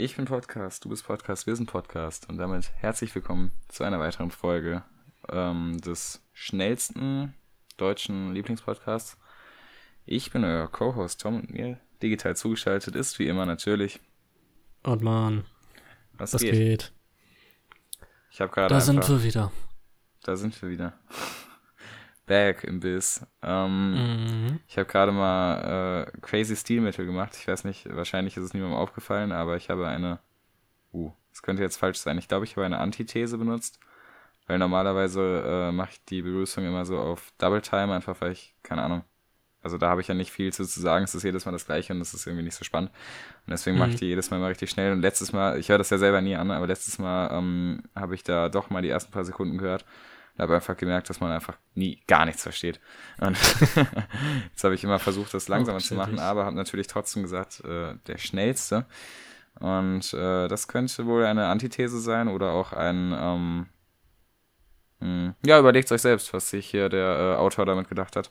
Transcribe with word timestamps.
Ich 0.00 0.14
bin 0.14 0.26
Podcast, 0.26 0.84
du 0.84 0.90
bist 0.90 1.04
Podcast, 1.04 1.46
wir 1.48 1.56
sind 1.56 1.66
Podcast. 1.68 2.28
Und 2.28 2.38
damit 2.38 2.70
herzlich 2.76 3.12
willkommen 3.16 3.50
zu 3.66 3.82
einer 3.82 3.98
weiteren 3.98 4.30
Folge 4.30 4.84
ähm, 5.28 5.78
des 5.80 6.22
schnellsten 6.32 7.34
deutschen 7.78 8.32
Lieblingspodcasts. 8.32 9.18
Ich 10.06 10.30
bin 10.30 10.44
euer 10.44 10.68
Co-Host 10.70 11.20
Tom 11.20 11.40
und 11.40 11.50
mir 11.50 11.80
digital 12.00 12.36
zugeschaltet 12.36 12.94
ist 12.94 13.18
wie 13.18 13.26
immer 13.26 13.44
natürlich. 13.44 13.98
Und 14.84 15.02
man, 15.02 15.44
Was, 16.12 16.32
was 16.34 16.42
geht? 16.42 16.52
geht? 16.52 16.92
Ich 18.30 18.40
habe 18.40 18.52
gerade 18.52 18.72
Da 18.72 18.80
sind 18.80 18.98
einfach, 18.98 19.08
wir 19.08 19.24
wieder. 19.24 19.50
da 20.22 20.36
sind 20.36 20.60
wir 20.62 20.68
wieder. 20.70 20.92
Back 22.28 22.64
im 22.64 22.80
Biss. 22.80 23.26
Ähm, 23.42 23.94
Mhm. 23.94 24.60
Ich 24.68 24.78
habe 24.78 24.86
gerade 24.88 25.12
mal 25.12 26.06
äh, 26.14 26.20
crazy 26.20 26.56
Stilmittel 26.56 27.06
gemacht. 27.06 27.36
Ich 27.40 27.48
weiß 27.48 27.64
nicht, 27.64 27.88
wahrscheinlich 27.94 28.36
ist 28.36 28.44
es 28.44 28.54
niemandem 28.54 28.78
aufgefallen, 28.78 29.32
aber 29.32 29.56
ich 29.56 29.70
habe 29.70 29.88
eine. 29.88 30.20
Uh, 30.92 31.12
das 31.30 31.42
könnte 31.42 31.62
jetzt 31.62 31.76
falsch 31.78 31.98
sein. 31.98 32.18
Ich 32.18 32.28
glaube, 32.28 32.44
ich 32.46 32.56
habe 32.56 32.66
eine 32.66 32.78
Antithese 32.78 33.38
benutzt. 33.38 33.80
Weil 34.46 34.58
normalerweise 34.58 35.68
äh, 35.70 35.72
mache 35.72 35.90
ich 35.92 36.04
die 36.06 36.22
Begrüßung 36.22 36.64
immer 36.64 36.84
so 36.86 36.98
auf 36.98 37.32
Double 37.38 37.60
Time, 37.62 37.94
einfach 37.94 38.20
weil 38.20 38.32
ich, 38.32 38.54
keine 38.62 38.82
Ahnung. 38.82 39.04
Also 39.62 39.76
da 39.78 39.90
habe 39.90 40.00
ich 40.00 40.08
ja 40.08 40.14
nicht 40.14 40.30
viel 40.32 40.52
zu, 40.52 40.64
zu 40.64 40.80
sagen. 40.80 41.04
Es 41.04 41.14
ist 41.14 41.24
jedes 41.24 41.44
Mal 41.46 41.52
das 41.52 41.66
gleiche 41.66 41.92
und 41.92 42.00
es 42.00 42.14
ist 42.14 42.26
irgendwie 42.26 42.44
nicht 42.44 42.54
so 42.56 42.64
spannend. 42.64 42.90
Und 43.46 43.50
deswegen 43.50 43.78
mache 43.78 43.90
ich 43.90 43.96
Mhm. 43.96 43.98
die 43.98 44.06
jedes 44.06 44.30
Mal 44.30 44.40
mal 44.40 44.48
richtig 44.48 44.70
schnell. 44.70 44.92
Und 44.92 45.02
letztes 45.02 45.32
Mal, 45.32 45.58
ich 45.58 45.68
höre 45.68 45.78
das 45.78 45.90
ja 45.90 45.98
selber 45.98 46.20
nie 46.22 46.36
an, 46.36 46.50
aber 46.50 46.66
letztes 46.66 46.98
Mal 46.98 47.30
ähm, 47.36 47.82
habe 47.94 48.14
ich 48.14 48.22
da 48.24 48.48
doch 48.48 48.70
mal 48.70 48.82
die 48.82 48.88
ersten 48.88 49.12
paar 49.12 49.24
Sekunden 49.24 49.58
gehört 49.58 49.84
und 50.38 50.42
habe 50.42 50.54
einfach 50.54 50.76
gemerkt, 50.76 51.10
dass 51.10 51.20
man 51.20 51.32
einfach 51.32 51.58
nie 51.74 52.00
gar 52.06 52.24
nichts 52.24 52.42
versteht. 52.44 52.80
Und 53.20 53.36
jetzt 54.50 54.62
habe 54.64 54.74
ich 54.74 54.84
immer 54.84 54.98
versucht, 55.00 55.34
das 55.34 55.48
langsamer 55.48 55.80
zu 55.80 55.94
machen, 55.94 56.18
aber 56.20 56.44
habe 56.46 56.56
natürlich 56.56 56.86
trotzdem 56.86 57.22
gesagt, 57.22 57.60
äh, 57.64 57.96
der 58.06 58.18
schnellste. 58.18 58.86
Und 59.58 60.14
äh, 60.14 60.46
das 60.46 60.68
könnte 60.68 61.06
wohl 61.06 61.24
eine 61.24 61.46
Antithese 61.46 62.00
sein 62.00 62.28
oder 62.28 62.52
auch 62.52 62.72
ein, 62.72 63.12
ähm, 63.12 63.66
mh, 65.00 65.34
ja, 65.44 65.58
überlegt 65.58 65.90
euch 65.90 66.02
selbst, 66.02 66.32
was 66.32 66.50
sich 66.50 66.68
hier 66.70 66.88
der 66.88 67.34
äh, 67.34 67.36
Autor 67.36 67.66
damit 67.66 67.88
gedacht 67.88 68.14
hat. 68.16 68.30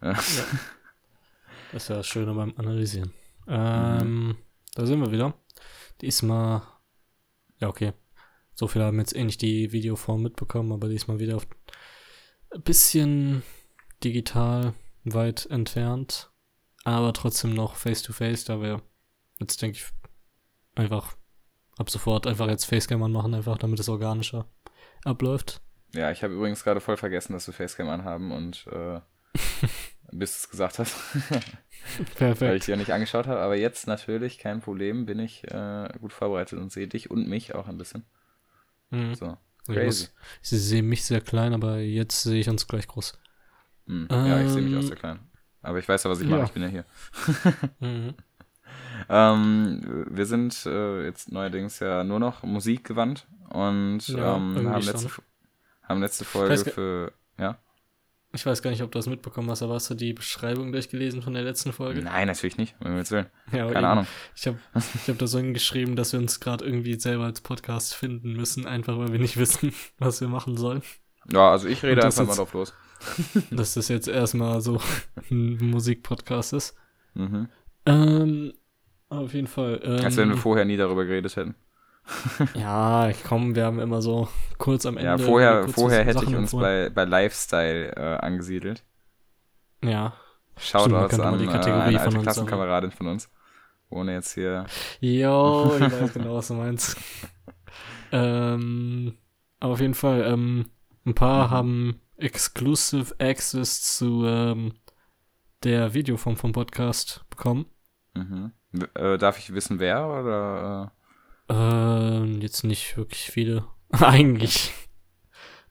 Äh, 0.00 0.14
Das 1.70 1.82
ist 1.82 1.88
ja 1.90 1.96
das 1.96 2.06
Schöne 2.06 2.32
beim 2.32 2.54
Analysieren. 2.56 3.12
Ähm, 3.46 4.38
Da 4.74 4.86
sind 4.86 5.00
wir 5.00 5.12
wieder. 5.12 5.34
Diesmal, 6.00 6.62
ja, 7.58 7.68
okay. 7.68 7.92
So 8.58 8.66
viele 8.66 8.86
haben 8.86 8.98
jetzt 8.98 9.14
eh 9.14 9.22
nicht 9.22 9.40
die 9.40 9.70
Videoform 9.70 10.20
mitbekommen, 10.20 10.72
aber 10.72 10.88
diesmal 10.88 11.20
wieder 11.20 11.36
auf 11.36 11.46
ein 12.50 12.62
bisschen 12.62 13.44
digital 14.02 14.74
weit 15.04 15.46
entfernt, 15.46 16.32
aber 16.82 17.12
trotzdem 17.12 17.54
noch 17.54 17.76
face-to-face, 17.76 18.46
da 18.46 18.60
wir 18.60 18.82
jetzt, 19.38 19.62
denke 19.62 19.78
ich, 19.78 19.86
einfach 20.74 21.16
ab 21.76 21.88
sofort 21.88 22.26
einfach 22.26 22.48
jetzt 22.48 22.64
Facecam 22.64 23.04
anmachen, 23.04 23.32
einfach 23.32 23.58
damit 23.58 23.78
es 23.78 23.88
organischer 23.88 24.48
abläuft. 25.04 25.60
Ja, 25.94 26.10
ich 26.10 26.24
habe 26.24 26.34
übrigens 26.34 26.64
gerade 26.64 26.80
voll 26.80 26.96
vergessen, 26.96 27.34
dass 27.34 27.46
wir 27.46 27.54
Facecam 27.54 27.88
anhaben 27.88 28.32
und 28.32 28.66
äh, 28.72 29.00
bis 30.10 30.32
du 30.32 30.36
es 30.36 30.50
gesagt 30.50 30.80
hast, 30.80 30.96
weil 31.30 31.42
ich 32.02 32.14
Perfekt. 32.16 32.66
dir 32.66 32.76
nicht 32.76 32.90
angeschaut 32.90 33.28
habe. 33.28 33.38
Aber 33.38 33.54
jetzt 33.54 33.86
natürlich, 33.86 34.38
kein 34.38 34.60
Problem, 34.60 35.06
bin 35.06 35.20
ich 35.20 35.44
äh, 35.44 35.88
gut 36.00 36.12
vorbereitet 36.12 36.58
und 36.58 36.72
sehe 36.72 36.88
dich 36.88 37.08
und 37.08 37.28
mich 37.28 37.54
auch 37.54 37.68
ein 37.68 37.78
bisschen. 37.78 38.04
Mhm. 38.90 39.14
So, 39.14 39.36
crazy. 39.66 39.84
muss, 39.84 40.14
ich 40.42 40.48
sehe 40.48 40.82
mich 40.82 41.04
sehr 41.04 41.20
klein, 41.20 41.54
aber 41.54 41.78
jetzt 41.78 42.22
sehe 42.22 42.40
ich 42.40 42.48
uns 42.48 42.66
gleich 42.66 42.86
groß. 42.88 43.18
Hm, 43.86 44.08
ja, 44.10 44.40
ich 44.40 44.50
sehe 44.50 44.62
mich 44.62 44.72
Ähm, 44.72 44.78
auch 44.78 44.82
sehr 44.82 44.96
klein. 44.96 45.18
Aber 45.62 45.78
ich 45.78 45.88
weiß 45.88 46.04
ja, 46.04 46.10
was 46.10 46.20
ich 46.20 46.28
mache, 46.28 46.40
ja. 46.40 46.44
ich 46.44 46.52
bin 46.52 46.62
ja 46.62 46.68
hier. 46.68 46.84
Mhm. 47.80 48.14
Ähm, 49.08 50.06
wir 50.10 50.26
sind 50.26 50.66
äh, 50.66 51.04
jetzt 51.04 51.30
neuerdings 51.32 51.78
ja 51.78 52.04
nur 52.04 52.18
noch 52.18 52.42
musikgewandt 52.42 53.26
und 53.48 54.06
Ja, 54.08 54.36
ähm, 54.36 54.68
haben, 54.68 54.82
letzte, 54.82 55.10
haben 55.82 56.00
letzte 56.00 56.24
Folge 56.24 56.58
für. 56.70 57.12
Ja? 57.38 57.58
Ich 58.34 58.44
weiß 58.44 58.60
gar 58.60 58.70
nicht, 58.70 58.82
ob 58.82 58.92
du 58.92 58.98
das 58.98 59.06
mitbekommen 59.06 59.50
hast, 59.50 59.62
aber 59.62 59.74
hast 59.74 59.88
du 59.88 59.94
die 59.94 60.12
Beschreibung 60.12 60.70
durchgelesen 60.70 61.22
von 61.22 61.32
der 61.32 61.42
letzten 61.44 61.72
Folge? 61.72 62.02
Nein, 62.02 62.26
natürlich 62.26 62.58
nicht, 62.58 62.74
um 62.80 62.88
Himmels 62.88 63.10
Willen. 63.10 63.26
Ja, 63.52 63.62
aber 63.64 63.72
Keine 63.72 63.86
eben. 63.86 63.92
Ahnung. 63.92 64.06
Ich 64.36 64.46
habe 64.46 64.58
ich 64.74 65.08
hab 65.08 65.18
da 65.18 65.26
so 65.26 65.38
hingeschrieben, 65.38 65.96
dass 65.96 66.12
wir 66.12 66.20
uns 66.20 66.38
gerade 66.38 66.64
irgendwie 66.64 66.98
selber 67.00 67.24
als 67.24 67.40
Podcast 67.40 67.94
finden 67.94 68.34
müssen, 68.34 68.66
einfach 68.66 68.98
weil 68.98 69.12
wir 69.12 69.18
nicht 69.18 69.38
wissen, 69.38 69.72
was 69.98 70.20
wir 70.20 70.28
machen 70.28 70.56
sollen. 70.58 70.82
Ja, 71.32 71.50
also 71.50 71.68
ich 71.68 71.82
rede 71.82 72.04
einfach 72.04 72.18
mal 72.18 72.26
jetzt- 72.28 72.38
drauf 72.38 72.52
los. 72.52 72.74
Dass 73.52 73.74
das 73.74 73.86
jetzt 73.88 74.08
erstmal 74.08 74.60
so 74.60 74.80
ein 75.30 75.56
Musikpodcast 75.58 76.52
ist. 76.52 76.74
Mhm. 77.14 77.48
Ähm, 77.86 78.52
auf 79.08 79.32
jeden 79.34 79.46
Fall. 79.46 79.80
Ähm, 79.84 80.04
Als 80.04 80.16
wenn 80.16 80.28
wir 80.30 80.36
vorher 80.36 80.64
nie 80.64 80.76
darüber 80.76 81.04
geredet 81.04 81.36
hätten. 81.36 81.54
ja, 82.54 83.10
komm, 83.26 83.54
wir 83.54 83.64
haben 83.64 83.80
immer 83.80 84.02
so 84.02 84.28
kurz 84.58 84.86
am 84.86 84.96
Ende. 84.96 85.10
Ja, 85.10 85.18
vorher, 85.18 85.68
vorher 85.68 86.04
hätte 86.04 86.20
Sachen 86.20 86.28
ich 86.30 86.36
uns 86.36 86.52
bei, 86.52 86.90
bei 86.90 87.04
Lifestyle 87.04 87.92
äh, 87.94 88.16
angesiedelt. 88.18 88.84
Ja, 89.82 90.14
Shoutouts 90.56 91.16
mal 91.18 91.34
an 91.34 91.38
die 91.38 91.44
äh, 91.44 91.48
Kategorie 91.48 91.96
eine 91.96 92.10
von 92.10 92.22
Klassenkameradin 92.22 92.90
von 92.90 93.08
uns. 93.08 93.30
Ohne 93.90 94.12
jetzt 94.14 94.34
hier. 94.34 94.66
Jo, 95.00 95.72
ich 95.76 95.80
weiß 95.92 96.12
genau, 96.12 96.34
was 96.36 96.48
du 96.48 96.54
meinst. 96.54 96.96
ähm, 98.12 99.16
aber 99.60 99.72
auf 99.74 99.80
jeden 99.80 99.94
Fall, 99.94 100.24
ähm, 100.26 100.66
ein 101.06 101.14
paar 101.14 101.46
Mhm. 101.46 101.50
haben 101.50 102.00
Exclusive 102.16 103.14
Access 103.18 103.96
zu 103.96 104.24
ähm, 104.26 104.74
der 105.62 105.94
Videoform 105.94 106.36
vom 106.36 106.52
Podcast 106.52 107.24
bekommen. 107.30 107.66
Mhm. 108.14 108.52
Äh, 108.94 109.16
darf 109.18 109.38
ich 109.38 109.54
wissen, 109.54 109.78
wer? 109.78 110.06
Oder, 110.06 110.92
Ähm, 111.48 112.40
jetzt 112.40 112.64
nicht 112.64 112.96
wirklich 112.96 113.30
viele. 113.30 113.66
eigentlich. 113.90 114.72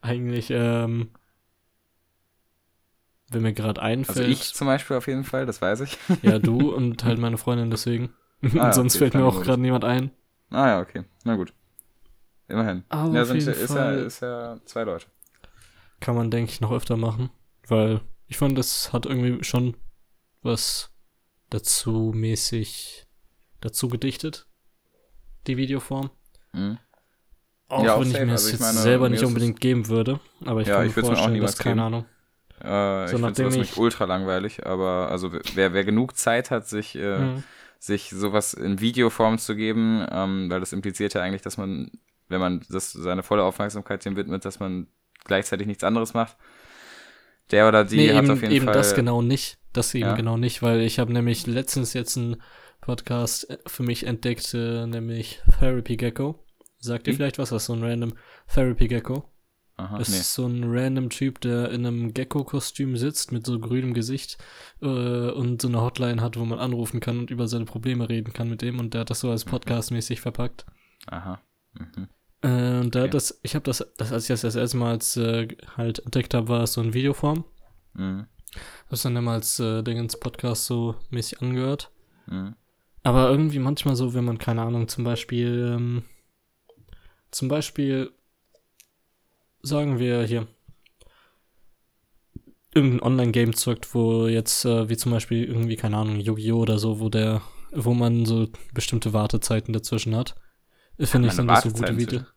Eigentlich, 0.02 0.50
ähm, 0.52 1.12
wenn 3.30 3.42
mir 3.42 3.54
gerade 3.54 3.82
äh, 3.82 3.84
also 3.84 4.00
einfällt. 4.12 4.30
ich 4.30 4.54
zum 4.54 4.68
Beispiel 4.68 4.96
auf 4.98 5.08
jeden 5.08 5.24
Fall, 5.24 5.46
das 5.46 5.62
weiß 5.62 5.82
ich. 5.82 5.98
Ja, 6.22 6.40
du 6.40 6.72
und 6.76 7.04
halt 7.04 7.20
meine 7.20 7.38
Freundin 7.38 7.70
deswegen. 7.70 8.14
ja, 8.42 8.72
Sonst 8.72 8.96
okay, 8.96 9.06
fällt 9.06 9.14
mir 9.16 9.26
auch 9.26 9.42
gerade 9.42 9.62
niemand 9.62 9.84
ein. 9.84 10.12
Ah 10.50 10.68
ja, 10.68 10.80
okay. 10.80 11.04
Na 11.24 11.36
gut. 11.36 11.54
Immerhin. 12.48 12.86
Aber 12.88 13.14
ja, 13.14 13.22
auf 13.24 13.28
sind, 13.28 13.40
jeden 13.40 13.54
ist, 13.54 13.76
ja, 13.76 13.92
ist 13.92 14.22
ja 14.22 14.58
zwei 14.64 14.84
Leute. 14.84 15.08
kann 16.00 16.16
man, 16.16 16.32
denke 16.32 16.52
ich, 16.52 16.62
noch 16.62 16.72
öfter 16.72 16.96
machen. 16.96 17.30
Weil 17.68 18.00
ich 18.28 18.38
fand, 18.38 18.58
das 18.58 18.94
hat 18.94 19.06
irgendwie 19.06 19.44
schon 19.44 19.76
was 20.42 20.92
dazu 21.50 22.14
mäßig 22.16 23.06
dazu 23.60 23.90
gedichtet. 23.90 24.48
Die 25.48 25.58
Videoform. 25.58 26.10
Mhm. 26.54 26.78
Auch 27.70 27.84
Ja, 27.84 27.96
auch 27.96 28.00
wenn 28.02 28.08
ich 28.08 28.14
safe. 28.14 28.26
mir 28.26 28.32
Also 28.34 28.44
es 28.44 28.54
ich 28.54 28.60
jetzt 28.60 28.62
meine, 28.68 28.78
selber 28.80 29.10
nicht 29.10 29.22
es- 29.22 29.28
unbedingt 29.28 29.60
geben 29.60 29.88
würde. 29.88 30.20
Aber 30.46 30.62
ich 30.62 30.68
Ja, 30.68 30.76
kann 30.78 30.86
ich 30.86 30.92
mir 30.92 30.96
würd's 30.98 31.08
mir 31.10 31.14
auch 31.16 31.18
vorstellen, 31.20 31.42
dass, 31.42 31.58
keine. 31.58 31.84
Ahnung. 31.84 32.06
Äh, 32.64 33.06
ich 33.06 33.12
finde 33.12 33.36
sowas 33.36 33.56
nicht 33.58 33.72
ich- 33.74 33.78
ultra 33.78 34.06
langweilig, 34.06 34.66
aber 34.66 35.10
also 35.12 35.32
wer, 35.54 35.74
wer 35.74 35.84
genug 35.84 36.18
Zeit 36.18 36.50
hat, 36.50 36.68
sich, 36.68 36.96
äh, 36.96 37.20
Mhm. 37.20 37.44
sich 37.80 38.10
sowas 38.10 38.54
in 38.54 38.80
Videoform 38.80 39.38
zu 39.38 39.56
geben, 39.56 40.06
ähm, 40.12 40.50
weil 40.50 40.60
das 40.60 40.74
impliziert 40.74 41.14
ja 41.14 41.22
eigentlich, 41.22 41.42
dass 41.44 41.58
man, 41.58 41.92
wenn 42.30 42.40
man 42.40 42.66
das 42.70 42.92
seine 42.94 43.22
volle 43.22 43.44
Aufmerksamkeit 43.44 44.04
dem 44.06 44.16
widmet, 44.16 44.44
dass 44.46 44.60
man 44.60 44.88
gleichzeitig 45.26 45.68
nichts 45.68 45.84
anderes 45.84 46.14
macht. 46.14 46.36
Der 47.52 47.68
oder 47.68 47.84
die 47.86 47.98
nee, 47.98 48.14
hat 48.14 48.24
eben, 48.24 48.32
auf 48.34 48.42
jeden 48.42 48.54
eben 48.54 48.66
Fall. 48.66 48.74
das 48.74 48.96
genau 48.96 49.22
nicht. 49.22 49.58
Das 49.74 49.94
eben 49.94 50.06
Ja. 50.08 50.16
genau 50.16 50.38
nicht, 50.38 50.62
weil 50.64 50.82
ich 50.82 51.00
habe 51.00 51.14
nämlich 51.14 51.46
letztens 51.48 51.94
jetzt 51.94 52.18
einen 52.18 52.42
Podcast 52.88 53.50
äh, 53.50 53.58
für 53.68 53.84
mich 53.84 54.06
entdeckt, 54.06 54.54
nämlich 54.54 55.42
Therapy 55.60 55.98
Gecko. 55.98 56.44
Sagt 56.80 57.08
ihr 57.08 57.14
Wie? 57.14 57.18
vielleicht 57.18 57.38
was? 57.38 57.52
Ist 57.52 57.66
so 57.66 57.74
ein 57.74 57.84
random 57.84 58.14
Therapy 58.54 58.88
Gecko. 58.88 59.30
Aha, 59.76 60.00
Das 60.00 60.10
nee. 60.10 60.18
ist 60.18 60.34
so 60.34 60.48
ein 60.48 60.64
random 60.66 61.10
Typ, 61.12 61.40
der 61.42 61.70
in 61.72 61.86
einem 61.86 62.12
Gecko-Kostüm 62.14 62.98
sitzt 62.98 63.32
mit 63.32 63.46
so 63.46 63.60
grünem 63.60 63.94
Gesicht 63.94 64.38
äh, 64.82 64.86
und 64.88 65.62
so 65.62 65.68
eine 65.68 65.82
Hotline 65.82 66.20
hat, 66.22 66.38
wo 66.40 66.46
man 66.46 66.58
anrufen 66.58 67.00
kann 67.00 67.20
und 67.20 67.30
über 67.30 67.48
seine 67.48 67.66
Probleme 67.66 68.10
reden 68.10 68.34
kann 68.34 68.50
mit 68.50 68.64
dem 68.64 68.80
und 68.80 68.96
der 68.96 69.02
hat 69.02 69.12
das 69.12 69.20
so 69.20 69.30
als 69.30 69.46
Podcast-mäßig 69.46 70.20
verpackt. 70.20 70.66
Aha. 71.08 71.40
Mhm. 71.74 72.08
Äh, 72.42 72.80
und 72.80 72.96
der 72.96 73.02
Okay. 73.04 73.08
hat 73.10 73.14
das, 73.14 73.40
ich 73.44 73.54
habe 73.54 73.64
das, 73.66 73.86
das, 73.98 74.12
als 74.12 74.24
ich 74.24 74.30
das 74.30 74.42
das 74.42 74.56
erste 74.56 74.78
Mal 74.78 74.92
als, 74.94 75.16
äh, 75.18 75.48
halt 75.76 76.00
entdeckt 76.00 76.34
habe, 76.34 76.48
war 76.48 76.64
es 76.64 76.74
so 76.74 76.82
in 76.82 76.94
Videoform. 76.96 77.46
Mhm. 77.94 78.26
Das 78.90 79.04
dann 79.04 79.16
immer 79.16 79.34
als 79.34 79.60
äh, 79.60 79.84
Dingens 79.84 80.20
Podcast 80.20 80.66
so 80.66 80.96
mäßig 81.12 81.42
angehört. 81.42 81.92
Mhm. 82.26 82.56
Aber 83.08 83.30
irgendwie 83.30 83.60
manchmal 83.60 83.96
so, 83.96 84.14
wenn 84.14 84.26
man, 84.26 84.38
keine 84.38 84.64
Ahnung, 84.64 84.90
zum 84.90 85.06
Beispiel, 85.06 85.76
ähm, 85.78 86.04
zum 87.32 87.48
Beispiel, 87.48 88.12
sagen 89.62 89.98
wir 89.98 90.24
hier, 90.24 90.46
irgendein 92.76 93.02
Online-Game 93.02 93.56
zockt, 93.56 93.96
wo 93.96 94.28
jetzt, 94.28 94.66
äh, 94.66 94.90
wie 94.90 94.98
zum 94.98 95.14
Beispiel 95.14 95.46
irgendwie, 95.46 95.78
keine 95.78 95.96
Ahnung, 95.96 96.20
Yu-Gi-Oh! 96.20 96.58
oder 96.60 96.80
so, 96.80 97.00
wo 97.00 97.08
der, 97.08 97.42
wo 97.72 97.94
man 97.94 98.26
so 98.26 98.50
bestimmte 98.74 99.14
Wartezeiten 99.14 99.72
dazwischen 99.74 100.14
hat. 100.14 100.36
Finde 101.00 101.30
ich 101.30 101.38
man 101.38 101.48
dann 101.48 101.56
das 101.56 101.64
so 101.64 101.70
gute 101.72 101.96
Video. 101.98 102.20
zwischen? 102.20 102.28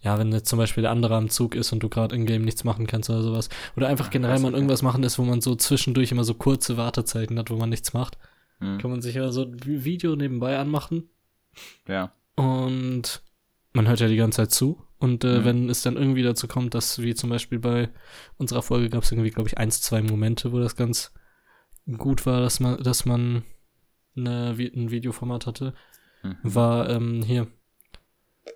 Ja, 0.00 0.18
wenn 0.18 0.32
jetzt 0.32 0.48
zum 0.48 0.58
Beispiel 0.58 0.82
der 0.82 0.90
andere 0.90 1.14
am 1.14 1.30
Zug 1.30 1.54
ist 1.54 1.72
und 1.72 1.84
du 1.84 1.88
gerade 1.88 2.16
in 2.16 2.26
Game 2.26 2.42
nichts 2.42 2.64
machen 2.64 2.88
kannst 2.88 3.10
oder 3.10 3.22
sowas. 3.22 3.48
Oder 3.76 3.86
einfach 3.86 4.08
Ah, 4.08 4.10
generell 4.10 4.44
okay. 4.44 4.54
irgendwas 4.54 4.82
machen 4.82 5.04
ist, 5.04 5.20
wo 5.20 5.22
man 5.22 5.40
so 5.40 5.54
zwischendurch 5.54 6.10
immer 6.10 6.24
so 6.24 6.34
kurze 6.34 6.76
Wartezeiten 6.76 7.38
hat, 7.38 7.48
wo 7.50 7.56
man 7.56 7.68
nichts 7.68 7.92
macht. 7.92 8.18
Mhm. 8.60 8.78
Kann 8.78 8.90
man 8.90 9.00
sich 9.02 9.14
ja 9.14 9.30
so 9.32 9.42
ein 9.42 9.58
Vi- 9.58 9.84
Video 9.84 10.14
nebenbei 10.16 10.58
anmachen 10.58 11.08
Ja. 11.88 12.12
Und 12.36 13.22
man 13.72 13.88
hört 13.88 14.00
ja 14.00 14.08
die 14.08 14.16
ganze 14.16 14.36
Zeit 14.36 14.50
zu. 14.52 14.82
Und 14.98 15.24
äh, 15.24 15.38
Mhm. 15.40 15.44
wenn 15.44 15.68
es 15.70 15.82
dann 15.82 15.96
irgendwie 15.96 16.22
dazu 16.22 16.46
kommt, 16.46 16.74
dass, 16.74 17.00
wie 17.02 17.14
zum 17.14 17.30
Beispiel 17.30 17.58
bei 17.58 17.88
unserer 18.36 18.62
Folge 18.62 18.90
gab 18.90 19.02
es 19.02 19.12
irgendwie, 19.12 19.30
glaube 19.30 19.48
ich, 19.48 19.56
eins, 19.58 19.80
zwei 19.80 20.02
Momente, 20.02 20.52
wo 20.52 20.58
das 20.58 20.76
ganz 20.76 21.12
gut 21.96 22.26
war, 22.26 22.40
dass 22.40 22.60
man, 22.60 22.82
dass 22.82 23.04
man 23.06 23.42
eine, 24.16 24.50
ein 24.50 24.90
Videoformat 24.90 25.46
hatte, 25.46 25.74
Mhm. 26.22 26.36
war 26.42 26.90
ähm, 26.90 27.22
hier, 27.22 27.46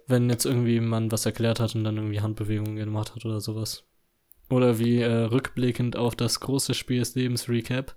wenn 0.06 0.28
jetzt 0.28 0.44
irgendwie 0.44 0.80
man 0.80 1.10
was 1.10 1.24
erklärt 1.24 1.60
hat 1.60 1.74
und 1.74 1.84
dann 1.84 1.96
irgendwie 1.96 2.20
Handbewegungen 2.20 2.76
gemacht 2.76 3.14
hat 3.14 3.24
oder 3.24 3.40
sowas. 3.40 3.84
Oder 4.50 4.78
wie 4.78 4.98
äh, 4.98 5.10
rückblickend 5.10 5.96
auf 5.96 6.14
das 6.14 6.40
große 6.40 6.74
Spiel 6.74 6.98
des 6.98 7.14
Lebens 7.14 7.48
Recap. 7.48 7.96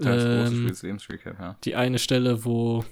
Das 0.00 0.50
große 0.50 0.74
Spiel 0.74 0.98
Recap, 1.10 1.38
ja. 1.38 1.56
die 1.64 1.76
eine 1.76 1.98
Stelle, 1.98 2.44
wo 2.44 2.84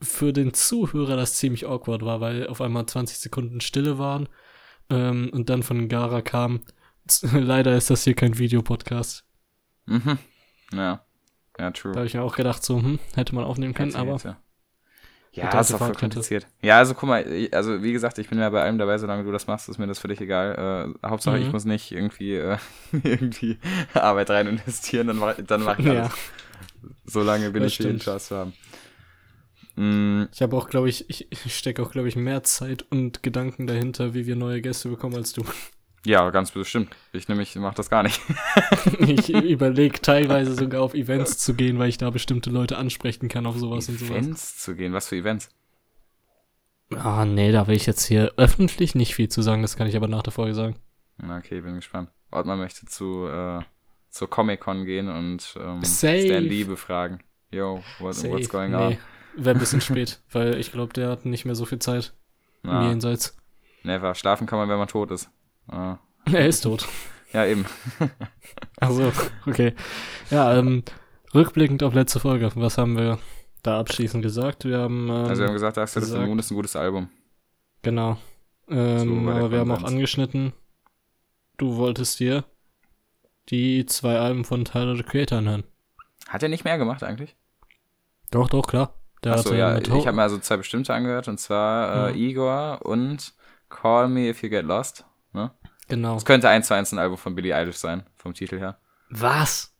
für 0.00 0.32
den 0.32 0.54
Zuhörer 0.54 1.16
das 1.16 1.34
ziemlich 1.34 1.66
awkward 1.66 2.02
war, 2.02 2.20
weil 2.20 2.46
auf 2.46 2.60
einmal 2.60 2.86
20 2.86 3.18
Sekunden 3.18 3.60
Stille 3.60 3.98
waren 3.98 4.28
ähm, 4.90 5.30
und 5.32 5.50
dann 5.50 5.62
von 5.62 5.88
Gara 5.88 6.22
kam, 6.22 6.62
leider 7.32 7.76
ist 7.76 7.90
das 7.90 8.04
hier 8.04 8.14
kein 8.14 8.38
Videopodcast. 8.38 9.24
Mhm. 9.86 10.18
Ja. 10.72 11.04
Ja, 11.58 11.70
true. 11.70 11.92
Da 11.92 12.00
habe 12.00 12.06
ich 12.06 12.14
mir 12.14 12.22
auch 12.22 12.36
gedacht, 12.36 12.62
so, 12.62 12.82
hm, 12.82 12.98
hätte 13.14 13.34
man 13.34 13.44
aufnehmen 13.44 13.74
können, 13.74 13.92
Hätte, 13.92 14.00
aber. 14.00 14.36
Ja, 15.36 15.44
Hätte, 15.44 15.58
ist 15.58 15.74
auch 15.74 15.78
voll 15.78 15.92
kompliziert. 15.94 16.46
Ja, 16.62 16.78
also 16.78 16.94
guck 16.94 17.08
mal, 17.08 17.30
ich- 17.30 17.54
also 17.54 17.82
wie 17.82 17.92
gesagt, 17.92 18.18
ich 18.18 18.28
bin 18.28 18.38
ja 18.38 18.48
bei 18.50 18.62
allem 18.62 18.78
dabei, 18.78 18.96
solange 18.98 19.22
du 19.24 19.32
das 19.32 19.46
machst, 19.46 19.68
ist 19.68 19.78
mir 19.78 19.86
das 19.86 19.98
völlig 19.98 20.20
egal. 20.20 20.94
Äh, 21.02 21.06
Hauptsache, 21.08 21.38
ich 21.38 21.46
Mhm. 21.46 21.52
muss 21.52 21.64
nicht 21.66 21.92
irgendwie, 21.92 22.34
äh, 22.36 22.56
irgendwie 23.04 23.58
Arbeit 23.94 24.30
rein 24.30 24.46
investieren, 24.46 25.08
dann 25.08 25.18
mach, 25.18 25.34
dann 25.46 25.62
mach 25.62 25.78
ich 25.78 25.86
alles. 25.88 26.08
ja. 26.08 26.14
Solange 27.04 27.50
bin 27.50 27.62
Das 27.62 27.72
ich 27.72 27.76
für 27.76 27.84
den. 27.84 28.00
Spaß 28.00 28.28
zu 28.28 28.36
haben. 28.36 28.52
Mm, 29.76 30.24
Ich 30.32 30.40
habe 30.42 30.56
auch, 30.56 30.68
glaube 30.68 30.88
ich, 30.88 31.08
ich, 31.10 31.30
ich 31.30 31.56
stecke 31.56 31.82
auch, 31.82 31.90
glaube 31.90 32.08
ich, 32.08 32.16
mehr 32.16 32.42
Zeit 32.42 32.86
und 32.90 33.22
Gedanken 33.22 33.66
dahinter, 33.66 34.14
wie 34.14 34.26
wir 34.26 34.36
neue 34.36 34.62
Gäste 34.62 34.88
bekommen 34.88 35.16
als 35.16 35.32
du. 35.32 35.44
Ja, 36.06 36.30
ganz 36.30 36.52
bestimmt. 36.52 36.94
Ich 37.12 37.28
nämlich 37.28 37.54
mach 37.56 37.74
das 37.74 37.90
gar 37.90 38.02
nicht. 38.02 38.20
Ich 39.00 39.28
überlege 39.34 40.00
teilweise 40.00 40.54
sogar 40.54 40.82
auf 40.82 40.94
Events 40.94 41.38
zu 41.38 41.54
gehen, 41.54 41.78
weil 41.78 41.88
ich 41.88 41.98
da 41.98 42.10
bestimmte 42.10 42.50
Leute 42.50 42.78
ansprechen 42.78 43.28
kann 43.28 43.46
auf 43.46 43.58
sowas 43.58 43.88
und 43.88 43.98
sowas. 43.98 44.16
Events 44.16 44.58
zu 44.58 44.74
gehen. 44.74 44.92
Was 44.92 45.08
für 45.08 45.16
Events? 45.16 45.48
Ah, 46.94 47.24
nee, 47.24 47.50
da 47.50 47.66
will 47.66 47.74
ich 47.74 47.86
jetzt 47.86 48.04
hier 48.06 48.32
öffentlich 48.36 48.94
nicht 48.94 49.14
viel 49.14 49.28
zu 49.28 49.42
sagen, 49.42 49.62
das 49.62 49.76
kann 49.76 49.88
ich 49.88 49.96
aber 49.96 50.08
nach 50.08 50.22
der 50.22 50.32
Folge 50.32 50.54
sagen. 50.54 50.76
Okay, 51.22 51.60
bin 51.60 51.74
gespannt. 51.74 52.10
Ottmar 52.30 52.56
möchte 52.56 52.86
zu, 52.86 53.26
äh, 53.26 53.60
zur 54.10 54.30
Comic-Con 54.30 54.84
gehen 54.84 55.08
und 55.08 55.56
ähm, 55.60 55.82
Safe. 55.82 56.26
Stan 56.26 56.44
Lee 56.44 56.64
befragen. 56.64 57.22
Yo, 57.50 57.82
what, 57.98 58.22
what's 58.30 58.48
going 58.48 58.70
nee, 58.70 58.76
on? 58.76 58.98
Wäre 59.36 59.56
ein 59.56 59.60
bisschen 59.60 59.80
spät, 59.80 60.20
weil 60.30 60.58
ich 60.58 60.72
glaube, 60.72 60.92
der 60.92 61.10
hat 61.10 61.24
nicht 61.24 61.44
mehr 61.44 61.54
so 61.54 61.64
viel 61.64 61.78
Zeit 61.78 62.14
im 62.62 62.70
Na, 62.70 62.88
Jenseits. 62.88 63.36
never. 63.82 64.14
Schlafen 64.14 64.46
kann 64.46 64.58
man, 64.58 64.68
wenn 64.68 64.78
man 64.78 64.88
tot 64.88 65.10
ist. 65.10 65.30
Äh, 65.70 65.94
Er 66.32 66.46
ist 66.46 66.62
tot. 66.62 66.86
ja, 67.32 67.44
eben. 67.46 67.64
Also, 68.78 69.10
okay. 69.46 69.74
Ja, 70.30 70.54
ähm, 70.58 70.82
rückblickend 71.34 71.82
auf 71.82 71.94
letzte 71.94 72.20
Folge, 72.20 72.50
was 72.56 72.76
haben 72.76 72.96
wir 72.98 73.18
da 73.62 73.80
abschließend 73.80 74.22
gesagt? 74.22 74.66
Wir 74.66 74.78
haben, 74.80 75.08
ähm, 75.08 75.14
Also 75.26 75.40
wir 75.42 75.46
haben 75.48 75.54
gesagt, 75.54 75.76
the 75.76 76.00
gesagt- 76.00 76.26
Moon 76.26 76.38
ist 76.38 76.50
ein 76.50 76.56
gutes 76.56 76.76
Album. 76.76 77.08
genau. 77.82 78.18
So 78.68 78.74
Ähm, 78.74 79.26
der 79.26 79.34
aber 79.36 79.50
wir 79.52 79.60
haben 79.60 79.70
auch 79.72 79.82
angeschnitten, 79.82 80.52
du 81.56 81.76
wolltest 81.76 82.20
dir 82.20 82.44
die 83.48 83.86
zwei 83.86 84.18
Alben 84.18 84.44
von 84.44 84.64
Tyler, 84.64 84.94
the 84.96 85.02
Creator, 85.04 85.38
anhören. 85.38 85.64
Hat 86.28 86.42
er 86.42 86.48
nicht 86.50 86.64
mehr 86.64 86.76
gemacht 86.76 87.02
eigentlich? 87.02 87.34
Doch, 88.30 88.48
doch, 88.50 88.66
klar. 88.66 88.92
Der 89.24 89.34
Achso, 89.34 89.54
ja, 89.54 89.78
ich 89.78 89.88
habe 90.06 90.12
mir 90.12 90.22
also 90.22 90.38
zwei 90.38 90.56
bestimmte 90.58 90.92
angehört, 90.92 91.28
und 91.28 91.38
zwar 91.40 92.08
äh, 92.08 92.12
Mhm. 92.12 92.18
Igor 92.18 92.80
und 92.84 93.32
Call 93.70 94.08
Me 94.08 94.28
If 94.28 94.42
You 94.42 94.50
Get 94.50 94.64
Lost. 94.66 95.04
Ne? 95.36 95.52
Genau. 95.88 96.14
Das 96.14 96.24
könnte 96.24 96.48
eins 96.48 96.66
zu 96.66 96.74
eins 96.74 96.92
ein 96.92 96.98
Album 96.98 97.16
von 97.18 97.34
Billie 97.36 97.54
Eilish 97.54 97.76
sein, 97.76 98.04
vom 98.16 98.34
Titel 98.34 98.58
her. 98.58 98.78
Was? 99.10 99.72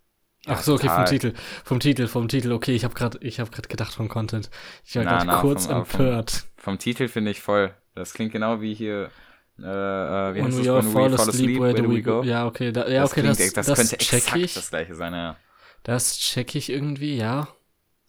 Ach 0.47 0.63
so, 0.63 0.75
okay, 0.75 0.89
vom. 0.89 1.05
Titel. 1.07 1.33
Vom 1.65 1.81
Titel, 1.81 2.07
vom 2.07 2.29
Titel. 2.29 2.53
Okay, 2.53 2.73
ich 2.77 2.85
habe 2.85 2.95
gerade 2.95 3.19
gerade 3.19 3.69
gedacht 3.69 3.93
vom 3.95 4.09
Content. 4.09 4.49
Ich 4.85 4.95
war 4.95 5.03
gerade 5.05 5.27
kurz 5.41 5.67
vom- 5.67 5.75
aber 5.75 5.85
vom- 5.87 6.01
empört. 6.03 6.45
Vom 6.57 6.79
Titel 6.79 7.09
finde 7.09 7.33
ich 7.33 7.41
voll. 7.41 7.75
Das 7.97 8.13
klingt 8.13 8.31
genau 8.31 8.61
wie 8.61 8.75
hier, 8.75 9.11
äh, 9.59 9.63
äh, 9.63 10.35
wie 10.35 10.43
heißt 10.43 10.59
das? 10.59 10.67
When 10.67 10.83
fall 10.93 11.11
we 11.13 11.17
fall 11.17 11.29
asleep, 11.31 11.61
where 11.61 11.75
do 11.75 11.91
we 11.91 12.03
go? 12.03 12.23
Ja, 12.23 12.47
okay, 12.47 12.71
da, 12.71 12.87
ja, 12.87 13.01
das 13.01 13.11
okay, 13.11 13.23
klingt, 13.23 13.41
das, 13.41 13.53
das, 13.55 13.67
das, 13.67 13.79
könnte 13.79 13.95
exakt 13.97 14.37
ich. 14.37 14.55
das 14.55 14.71
gleiche 14.71 14.95
sein, 14.95 15.15
ja. 15.15 15.37
Das 15.83 16.19
check 16.19 16.55
ich 16.55 16.71
irgendwie, 16.71 17.17
ja. 17.17 17.49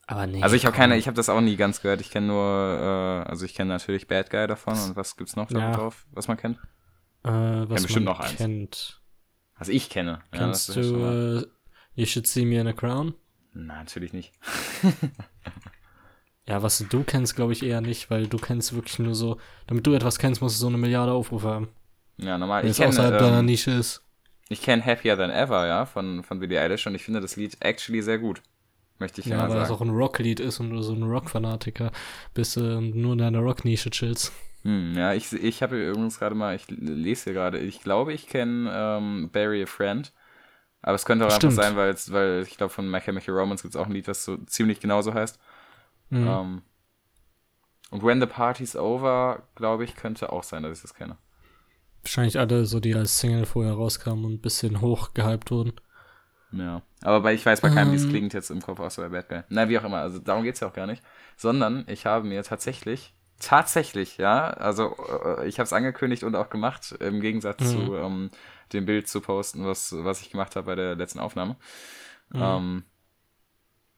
Aber 0.06 0.28
nee. 0.28 0.42
Also 0.44 0.56
ich 0.56 0.66
habe 0.66 0.76
keine, 0.76 0.98
ich 0.98 1.08
habe 1.08 1.16
das 1.16 1.30
auch 1.30 1.42
nie 1.42 1.56
ganz 1.56 1.82
gehört. 1.82 2.02
Ich 2.02 2.12
kenne 2.12 2.28
nur, 2.28 3.24
äh, 3.26 3.30
also 3.30 3.46
ich 3.46 3.56
kenne 3.56 3.70
natürlich 3.70 4.08
Bad 4.08 4.30
Guy 4.30 4.46
davon 4.48 4.78
und 4.78 4.96
was 4.96 5.16
gibt's 5.18 5.36
noch 5.36 5.48
da 5.48 5.60
Ja. 5.60 5.72
drauf, 5.72 6.06
was 6.12 6.28
man 6.28 6.38
kennt? 6.38 6.60
Äh, 7.28 7.70
was 7.70 7.84
bestimmt 7.84 8.06
man 8.06 8.14
noch 8.16 8.20
eins. 8.22 8.36
kennt. 8.38 9.02
Was 9.58 9.70
ich 9.70 9.90
kenne. 9.90 10.22
Ja, 10.34 10.40
Kennst 10.40 10.70
das 10.70 10.76
mal- 10.78 10.84
du 11.42 11.48
äh, 11.48 11.48
You 11.96 12.06
Should 12.06 12.28
See 12.28 12.46
Me 12.46 12.60
in 12.60 12.68
a 12.68 12.74
Crown? 12.74 13.14
Na, 13.54 13.76
natürlich 13.80 14.14
nicht. 14.14 14.32
Ja, 16.48 16.64
was 16.64 16.78
du 16.90 17.04
kennst, 17.04 17.36
glaube 17.36 17.52
ich 17.52 17.62
eher 17.64 17.82
nicht, 17.82 18.10
weil 18.10 18.28
du 18.28 18.38
kennst 18.38 18.74
wirklich 18.74 19.00
nur 19.00 19.16
so, 19.16 19.38
damit 19.68 19.86
du 19.86 19.94
etwas 19.94 20.18
kennst, 20.18 20.42
musst 20.42 20.56
du 20.56 20.62
so 20.62 20.68
eine 20.68 20.78
Milliarde 20.78 21.12
Aufrufe 21.12 21.48
haben. 21.50 21.68
Ja, 22.18 22.38
normal. 22.38 22.64
Wenn 22.64 22.72
Ich 22.72 22.80
es 22.80 22.86
außerhalb 22.86 23.16
kenne, 23.18 23.28
deiner 23.30 23.40
ähm, 23.40 23.46
Nische 23.48 23.72
ist. 23.72 24.02
ich 24.48 24.62
kenne 24.62 24.86
Happier 24.86 25.18
Than 25.18 25.30
Ever, 25.30 25.68
ja, 25.68 25.86
von, 25.86 26.24
von 26.24 26.40
Billie 26.40 26.60
Eilish 26.62 26.88
und 26.88 26.96
ich 26.96 27.04
finde 27.04 27.20
das 27.20 27.36
Lied 27.36 27.58
actually 27.60 28.02
sehr 28.02 28.18
gut. 28.18 28.42
Möchte 28.98 29.20
ich 29.20 29.28
Ja, 29.28 29.36
mal 29.38 29.50
weil 29.50 29.58
es 29.62 29.68
sagen. 29.68 29.74
auch 29.78 29.82
ein 29.82 29.90
Rocklied 29.90 30.40
ist 30.40 30.62
und 30.62 30.70
du 30.70 30.82
so 30.82 30.94
ein 30.94 31.04
Rock-Fanatiker 31.04 31.92
bist 32.34 32.56
äh, 32.56 32.76
und 32.76 32.96
nur 32.96 33.12
in 33.12 33.18
deiner 33.20 33.40
Rock-Nische 33.40 33.90
chillst. 33.90 34.32
Hm, 34.64 34.96
ja, 34.96 35.14
ich, 35.14 35.32
ich 35.34 35.62
habe 35.64 35.78
hier 35.78 35.90
übrigens 35.92 36.20
gerade 36.20 36.36
mal, 36.36 36.56
ich 36.56 36.68
lese 36.70 37.26
hier 37.26 37.34
gerade, 37.34 37.60
ich 37.60 37.82
glaube, 37.82 38.14
ich 38.14 38.28
kenne 38.28 38.70
ähm, 38.74 39.30
Barry 39.32 39.64
a 39.64 39.66
Friend. 39.66 40.12
Aber 40.82 40.96
es 40.96 41.06
könnte 41.06 41.28
auch 41.28 41.32
Stimmt. 41.32 41.54
einfach 41.54 41.64
sein, 41.64 41.76
weil, 41.78 41.92
es- 41.92 42.12
weil 42.14 42.44
ich 42.48 42.58
glaube, 42.58 42.74
von 42.74 42.90
My 42.90 43.02
Chemical 43.02 43.36
Romance 43.36 43.64
gibt 43.64 43.76
es 43.76 43.82
auch 43.82 43.88
ein 43.88 43.94
Lied, 43.94 44.08
das 44.08 44.26
so 44.26 44.38
ziemlich 44.46 44.80
genauso 44.80 45.14
heißt. 45.14 45.40
Mhm. 46.10 46.28
Ähm, 46.28 46.62
und 47.92 48.02
When 48.04 48.22
the 48.22 48.28
Party's 48.28 48.76
Over, 48.78 49.44
glaube 49.56 49.84
ich, 49.84 49.96
könnte 49.96 50.32
auch 50.32 50.44
sein, 50.44 50.64
dass 50.64 50.78
ich 50.78 50.82
das 50.84 50.94
kenne. 50.94 51.18
Wahrscheinlich 52.02 52.40
alle 52.40 52.66
so, 52.66 52.80
die 52.80 52.96
als 52.96 53.20
Single 53.20 53.46
vorher 53.46 53.74
rauskamen 53.74 54.26
und 54.26 54.34
ein 54.34 54.42
bisschen 54.42 54.82
hoch 54.82 55.14
gehypt 55.14 55.52
wurden. 55.52 55.74
Ja. 56.52 56.82
Aber 57.04 57.22
bei, 57.22 57.34
ich 57.34 57.46
weiß 57.46 57.62
bei 57.62 57.70
keinem, 57.70 57.92
wie 57.92 57.96
es 57.98 58.06
Ähm. 58.06 58.10
klingt 58.10 58.34
jetzt 58.34 58.50
im 58.52 58.62
Kopf, 58.62 58.80
außer 58.80 59.02
bei 59.04 59.10
Bad 59.10 59.30
Guy. 59.30 59.44
Na, 59.50 59.68
wie 59.70 59.78
auch 59.80 59.84
immer, 59.84 59.98
also 59.98 60.20
darum 60.20 60.44
geht's 60.44 60.60
ja 60.62 60.68
auch 60.70 60.74
gar 60.74 60.88
nicht. 60.88 61.04
Sondern 61.36 61.84
ich 61.88 62.06
habe 62.06 62.26
mir 62.28 62.44
tatsächlich, 62.44 63.14
tatsächlich, 63.40 64.18
ja, 64.18 64.50
also 64.50 64.96
äh, 65.40 65.48
ich 65.48 65.60
habe 65.60 65.66
es 65.66 65.74
angekündigt 65.74 66.24
und 66.24 66.36
auch 66.36 66.50
gemacht, 66.50 66.94
im 67.00 67.22
Gegensatz 67.22 67.60
Mhm. 67.60 67.68
zu 67.72 67.96
ähm, 67.96 68.32
dem 68.74 68.86
Bild 68.86 69.08
zu 69.08 69.22
posten, 69.22 69.66
was, 69.66 69.94
was 69.98 70.22
ich 70.22 70.32
gemacht 70.32 70.56
habe 70.56 70.68
bei 70.68 70.76
der 70.76 70.96
letzten 70.96 71.20
Aufnahme. 71.20 71.56
Mhm. 72.34 72.58
Ähm, 72.58 72.84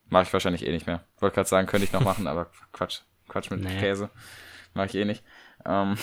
Mache 0.09 0.23
ich 0.23 0.33
wahrscheinlich 0.33 0.65
eh 0.65 0.71
nicht 0.71 0.87
mehr. 0.87 1.03
Wollte 1.19 1.35
gerade 1.35 1.49
sagen, 1.49 1.67
könnte 1.67 1.85
ich 1.85 1.91
noch 1.93 2.01
machen, 2.01 2.25
aber 2.27 2.47
Quatsch. 2.73 3.01
Quatsch 3.27 3.51
mit 3.51 3.61
Nee. 3.61 3.77
Käse. 3.77 4.09
Mache 4.73 4.87
ich 4.87 4.95
eh 4.95 5.05
nicht. 5.05 5.23
Ähm, 5.65 5.97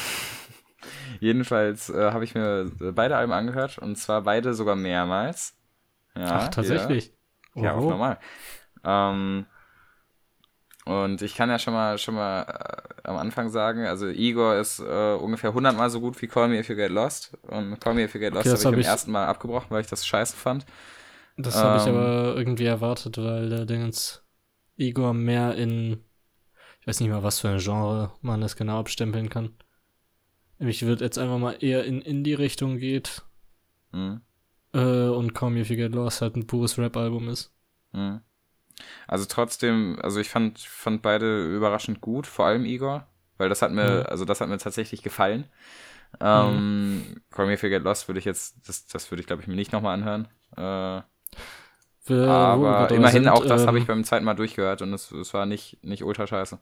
jedenfalls 1.21 1.91
äh, 1.91 2.13
habe 2.13 2.25
ich 2.25 2.35
mir 2.35 2.71
beide 2.79 3.17
Alben 3.17 3.33
angehört 3.33 3.79
und 3.79 3.97
zwar 3.97 4.23
beide 4.23 4.55
sogar 4.55 4.77
mehrmals. 4.77 5.57
Ja, 6.17 6.49
Ach, 6.49 6.49
tatsächlich. 6.49 7.13
Ja, 7.61 7.75
auf 7.75 7.87
Wow. 7.87 7.89
normal. 7.89 8.19
Ähm, 8.85 9.47
und 10.87 11.21
ich 11.23 11.35
kann 11.35 11.51
ja 11.51 11.59
schon 11.59 11.75
mal 11.75 11.99
schon 11.99 12.15
mal 12.15 12.43
äh, 12.43 13.09
am 13.09 13.17
Anfang 13.19 13.51
sagen, 13.51 13.85
also 13.87 14.07
Igor 14.09 14.57
ist 14.57 14.81
äh, 14.81 15.15
ungefähr 15.15 15.51
100 15.51 15.77
Mal 15.77 15.91
so 15.91 16.01
gut 16.01 16.21
wie 16.23 16.27
Call 16.29 16.49
Me 16.49 16.59
If 16.59 16.69
You 16.69 16.75
Get 16.77 16.91
Lost. 16.91 17.37
Und 17.43 17.79
Call 17.81 17.95
Me 17.95 18.05
If 18.05 18.15
You 18.15 18.21
Get 18.21 18.33
Lost 18.35 18.47
das 18.47 18.53
habe 18.53 18.57
ich 18.61 18.65
hab 18.65 18.73
beim 18.73 18.81
ich- 18.81 18.87
ersten 18.87 19.11
Mal 19.13 19.27
abgebrochen, 19.27 19.69
weil 19.71 19.83
ich 19.83 19.87
das 19.89 20.07
scheiße 20.07 20.35
fand. 20.37 20.65
Das 21.37 21.55
habe 21.57 21.77
ich 21.79 21.87
Ähm. 21.87 21.95
aber 21.97 22.35
irgendwie 22.37 22.65
erwartet, 22.65 23.19
weil 23.19 23.51
der 23.51 23.67
Dingens 23.67 24.23
Igor 24.77 25.13
mehr 25.15 25.55
in, 25.55 26.03
ich 26.81 26.87
weiß 26.87 27.01
nicht 27.01 27.11
mal, 27.11 27.23
was 27.23 27.41
für 27.41 27.49
ein 27.51 27.59
Genre 27.59 28.13
man 28.23 28.41
das 28.41 28.57
genau 28.57 28.79
abstempeln 28.81 29.29
kann. 29.29 29.51
Ich 30.59 30.83
würde 30.87 31.05
jetzt 31.05 31.19
einfach 31.19 31.39
mal 31.39 31.57
eher 31.61 31.85
in 31.85 32.01
Indie-Richtung 32.01 32.79
geht 32.79 33.23
Mhm. 33.93 34.23
äh, 34.73 35.09
und 35.09 35.35
Call 35.35 35.51
Me 35.51 35.61
If 35.61 35.69
You 35.71 35.77
Get 35.77 35.93
Lost 35.95 36.23
halt 36.23 36.37
ein 36.37 36.47
pures 36.47 36.79
Rap-Album 36.79 37.29
ist. 37.29 37.53
Mhm. 37.93 38.21
Also 39.09 39.25
trotzdem, 39.29 39.99
also 40.03 40.21
ich 40.21 40.29
fand, 40.29 40.59
fand 40.61 41.03
beide 41.03 41.45
überraschend 41.55 42.01
gut, 42.01 42.27
vor 42.27 42.47
allem 42.47 42.65
Igor, 42.65 43.07
weil 43.39 43.49
das 43.49 43.63
hat 43.63 43.73
mir, 43.73 44.01
Mhm. 44.01 44.07
also 44.07 44.25
das 44.25 44.41
hat 44.41 44.49
mir 44.49 44.59
tatsächlich 44.59 45.03
gefallen. 45.03 45.45
Ähm, 46.21 47.21
Call 47.31 47.47
Me 47.47 47.55
If 47.55 47.63
You 47.63 47.69
Get 47.71 47.83
Lost 47.83 48.09
würde 48.09 48.19
ich 48.19 48.25
jetzt, 48.25 48.57
das, 48.69 48.87
das 48.87 49.11
würde 49.11 49.21
ich 49.21 49.27
glaube 49.27 49.43
ich 49.43 49.49
mir 49.49 49.57
nicht 49.57 49.73
nochmal 49.73 49.95
anhören. 49.95 50.29
Äh, 50.57 51.03
wir 52.09 52.29
aber 52.29 52.91
immerhin 52.91 53.25
sind, 53.25 53.29
auch 53.33 53.45
das 53.45 53.67
habe 53.67 53.77
ähm, 53.79 53.83
ich 53.83 53.89
beim 53.89 54.05
zweiten 54.05 54.25
Mal 54.25 54.35
durchgehört 54.35 54.81
und 54.83 54.93
es, 54.93 55.11
es 55.11 55.35
war 55.35 55.45
nicht, 55.47 55.83
nicht 55.83 56.05
ultra 56.05 56.27
scheiße. 56.27 56.59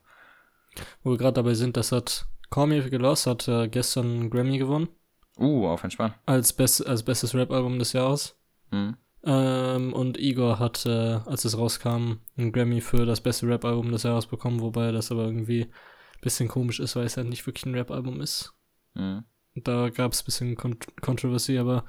Wo 1.03 1.11
wir 1.11 1.17
gerade 1.17 1.33
dabei 1.35 1.53
sind, 1.53 1.77
das 1.77 1.91
hat 1.91 2.25
Call 2.49 2.67
Me 2.67 2.77
If 2.77 2.85
You 2.85 2.91
Get 2.91 3.01
Lost 3.01 3.27
hat 3.27 3.47
äh, 3.47 3.67
gestern 3.67 4.05
einen 4.05 4.29
Grammy 4.29 4.57
gewonnen 4.57 4.89
Uh, 5.37 5.67
auf 5.67 5.83
entspannt. 5.83 6.15
als, 6.25 6.53
best, 6.53 6.85
als 6.87 7.03
bestes 7.03 7.35
Rap-Album 7.35 7.77
des 7.77 7.91
Jahres. 7.93 8.37
Mhm. 8.71 8.95
Ähm, 9.25 9.93
und 9.93 10.19
Igor 10.19 10.59
hat, 10.59 10.85
äh, 10.85 11.19
als 11.25 11.45
es 11.45 11.57
rauskam, 11.57 12.19
einen 12.37 12.51
Grammy 12.51 12.81
für 12.81 13.05
das 13.05 13.21
beste 13.21 13.47
Rap-Album 13.47 13.91
des 13.91 14.03
Jahres 14.03 14.27
bekommen, 14.27 14.61
wobei 14.61 14.91
das 14.91 15.11
aber 15.11 15.25
irgendwie 15.25 15.63
ein 15.63 16.21
bisschen 16.21 16.47
komisch 16.47 16.79
ist, 16.79 16.95
weil 16.95 17.05
es 17.05 17.15
ja 17.15 17.23
nicht 17.23 17.45
wirklich 17.47 17.65
ein 17.65 17.73
Rap-Album 17.73 18.21
ist. 18.21 18.53
Mhm. 18.93 19.23
Da 19.55 19.89
gab 19.89 20.11
es 20.11 20.21
ein 20.21 20.25
bisschen 20.25 20.55
Kont 20.55 20.85
Controversy, 21.01 21.57
aber 21.57 21.85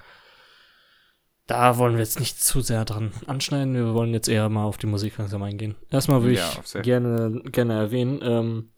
da 1.47 1.79
wollen 1.79 1.95
wir 1.95 2.01
jetzt 2.01 2.19
nicht 2.19 2.43
zu 2.43 2.61
sehr 2.61 2.85
dran 2.85 3.13
anschneiden. 3.27 3.75
Wir 3.75 3.95
wollen 3.95 4.13
jetzt 4.13 4.29
eher 4.29 4.49
mal 4.49 4.65
auf 4.65 4.79
die 4.79 4.87
Musik 4.87 5.19
langsam 5.19 5.43
eingehen. 5.43 5.77
Erstmal 5.91 6.23
würde 6.23 6.37
Ja, 6.37 6.51
ich 6.65 6.83
gerne, 6.83 7.41
gerne 7.45 7.75
erwähnen, 7.75 8.21
ähm, 8.23 8.73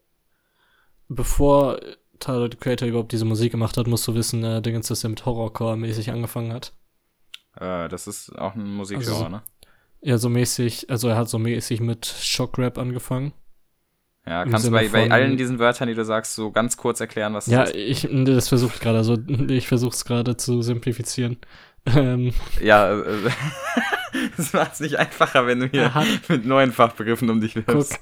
bevor 1.08 1.80
Tyler, 2.18 2.48
the 2.50 2.56
Creator, 2.56 2.88
überhaupt 2.88 3.12
diese 3.12 3.24
Musik 3.24 3.52
gemacht 3.52 3.76
hat, 3.76 3.86
musst 3.86 4.06
du 4.08 4.14
wissen, 4.14 4.42
äh, 4.44 4.60
Dingens, 4.60 4.88
dass 4.88 5.04
er 5.04 5.10
mit 5.10 5.24
Horrorcore-mäßig 5.24 6.10
angefangen 6.10 6.52
hat. 6.52 6.74
Äh, 7.60 7.88
das 7.88 8.06
ist 8.06 8.36
auch 8.38 8.54
ein 8.54 8.74
Musikgenre, 8.74 9.10
Also- 9.12 9.28
ne? 9.28 9.42
Ja, 10.00 10.16
so 10.16 10.28
mäßig, 10.28 10.90
also 10.90 11.08
er 11.08 11.16
hat 11.16 11.28
so 11.28 11.38
mäßig 11.40 11.80
mit 11.80 12.06
Shockrap 12.06 12.78
angefangen. 12.78 13.32
Ja, 14.26 14.44
kannst 14.44 14.66
du 14.66 14.70
bei, 14.70 14.88
bei 14.88 15.10
allen 15.10 15.36
diesen 15.36 15.58
Wörtern, 15.58 15.88
die 15.88 15.94
du 15.94 16.04
sagst, 16.04 16.34
so 16.34 16.52
ganz 16.52 16.76
kurz 16.76 17.00
erklären, 17.00 17.34
was 17.34 17.46
Ja, 17.46 17.60
das 17.64 17.70
ist? 17.70 18.04
ich, 18.04 18.08
das 18.24 18.48
versuche 18.48 18.74
ich 18.74 18.80
gerade, 18.80 18.98
also 18.98 19.16
ich 19.48 19.66
versuche 19.66 19.94
es 19.94 20.04
gerade 20.04 20.36
zu 20.36 20.62
simplifizieren. 20.62 21.36
Ähm, 21.86 22.34
Ja, 22.60 22.92
äh, 23.00 23.30
das 24.36 24.52
macht 24.52 24.74
es 24.74 24.80
nicht 24.80 24.96
einfacher, 24.98 25.46
wenn 25.46 25.60
du 25.60 25.66
hier 25.68 25.82
Er 25.84 25.94
hat- 25.94 26.28
mit 26.28 26.44
neuen 26.44 26.70
Fachbegriffen 26.72 27.30
um 27.30 27.40
dich 27.40 27.54
guck, 27.54 27.66
wirfst. 27.68 27.98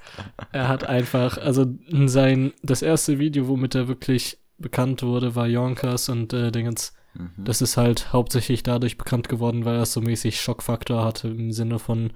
er 0.50 0.66
hat 0.68 0.84
einfach, 0.84 1.38
also 1.38 1.66
sein, 2.06 2.52
das 2.62 2.82
erste 2.82 3.18
Video, 3.20 3.46
womit 3.46 3.74
er 3.76 3.86
wirklich 3.86 4.38
bekannt 4.58 5.02
wurde, 5.04 5.36
war 5.36 5.46
Yonkers 5.46 6.08
und 6.08 6.32
äh, 6.32 6.50
Dingens. 6.50 6.94
Mhm. 7.18 7.44
Das 7.44 7.62
ist 7.62 7.76
halt 7.76 8.12
hauptsächlich 8.12 8.62
dadurch 8.62 8.98
bekannt 8.98 9.28
geworden, 9.28 9.64
weil 9.64 9.76
er 9.76 9.86
so 9.86 10.00
mäßig 10.00 10.40
Schockfaktor 10.40 11.04
hatte 11.04 11.28
im 11.28 11.52
Sinne 11.52 11.78
von, 11.78 12.12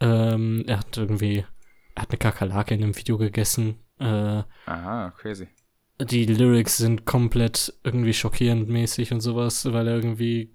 ähm, 0.00 0.64
er 0.66 0.78
hat 0.78 0.96
irgendwie, 0.96 1.44
er 1.94 2.02
hat 2.02 2.10
eine 2.10 2.18
Kakerlake 2.18 2.74
in 2.74 2.82
einem 2.82 2.96
Video 2.96 3.18
gegessen. 3.18 3.78
Äh, 3.98 4.42
Aha, 4.66 5.12
crazy. 5.16 5.48
die 6.00 6.26
Lyrics 6.26 6.76
sind 6.76 7.04
komplett 7.04 7.74
irgendwie 7.84 8.12
schockierend 8.14 8.68
mäßig 8.68 9.12
und 9.12 9.20
sowas, 9.20 9.64
weil 9.72 9.88
er 9.88 9.94
irgendwie 9.96 10.52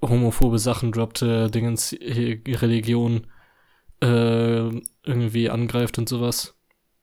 homophobe 0.00 0.58
Sachen 0.58 0.92
droppte, 0.92 1.50
Dingens 1.50 1.92
äh, 1.92 2.40
Religion 2.46 3.26
äh, 4.00 4.68
irgendwie 5.04 5.50
angreift 5.50 5.98
und 5.98 6.08
sowas. 6.08 6.56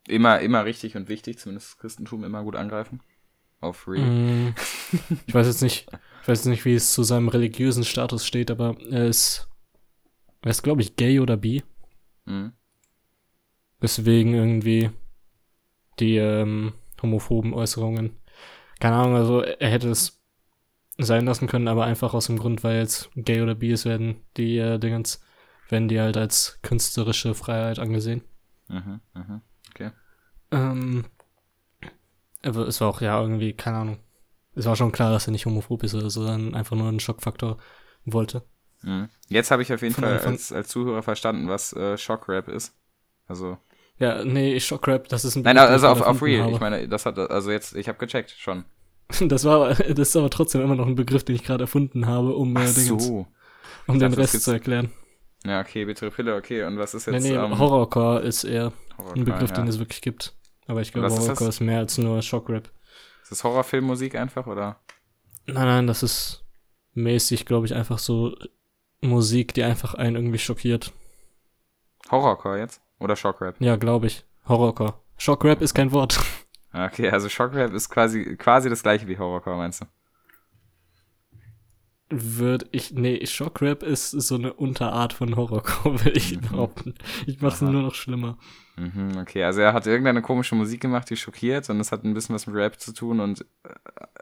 Immer, 0.07 0.39
immer 0.41 0.65
richtig 0.65 0.95
und 0.95 1.07
wichtig, 1.07 1.37
zumindest 1.39 1.71
das 1.71 1.77
Christentum 1.77 2.23
immer 2.23 2.43
gut 2.43 2.55
angreifen. 2.55 3.01
Auf 3.61 3.87
Real. 3.87 4.05
Mm, 4.05 4.55
ich 5.27 5.33
weiß 5.33 5.47
jetzt 5.47 5.61
nicht, 5.61 5.87
ich 6.21 6.27
weiß 6.27 6.39
jetzt 6.39 6.45
nicht, 6.45 6.65
wie 6.65 6.75
es 6.75 6.93
zu 6.93 7.03
seinem 7.03 7.27
religiösen 7.27 7.83
Status 7.83 8.25
steht, 8.25 8.51
aber 8.51 8.77
er 8.89 9.05
ist, 9.07 9.49
er 10.41 10.51
ist 10.51 10.63
glaube 10.63 10.81
ich 10.81 10.95
gay 10.95 11.19
oder 11.19 11.37
bi, 11.37 11.63
Mhm. 12.25 12.53
weswegen 13.79 14.33
irgendwie 14.33 14.91
die 15.99 16.17
ähm, 16.17 16.73
homophoben 17.01 17.53
Äußerungen, 17.53 18.15
keine 18.79 18.95
Ahnung, 18.95 19.15
also 19.15 19.41
er 19.41 19.69
hätte 19.69 19.89
es 19.89 20.21
sein 20.97 21.25
lassen 21.25 21.47
können, 21.47 21.67
aber 21.67 21.85
einfach 21.85 22.13
aus 22.13 22.27
dem 22.27 22.37
Grund, 22.37 22.63
weil 22.63 22.77
jetzt 22.79 23.09
gay 23.15 23.41
oder 23.41 23.55
bi 23.55 23.71
ist, 23.71 23.85
werden 23.85 24.23
die 24.37 24.57
äh, 24.57 24.79
Dingens, 24.79 25.21
werden 25.69 25.87
die 25.87 25.99
halt 25.99 26.17
als 26.17 26.59
künstlerische 26.61 27.33
Freiheit 27.33 27.79
angesehen. 27.79 28.21
Mhm. 28.67 28.99
Mhm. 29.13 29.41
Ähm, 30.51 31.05
aber 32.43 32.67
es 32.67 32.79
war 32.81 32.87
auch, 32.89 33.01
ja, 33.01 33.19
irgendwie, 33.21 33.53
keine 33.53 33.77
Ahnung. 33.77 33.99
Es 34.55 34.65
war 34.65 34.75
schon 34.75 34.91
klar, 34.91 35.11
dass 35.11 35.27
er 35.27 35.31
nicht 35.31 35.45
homophob 35.45 35.83
ist, 35.83 35.93
oder 35.93 36.09
so, 36.09 36.23
sondern 36.23 36.55
einfach 36.55 36.75
nur 36.75 36.87
einen 36.87 36.99
Schockfaktor 36.99 37.57
wollte. 38.05 38.43
Mhm. 38.81 39.09
Jetzt 39.27 39.51
habe 39.51 39.61
ich 39.61 39.71
auf 39.73 39.81
jeden 39.81 39.93
Von 39.93 40.03
Fall 40.05 40.13
Anfang- 40.15 40.31
als, 40.33 40.51
als 40.51 40.69
Zuhörer 40.69 41.03
verstanden, 41.03 41.47
was 41.49 41.73
äh, 41.73 41.97
Shockrap 41.97 42.47
ist. 42.47 42.73
Also. 43.27 43.57
Ja, 43.97 44.23
nee, 44.23 44.59
Shockrap, 44.59 45.07
das 45.09 45.25
ist 45.25 45.35
ein 45.35 45.43
Nein, 45.43 45.57
also 45.57 45.87
auf, 45.87 46.01
auf 46.01 46.21
Real. 46.21 46.37
erfunden 46.39 46.55
Ich 46.55 46.61
meine, 46.61 46.87
das 46.87 47.05
hat, 47.05 47.17
also 47.19 47.51
jetzt, 47.51 47.75
ich 47.75 47.87
habe 47.89 47.97
gecheckt, 47.97 48.31
schon. 48.31 48.59
habe. 48.59 48.65
Das 49.27 49.43
war, 49.43 49.73
das 49.73 49.89
ist 50.09 50.15
aber 50.15 50.29
trotzdem 50.29 50.61
immer 50.61 50.75
noch 50.75 50.85
ein 50.85 50.93
Begriff, 50.95 51.23
den 51.23 51.35
ich 51.35 51.43
gerade 51.43 51.63
erfunden 51.63 52.05
habe, 52.05 52.35
um, 52.35 52.55
äh, 52.55 52.59
Dingens, 52.59 53.07
so. 53.07 53.25
um 53.87 53.95
Ich 53.95 53.99
den 53.99 53.99
dachte, 54.11 54.17
Rest 54.19 54.43
zu 54.43 54.51
erklären. 54.51 54.91
Ja, 55.45 55.61
okay, 55.61 55.85
bittere 55.85 56.11
Pille, 56.11 56.35
okay. 56.35 56.63
Und 56.63 56.77
was 56.77 56.93
ist 56.93 57.07
Nee, 57.07 57.13
jetzt 57.15 57.23
nee, 57.23 57.33
ähm, 57.35 57.57
Horrorcore 57.57 58.19
ist 58.21 58.43
eher 58.43 58.71
Horrorcore, 58.97 59.19
ein 59.19 59.25
Begriff, 59.25 59.49
ja. 59.49 59.55
den 59.55 59.67
es 59.67 59.79
wirklich 59.79 60.01
gibt. 60.01 60.35
Aber 60.69 60.81
ich 60.81 60.93
glaube, 60.93 61.07
ist? 61.07 61.19
Horrorcore 61.19 61.49
ist 61.49 61.61
mehr 61.61 61.79
als 61.79 61.97
nur 61.97 62.21
Shockrap. 62.21 62.69
Ist 63.23 63.31
das 63.31 63.43
Horrorfilmmusik 63.43 64.13
einfach, 64.13 64.45
oder? 64.45 64.79
Nein, 65.47 65.65
nein, 65.65 65.87
das 65.87 66.03
ist 66.03 66.45
mäßig, 66.93 67.47
glaube 67.47 67.65
ich, 67.65 67.73
einfach 67.73 67.97
so 67.97 68.35
Musik, 69.01 69.55
die 69.55 69.63
einfach 69.63 69.95
einen 69.95 70.15
irgendwie 70.15 70.37
schockiert. 70.37 70.93
Horrorcore 72.11 72.59
jetzt? 72.59 72.81
Oder 72.99 73.15
Shockrap? 73.15 73.55
Ja, 73.59 73.77
glaube 73.77 74.05
ich. 74.05 74.25
Horrorcore. 74.47 74.93
Shockrap 75.17 75.59
ist 75.61 75.73
kein 75.73 75.91
Wort. 75.91 76.19
Okay, 76.71 77.09
also 77.09 77.29
Shockrap 77.29 77.73
ist 77.73 77.89
quasi, 77.89 78.35
quasi 78.35 78.69
das 78.69 78.83
gleiche 78.83 79.07
wie 79.07 79.17
Horrorcore, 79.17 79.57
meinst 79.57 79.81
du? 79.81 79.85
Würde 82.11 82.65
ich. 82.71 82.91
Nee, 82.91 83.23
Shockrap 83.27 83.83
ist 83.83 84.09
so 84.11 84.35
eine 84.35 84.53
Unterart 84.53 85.13
von 85.13 85.35
Horrorcore, 85.35 85.99
würde 86.05 86.17
ich 86.17 86.35
Mhm. 86.37 86.41
behaupten. 86.41 86.95
Ich 87.27 87.39
mach's 87.41 87.61
Aha. 87.61 87.71
nur 87.71 87.83
noch 87.83 87.93
schlimmer. 87.93 88.37
Mhm, 88.77 89.17
okay, 89.21 89.43
also 89.43 89.61
er 89.61 89.73
hat 89.73 89.85
irgendeine 89.85 90.21
komische 90.21 90.55
Musik 90.55 90.81
gemacht, 90.81 91.09
die 91.09 91.17
schockiert 91.17 91.69
und 91.69 91.79
es 91.79 91.91
hat 91.91 92.03
ein 92.05 92.13
bisschen 92.13 92.33
was 92.33 92.47
mit 92.47 92.55
Rap 92.55 92.79
zu 92.79 92.93
tun 92.93 93.19
und 93.19 93.41
äh, 93.63 93.69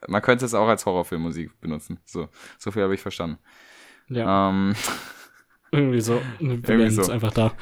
man 0.08 0.22
könnte 0.22 0.46
es 0.46 0.54
auch 0.54 0.68
als 0.68 0.86
Horrorfilmmusik 0.86 1.62
benutzen. 1.62 2.00
So, 2.06 2.28
so 2.58 2.72
viel 2.72 2.84
habe 2.84 2.96
ich 2.96 3.02
verstanden. 3.02 3.38
Ja, 4.10 4.50
Ähm, 4.50 4.74
irgendwie 5.72 6.02
so. 6.02 6.22
Wir 6.40 6.62
irgendwie 6.70 6.90
so. 6.90 7.12
einfach 7.12 7.32
da. 7.34 7.54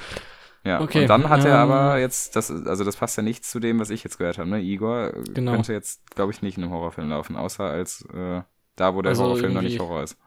ja, 0.64 0.80
Okay, 0.82 1.02
und 1.02 1.08
dann 1.10 1.30
hat 1.30 1.42
er 1.46 1.64
ähm, 1.64 1.70
aber 1.72 2.00
jetzt, 2.00 2.36
das, 2.36 2.50
also 2.50 2.84
das 2.84 2.96
passt 2.96 3.18
ja 3.18 3.24
nicht 3.24 3.44
zu 3.46 3.60
dem, 3.60 3.80
was 3.80 3.90
ich 3.90 4.04
jetzt 4.04 4.18
gehört 4.18 4.38
habe, 4.38 4.50
ne? 4.50 4.62
Igor 4.62 5.12
Genau. 5.34 5.52
könnte 5.52 5.74
jetzt, 5.74 6.10
glaube 6.16 6.32
ich, 6.32 6.42
nicht 6.42 6.58
in 6.58 6.64
einem 6.64 6.72
Horrorfilm 6.74 7.10
laufen, 7.10 7.36
außer 7.36 7.64
als 7.66 8.06
äh, 8.14 8.42
da, 8.76 8.96
wo 8.96 9.02
der 9.02 9.12
Also 9.12 9.24
Horrorfilm 9.24 9.54
noch 9.54 9.62
nicht 9.62 9.80
Horror 9.80 10.04
ist. 10.04 10.18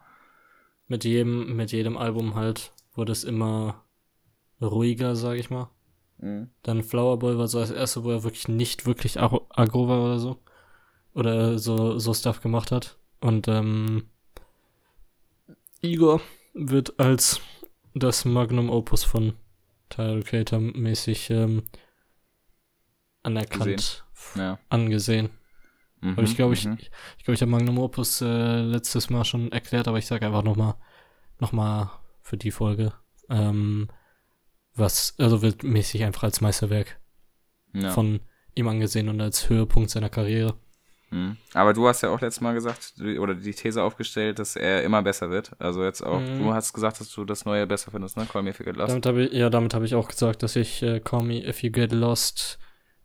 Mit 0.87 1.05
jedem, 1.05 1.55
mit 1.57 1.73
jedem 1.73 1.97
Album 1.97 2.35
halt 2.35 2.73
wurde 2.95 3.13
es 3.13 3.25
immer 3.25 3.85
ruhiger, 4.61 5.17
sag 5.17 5.37
ich 5.37 5.51
mal. 5.51 5.71
Mhm. 6.19 6.51
Dann 6.63 6.83
Flower 6.83 7.19
Boy 7.19 7.39
war 7.39 7.47
so 7.49 7.61
das 7.61 7.71
erste, 7.71 8.05
wo 8.05 8.11
er 8.11 8.25
wirklich 8.25 8.49
nicht 8.49 8.87
wirklich 8.87 9.21
ag- 9.21 9.47
aggro 9.51 9.89
war 9.89 10.03
oder 10.05 10.19
so. 10.19 10.39
Oder 11.15 11.59
so, 11.59 11.99
so 11.99 12.15
Stuff 12.15 12.41
gemacht 12.41 12.73
hat. 12.73 12.99
Und 13.21 13.49
ähm, 13.49 14.05
Igor 15.81 16.21
wird 16.55 16.99
als 16.99 17.41
das 17.95 18.25
Magnum 18.25 18.71
Opus 18.71 19.05
von 19.05 19.35
Tyler 19.91 20.23
Creator 20.23 20.61
mäßig 20.61 21.31
ähm, 21.31 21.63
anerkannt, 23.23 24.05
Ja. 24.35 24.59
angesehen. 24.69 25.31
Mhm, 26.01 26.13
Aber 26.13 26.23
ich 26.23 26.37
glaube, 26.37 26.55
ich, 26.55 26.65
mhm. 26.65 26.77
ich, 26.79 26.91
ich, 27.19 27.25
glaub, 27.25 27.35
ich 27.35 27.41
habe 27.41 27.51
Magnum 27.51 27.79
Opus 27.79 28.21
äh, 28.21 28.61
letztes 28.61 29.11
Mal 29.11 29.25
schon 29.25 29.51
erklärt, 29.53 29.89
aber 29.89 29.99
ich 29.99 30.07
sage 30.07 30.27
einfach 30.27 30.43
nochmal 30.43 30.75
noch 31.41 31.53
mal 31.53 31.91
für 32.21 32.37
die 32.37 32.51
Folge, 32.51 32.93
ähm, 33.31 33.89
was, 34.75 35.15
also 35.19 35.43
wird 35.43 35.63
mäßig 35.63 36.05
einfach 36.05 36.25
als 36.25 36.41
Meisterwerk 36.41 37.01
ja. 37.73 37.91
von 37.91 38.21
ihm 38.55 38.69
angesehen 38.69 39.09
und 39.09 39.21
als 39.21 39.49
Höhepunkt 39.49 39.91
seiner 39.91 40.09
Karriere. 40.09 40.57
Mhm. 41.11 41.37
Aber 41.55 41.73
du 41.73 41.89
hast 41.89 42.03
ja 42.03 42.11
auch 42.11 42.21
letztes 42.21 42.41
Mal 42.43 42.55
gesagt, 42.55 42.95
oder 43.01 43.35
die 43.35 43.53
These 43.55 43.83
aufgestellt, 43.83 44.39
dass 44.39 44.57
er 44.57 44.83
immer 44.83 45.03
besser 45.03 45.31
wird. 45.31 45.53
Also 45.59 45.83
jetzt 45.83 46.03
auch, 46.03 46.21
Mhm. 46.21 46.39
du 46.41 46.53
hast 46.53 46.73
gesagt, 46.73 47.01
dass 47.01 47.11
du 47.11 47.25
das 47.25 47.45
Neue 47.45 47.67
besser 47.67 47.91
findest, 47.91 48.17
ne? 48.17 48.27
Call 48.31 48.43
me 48.43 48.51
if 48.51 48.59
you 48.59 48.65
get 48.65 48.77
lost. 48.77 49.05
Damit 49.05 49.33
ich, 49.33 49.39
ja, 49.39 49.49
damit 49.49 49.75
habe 49.75 49.85
ich 49.87 49.95
auch 49.95 50.09
gesagt, 50.09 50.43
dass 50.43 50.55
ich 50.57 50.83
äh, 50.83 51.01
Call 51.01 51.23
Me 51.23 51.47
If 51.47 51.63
You 51.63 51.71
Get 51.71 51.93
Lost. 51.93 52.59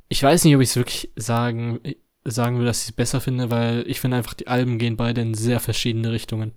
Ich 0.10 0.22
weiß 0.22 0.44
nicht, 0.44 0.56
ob 0.56 0.62
ich 0.62 0.70
es 0.70 0.76
wirklich 0.76 1.12
sagen, 1.16 1.80
sagen 2.25 2.58
will, 2.60 2.65
dass 2.65 2.84
ich 2.84 2.89
es 2.89 2.96
besser 2.96 3.22
finde, 3.22 3.51
weil 3.51 3.84
ich 3.88 4.00
finde 4.00 4.18
einfach, 4.18 4.34
die 4.34 4.48
Alben 4.48 4.77
gehen 4.77 4.98
beide 4.98 5.22
in 5.22 5.34
sehr 5.34 5.60
verschiedene 5.60 6.12
Richtungen. 6.12 6.53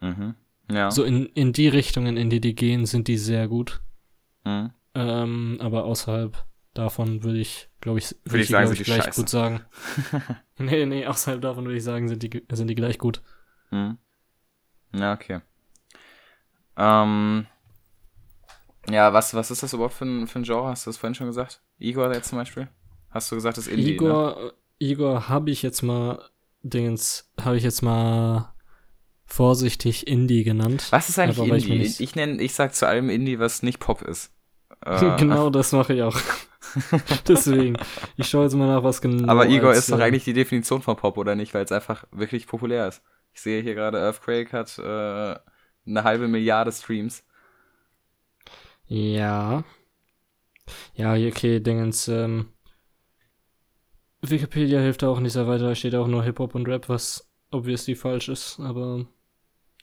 Mhm. 0.00 0.34
Ja. 0.70 0.90
So 0.90 1.04
in, 1.04 1.26
in 1.26 1.52
die 1.52 1.68
Richtungen, 1.68 2.16
in 2.16 2.30
die 2.30 2.40
die 2.40 2.54
gehen, 2.54 2.86
sind 2.86 3.08
die 3.08 3.18
sehr 3.18 3.48
gut. 3.48 3.80
Mhm. 4.44 4.70
Ähm, 4.94 5.58
aber 5.60 5.84
außerhalb 5.84 6.44
davon 6.74 7.22
würde 7.22 7.38
ich, 7.38 7.68
glaube 7.80 7.98
ich, 7.98 8.14
Würde 8.24 8.40
ich 8.40 8.46
die, 8.46 8.52
sagen, 8.52 8.66
sind 8.68 8.78
die 8.78 8.84
gleich 8.84 9.04
scheiße. 9.04 9.20
gut 9.20 9.28
sagen. 9.28 9.60
nee, 10.58 10.86
nee, 10.86 11.06
außerhalb 11.06 11.40
davon 11.40 11.64
würde 11.64 11.76
ich 11.76 11.84
sagen, 11.84 12.08
sind 12.08 12.22
die, 12.22 12.42
sind 12.50 12.68
die 12.68 12.74
gleich 12.74 12.98
gut. 12.98 13.22
Mhm. 13.70 13.98
Ja, 14.94 15.12
okay. 15.14 15.40
Ähm, 16.76 17.46
ja, 18.90 19.12
was, 19.12 19.34
was 19.34 19.50
ist 19.50 19.62
das 19.62 19.72
überhaupt 19.74 19.94
für 19.94 20.04
ein, 20.04 20.26
für 20.26 20.38
ein 20.40 20.44
Genre? 20.44 20.68
Hast 20.68 20.86
du 20.86 20.90
das 20.90 20.96
vorhin 20.96 21.14
schon 21.14 21.26
gesagt? 21.26 21.62
Igor 21.78 22.12
jetzt 22.12 22.28
zum 22.30 22.38
Beispiel? 22.38 22.68
Hast 23.10 23.30
du 23.30 23.36
gesagt, 23.36 23.58
das 23.58 23.66
ist 23.66 23.72
Indie, 23.72 23.98
ne? 23.98 24.52
Igor, 24.82 25.28
habe 25.28 25.50
ich 25.50 25.62
jetzt 25.62 25.82
mal, 25.82 26.28
Dingens, 26.62 27.30
habe 27.40 27.56
ich 27.56 27.62
jetzt 27.62 27.82
mal 27.82 28.52
vorsichtig 29.24 30.08
Indie 30.08 30.42
genannt. 30.42 30.88
Was 30.90 31.08
ist 31.08 31.18
eigentlich 31.20 31.38
Aber 31.38 31.56
Indie? 31.56 31.82
Ich, 31.82 32.00
ich 32.00 32.16
nenne, 32.16 32.42
ich 32.42 32.54
sag 32.54 32.74
zu 32.74 32.86
allem 32.88 33.08
Indie, 33.08 33.38
was 33.38 33.62
nicht 33.62 33.78
Pop 33.78 34.02
ist. 34.02 34.32
Äh, 34.84 35.16
genau 35.16 35.48
das 35.48 35.70
mache 35.70 35.94
ich 35.94 36.02
auch. 36.02 36.18
Deswegen, 37.28 37.76
ich 38.16 38.28
schaue 38.28 38.42
jetzt 38.42 38.54
mal 38.54 38.66
nach, 38.66 38.82
was 38.82 39.00
genau. 39.00 39.30
Aber 39.30 39.46
Igor 39.46 39.70
als, 39.70 39.78
ist 39.78 39.92
doch 39.92 40.00
äh, 40.00 40.02
eigentlich 40.02 40.24
die 40.24 40.32
Definition 40.32 40.82
von 40.82 40.96
Pop, 40.96 41.18
oder 41.18 41.36
nicht? 41.36 41.54
Weil 41.54 41.64
es 41.64 41.70
einfach 41.70 42.04
wirklich 42.10 42.48
populär 42.48 42.88
ist. 42.88 43.00
Ich 43.32 43.42
sehe 43.42 43.62
hier 43.62 43.76
gerade, 43.76 43.98
Earthquake 43.98 44.50
hat 44.50 44.76
äh, 44.78 45.38
eine 45.86 46.02
halbe 46.02 46.26
Milliarde 46.26 46.72
Streams. 46.72 47.22
Ja. 48.88 49.62
Ja, 50.94 51.14
okay, 51.14 51.60
Dingens, 51.60 52.08
ähm, 52.08 52.48
Wikipedia 54.22 54.80
hilft 54.80 55.02
auch 55.04 55.20
nicht 55.20 55.32
sehr 55.32 55.46
weiter, 55.46 55.68
da 55.68 55.74
steht 55.74 55.94
auch 55.94 56.06
nur 56.06 56.22
Hip-Hop 56.22 56.54
und 56.54 56.68
Rap, 56.68 56.88
was 56.88 57.28
obviously 57.50 57.94
falsch 57.94 58.28
ist, 58.28 58.60
aber. 58.60 59.06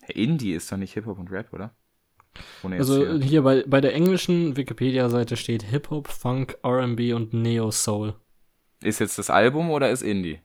Indie 0.07 0.53
ist 0.53 0.71
doch 0.71 0.77
nicht 0.77 0.93
Hip-Hop 0.93 1.19
und 1.19 1.29
Rap, 1.29 1.53
oder? 1.53 1.75
also 2.63 3.05
hier, 3.05 3.19
hier 3.21 3.41
bei, 3.41 3.63
bei 3.67 3.81
der 3.81 3.93
englischen 3.93 4.55
Wikipedia-Seite 4.55 5.35
steht 5.35 5.63
Hip-Hop, 5.63 6.07
Funk, 6.07 6.57
RB 6.65 7.13
und 7.13 7.33
Neo-Soul. 7.33 8.15
Ist 8.81 8.99
jetzt 8.99 9.17
das 9.17 9.29
Album 9.29 9.71
oder 9.71 9.89
ist 9.89 10.01
Indie? 10.01 10.39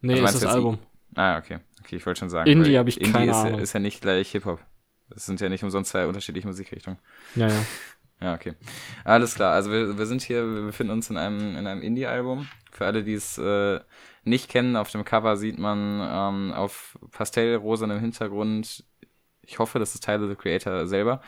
Nee, 0.00 0.20
also 0.20 0.24
ist 0.26 0.44
das 0.44 0.54
Album. 0.54 0.78
Ah, 1.14 1.38
okay. 1.38 1.58
Okay, 1.80 1.96
ich 1.96 2.06
wollte 2.06 2.20
schon 2.20 2.30
sagen. 2.30 2.48
Indie 2.48 2.78
habe 2.78 2.88
ich 2.88 3.00
Indie 3.00 3.12
keine 3.12 3.30
ist, 3.30 3.36
Ahnung. 3.36 3.60
ist 3.60 3.72
ja 3.72 3.80
nicht 3.80 4.00
gleich 4.00 4.30
Hip-Hop. 4.30 4.60
Das 5.08 5.26
sind 5.26 5.40
ja 5.40 5.48
nicht 5.48 5.62
umsonst 5.62 5.90
zwei 5.90 6.06
unterschiedliche 6.06 6.46
Musikrichtungen. 6.46 6.98
Ja, 7.34 7.48
ja. 7.48 7.66
Ja, 8.20 8.34
okay. 8.34 8.54
Alles 9.04 9.34
klar. 9.34 9.52
Also 9.52 9.70
wir, 9.70 9.98
wir 9.98 10.06
sind 10.06 10.22
hier, 10.22 10.46
wir 10.46 10.62
befinden 10.62 10.92
uns 10.92 11.10
in 11.10 11.16
einem, 11.16 11.56
in 11.56 11.66
einem 11.66 11.82
Indie-Album. 11.82 12.48
Für 12.72 12.86
alle, 12.86 13.04
die 13.04 13.14
es 13.14 13.38
äh, 13.38 13.80
nicht 14.24 14.50
kennen, 14.50 14.76
auf 14.76 14.90
dem 14.90 15.04
Cover 15.04 15.36
sieht 15.36 15.58
man 15.58 16.00
ähm, 16.00 16.52
auf 16.52 16.98
pastellrosanem 17.12 18.00
Hintergrund, 18.00 18.84
ich 19.42 19.58
hoffe, 19.58 19.78
das 19.78 19.94
ist 19.94 20.04
Tyler 20.04 20.28
the 20.28 20.34
Creator 20.34 20.86
selber, 20.86 21.20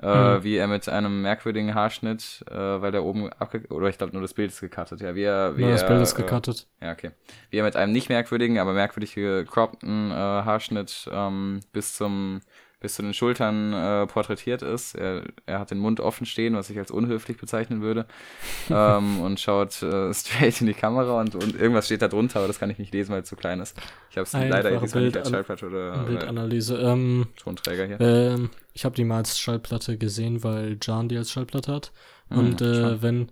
äh, 0.00 0.06
mhm. 0.36 0.44
wie 0.44 0.56
er 0.56 0.68
mit 0.68 0.88
einem 0.88 1.22
merkwürdigen 1.22 1.74
Haarschnitt, 1.74 2.44
äh, 2.48 2.54
weil 2.54 2.92
der 2.92 3.02
oben 3.02 3.32
abge 3.32 3.66
oder 3.70 3.88
ich 3.88 3.98
glaube 3.98 4.12
nur 4.12 4.22
das 4.22 4.34
Bild 4.34 4.52
ist 4.52 4.60
gecuttet, 4.60 5.00
ja, 5.00 5.14
wie 5.14 5.22
er, 5.22 5.56
wie 5.56 5.62
ja, 5.62 5.70
das 5.70 5.82
er, 5.82 5.88
Bild 5.88 6.02
ist 6.02 6.14
gecuttet. 6.14 6.68
Äh, 6.80 6.86
ja, 6.86 6.92
okay. 6.92 7.10
Wie 7.50 7.58
er 7.58 7.64
mit 7.64 7.76
einem 7.76 7.92
nicht 7.92 8.08
merkwürdigen, 8.08 8.58
aber 8.58 8.72
merkwürdig 8.72 9.14
gecroppten 9.14 10.10
äh, 10.10 10.14
Haarschnitt 10.14 11.08
ähm, 11.10 11.60
bis 11.72 11.96
zum 11.96 12.40
bis 12.78 12.94
zu 12.94 13.02
den 13.02 13.14
Schultern 13.14 13.72
äh, 13.72 14.06
porträtiert 14.06 14.60
ist. 14.62 14.94
Er, 14.94 15.24
er 15.46 15.60
hat 15.60 15.70
den 15.70 15.78
Mund 15.78 15.98
offen 15.98 16.26
stehen, 16.26 16.54
was 16.54 16.68
ich 16.68 16.78
als 16.78 16.90
unhöflich 16.90 17.38
bezeichnen 17.38 17.80
würde. 17.80 18.06
ähm, 18.70 19.20
und 19.20 19.40
schaut 19.40 19.82
äh, 19.82 20.12
straight 20.12 20.60
in 20.60 20.66
die 20.66 20.74
Kamera 20.74 21.20
und, 21.20 21.34
und 21.34 21.58
irgendwas 21.58 21.86
steht 21.86 22.02
da 22.02 22.08
drunter, 22.08 22.40
aber 22.40 22.48
das 22.48 22.58
kann 22.58 22.68
ich 22.68 22.78
nicht 22.78 22.92
lesen, 22.92 23.12
weil 23.12 23.22
es 23.22 23.28
zu 23.28 23.36
klein 23.36 23.60
ist. 23.60 23.76
Ich 24.10 24.18
habe 24.18 24.24
es 24.24 24.32
leider 24.32 24.78
diesmal 24.78 25.04
nicht 25.04 25.16
als 25.16 25.30
Schallplatte 25.30 25.66
oder, 25.66 26.04
Bildanalyse. 26.04 26.76
Ähm, 26.76 27.26
Tonträger 27.36 27.86
hier. 27.86 28.00
Ähm, 28.00 28.50
ich 28.74 28.84
habe 28.84 28.94
die 28.94 29.04
mal 29.04 29.18
als 29.18 29.38
Schallplatte 29.38 29.96
gesehen, 29.96 30.44
weil 30.44 30.78
Jan 30.82 31.08
die 31.08 31.16
als 31.16 31.30
Schallplatte 31.30 31.72
hat. 31.72 31.92
Hm, 32.28 32.38
und 32.38 32.60
äh, 32.60 33.00
wenn 33.00 33.30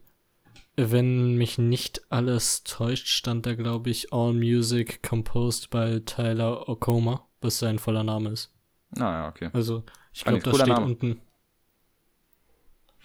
wenn 0.77 1.37
mich 1.37 1.59
nicht 1.59 2.03
alles 2.11 2.65
täuscht, 2.65 3.07
stand 3.07 3.47
da, 3.47 3.55
glaube 3.55 3.91
ich, 3.91 4.13
All 4.13 4.33
Music 4.33 5.03
Composed 5.09 5.71
by 5.71 6.01
Tyler 6.05 6.69
Okoma, 6.69 7.29
was 7.41 7.61
sein 7.61 7.79
voller 7.79 8.03
Name 8.03 8.31
ist. 8.31 8.51
Ah, 8.99 9.29
okay. 9.29 9.51
Also, 9.53 9.85
ich 10.13 10.25
glaube, 10.25 10.41
das 10.41 10.55
steht 10.55 10.69
Name. 10.69 10.87
unten. 10.87 11.21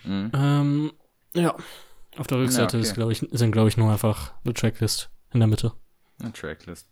Mhm. 0.03 0.31
Ähm, 0.33 0.91
ja. 1.35 1.55
Auf 2.17 2.27
der 2.27 2.39
Rückseite 2.39 2.77
ja, 2.77 2.81
okay. 2.81 2.87
ist, 2.87 2.93
glaube 2.93 3.11
ich, 3.11 3.25
sind, 3.31 3.51
glaube 3.51 3.69
ich, 3.69 3.77
nur 3.77 3.91
einfach 3.91 4.33
eine 4.43 4.53
Tracklist 4.53 5.09
in 5.31 5.39
der 5.39 5.47
Mitte. 5.47 5.73
Eine 6.21 6.33
Tracklist. 6.33 6.89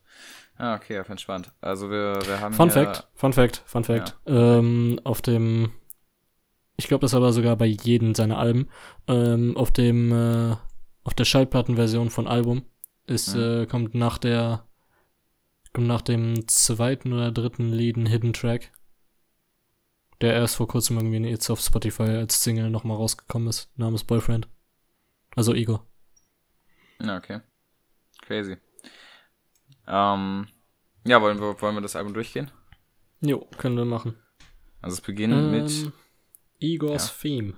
Ah, 0.57 0.75
okay, 0.75 0.99
auf 0.99 1.09
entspannt. 1.09 1.51
Also 1.61 1.89
wir, 1.89 2.19
wir 2.25 2.39
haben 2.39 2.53
Fun 2.53 2.71
Fact, 2.71 3.07
Fun 3.13 3.33
Fact, 3.33 3.61
Fun 3.65 3.83
Fact. 3.83 4.17
Ja. 4.27 4.57
Ähm, 4.57 4.99
auf 5.03 5.21
dem, 5.21 5.71
ich 6.77 6.87
glaube, 6.87 7.01
das 7.01 7.13
aber 7.13 7.31
sogar 7.31 7.55
bei 7.55 7.65
jedem 7.65 8.15
seiner 8.15 8.37
Alben, 8.39 8.67
ähm, 9.07 9.55
auf 9.55 9.71
dem, 9.71 10.11
äh, 10.11 10.55
auf 11.03 11.13
der 11.13 11.25
Schallplattenversion 11.25 12.09
von 12.09 12.27
Album 12.27 12.63
ist, 13.05 13.35
mhm. 13.35 13.41
äh, 13.41 13.65
kommt 13.67 13.93
nach 13.93 14.17
der, 14.17 14.65
kommt 15.73 15.87
nach 15.87 16.01
dem 16.01 16.47
zweiten 16.47 17.13
oder 17.13 17.31
dritten 17.31 17.69
Lied 17.69 17.97
ein 17.97 18.07
Hidden 18.07 18.33
Track 18.33 18.71
der 20.21 20.33
erst 20.33 20.55
vor 20.55 20.67
kurzem 20.67 20.97
irgendwie 20.97 21.29
jetzt 21.29 21.49
auf 21.49 21.59
Spotify 21.59 22.03
als 22.03 22.43
Single 22.43 22.69
nochmal 22.69 22.97
rausgekommen 22.97 23.47
ist, 23.47 23.71
namens 23.77 24.03
Boyfriend. 24.03 24.47
Also 25.35 25.53
Igor. 25.53 25.85
Ja, 26.99 27.17
okay. 27.17 27.41
Crazy. 28.21 28.57
Ähm, 29.87 30.47
ja, 31.05 31.21
wollen 31.21 31.39
wir, 31.39 31.61
wollen 31.61 31.75
wir 31.75 31.81
das 31.81 31.95
Album 31.95 32.13
durchgehen? 32.13 32.51
Jo, 33.21 33.47
können 33.57 33.77
wir 33.77 33.85
machen. 33.85 34.17
Also 34.81 34.95
es 34.95 35.01
beginnt 35.01 35.33
ähm, 35.33 35.51
mit 35.51 35.91
Igors 36.59 37.07
ja. 37.07 37.13
Theme. 37.21 37.53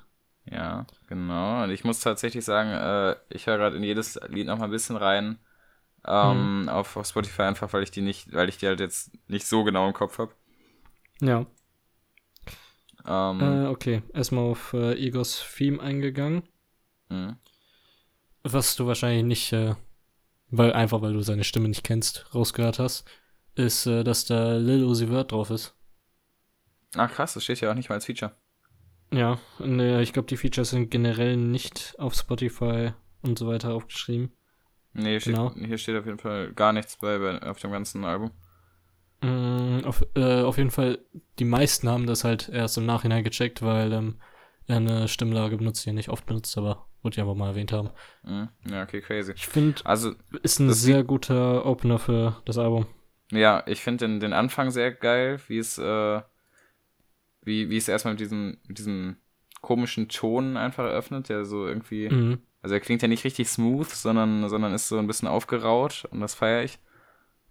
Ja, 0.46 0.88
genau. 1.08 1.64
Und 1.64 1.72
ich 1.72 1.84
muss 1.84 2.00
tatsächlich 2.00 2.44
sagen, 2.44 2.70
äh, 2.72 3.16
ich 3.30 3.48
höre 3.48 3.58
gerade 3.58 3.78
in 3.78 3.84
jedes 3.84 4.20
Lied 4.28 4.48
noch 4.48 4.58
mal 4.58 4.66
ein 4.66 4.72
bisschen 4.72 4.96
rein. 4.96 5.40
Ähm, 6.08 6.62
hm. 6.62 6.70
auf, 6.70 6.96
auf 6.96 7.08
Spotify 7.08 7.44
einfach, 7.44 7.74
weil 7.74 7.84
ich 7.84 7.92
die 7.92 8.02
nicht, 8.02 8.34
weil 8.34 8.48
ich 8.48 8.58
die 8.58 8.68
halt 8.68 8.80
jetzt 8.80 9.12
nicht 9.28 9.46
so 9.46 9.64
genau 9.64 9.86
im 9.88 9.94
Kopf 9.94 10.18
habe. 10.18 10.34
Ja. 11.20 11.46
Ähm, 13.06 13.40
äh, 13.42 13.68
okay, 13.68 14.04
erstmal 14.14 14.46
auf 14.46 14.74
äh, 14.74 14.94
Igors 14.94 15.44
Theme 15.56 15.82
eingegangen. 15.82 16.44
Mhm. 17.10 17.38
Was 18.44 18.76
du 18.76 18.88
wahrscheinlich 18.88 19.26
nicht, 19.26 19.54
äh, 19.54 19.76
weil 20.50 20.74
einfach 20.74 21.02
weil 21.02 21.14
du 21.14 21.22
seine 21.22 21.44
Stimme 21.44 21.70
nicht 21.70 21.84
kennst, 21.84 22.34
rausgehört 22.34 22.80
hast, 22.80 23.10
ist, 23.56 23.86
äh, 23.86 24.04
dass 24.04 24.26
da 24.26 24.58
Lil 24.58 24.84
Uzi 24.84 25.08
Vert 25.08 25.32
drauf 25.32 25.50
ist. 25.50 25.76
Ach 26.96 27.12
krass, 27.12 27.34
das 27.34 27.44
steht 27.44 27.62
ja 27.62 27.72
auch 27.72 27.76
nicht 27.76 27.90
mal 27.90 27.96
als 27.96 28.06
Feature. 28.06 28.36
Ja, 29.12 29.40
und, 29.60 29.80
äh, 29.80 30.02
ich 30.02 30.14
glaube, 30.14 30.28
die 30.28 30.38
Features 30.38 30.72
sind 30.72 30.92
generell 30.92 31.36
nicht 31.36 31.96
auf 31.98 32.14
Spotify 32.14 32.94
und 33.22 33.40
so 33.40 33.48
weiter 33.48 33.74
aufgeschrieben. 33.74 34.32
Nee, 34.94 35.20
hier, 35.20 35.34
genau. 35.34 35.52
steht, 35.52 35.66
hier 35.66 35.78
steht 35.78 35.96
auf 35.98 36.06
jeden 36.06 36.20
Fall 36.20 36.54
gar 36.54 36.74
nichts 36.74 36.98
bei, 36.98 37.18
bei 37.18 37.42
auf 37.42 37.60
dem 37.60 37.72
ganzen 37.72 38.06
Album. 38.06 38.32
Mm, 39.22 39.82
auf, 39.86 40.06
äh, 40.16 40.42
auf 40.42 40.58
jeden 40.58 40.72
Fall, 40.72 41.00
die 41.40 41.46
meisten 41.46 41.90
haben 41.90 42.08
das 42.08 42.24
halt 42.24 42.50
erst 42.50 42.78
im 42.78 42.86
Nachhinein 42.86 43.24
gecheckt, 43.24 43.62
weil 43.62 43.92
ähm, 43.92 44.16
er 44.68 44.78
eine 44.78 45.08
Stimmlage 45.08 45.58
benutzt, 45.58 45.86
die 45.86 45.90
er 45.90 45.94
nicht 45.94 46.10
oft 46.10 46.26
benutzt, 46.26 46.58
aber 46.58 46.86
wollte 47.02 47.16
ich 47.16 47.22
einfach 47.22 47.36
mal 47.36 47.50
erwähnt 47.50 47.72
haben. 47.72 47.90
Mm, 48.24 48.46
ja, 48.70 48.84
okay, 48.84 49.02
crazy. 49.02 49.34
Ich 49.36 49.48
finde, 49.48 49.86
also, 49.86 50.14
ist 50.44 50.60
ein 50.60 50.72
sehr 50.72 51.04
guter 51.04 51.66
Opener 51.66 52.00
für 52.00 52.42
das 52.46 52.58
Album. 52.58 52.86
Ja, 53.32 53.64
ich 53.68 53.82
finde 53.82 54.08
den, 54.08 54.20
den 54.20 54.34
Anfang 54.34 54.72
sehr 54.72 54.92
geil, 54.92 55.40
wie 55.48 55.60
es, 55.60 55.78
äh, 55.78 56.22
wie, 57.44 57.70
wie 57.70 57.78
es 57.78 57.88
erstmal 57.88 58.14
mit 58.14 58.22
diesem, 58.22 58.58
mit 58.68 58.80
diesem 58.80 59.18
komischen 59.62 60.08
Ton 60.10 60.58
einfach 60.58 60.86
eröffnet, 60.86 61.30
der 61.30 61.46
so 61.46 61.68
irgendwie, 61.68 62.10
mhm. 62.10 62.40
also 62.62 62.76
er 62.76 62.82
klingt 62.82 63.02
ja 63.02 63.08
nicht 63.08 63.24
richtig 63.26 63.50
smooth, 63.50 63.90
sondern, 63.90 64.48
sondern 64.50 64.74
ist 64.74 64.88
so 64.88 64.98
ein 64.98 65.08
bisschen 65.08 65.28
aufgeraut 65.28 66.08
und 66.12 66.22
das 66.22 66.34
feiere 66.34 66.64
ich. 66.64 66.80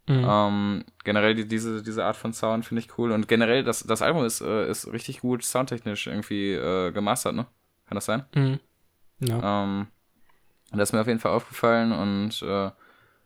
Mhm. 0.08 0.26
Ähm, 0.26 0.84
generell 1.04 1.34
die, 1.34 1.46
diese, 1.46 1.82
diese 1.82 2.04
Art 2.04 2.16
von 2.16 2.32
Sound 2.32 2.64
finde 2.64 2.80
ich 2.80 2.98
cool. 2.98 3.12
Und 3.12 3.28
generell, 3.28 3.62
das, 3.62 3.84
das 3.84 4.00
Album 4.00 4.24
ist, 4.24 4.40
äh, 4.40 4.68
ist 4.68 4.90
richtig 4.90 5.20
gut 5.20 5.44
soundtechnisch 5.44 6.06
irgendwie 6.06 6.54
äh, 6.54 6.90
gemastert, 6.92 7.34
ne? 7.34 7.46
Kann 7.86 7.96
das 7.96 8.06
sein? 8.06 8.24
Mhm. 8.34 8.58
Ja. 9.20 9.64
Ähm, 9.64 9.86
das 10.72 10.88
ist 10.88 10.92
mir 10.94 11.00
auf 11.00 11.06
jeden 11.06 11.20
Fall 11.20 11.32
aufgefallen 11.32 11.92
und 11.92 12.42
äh, 12.42 12.70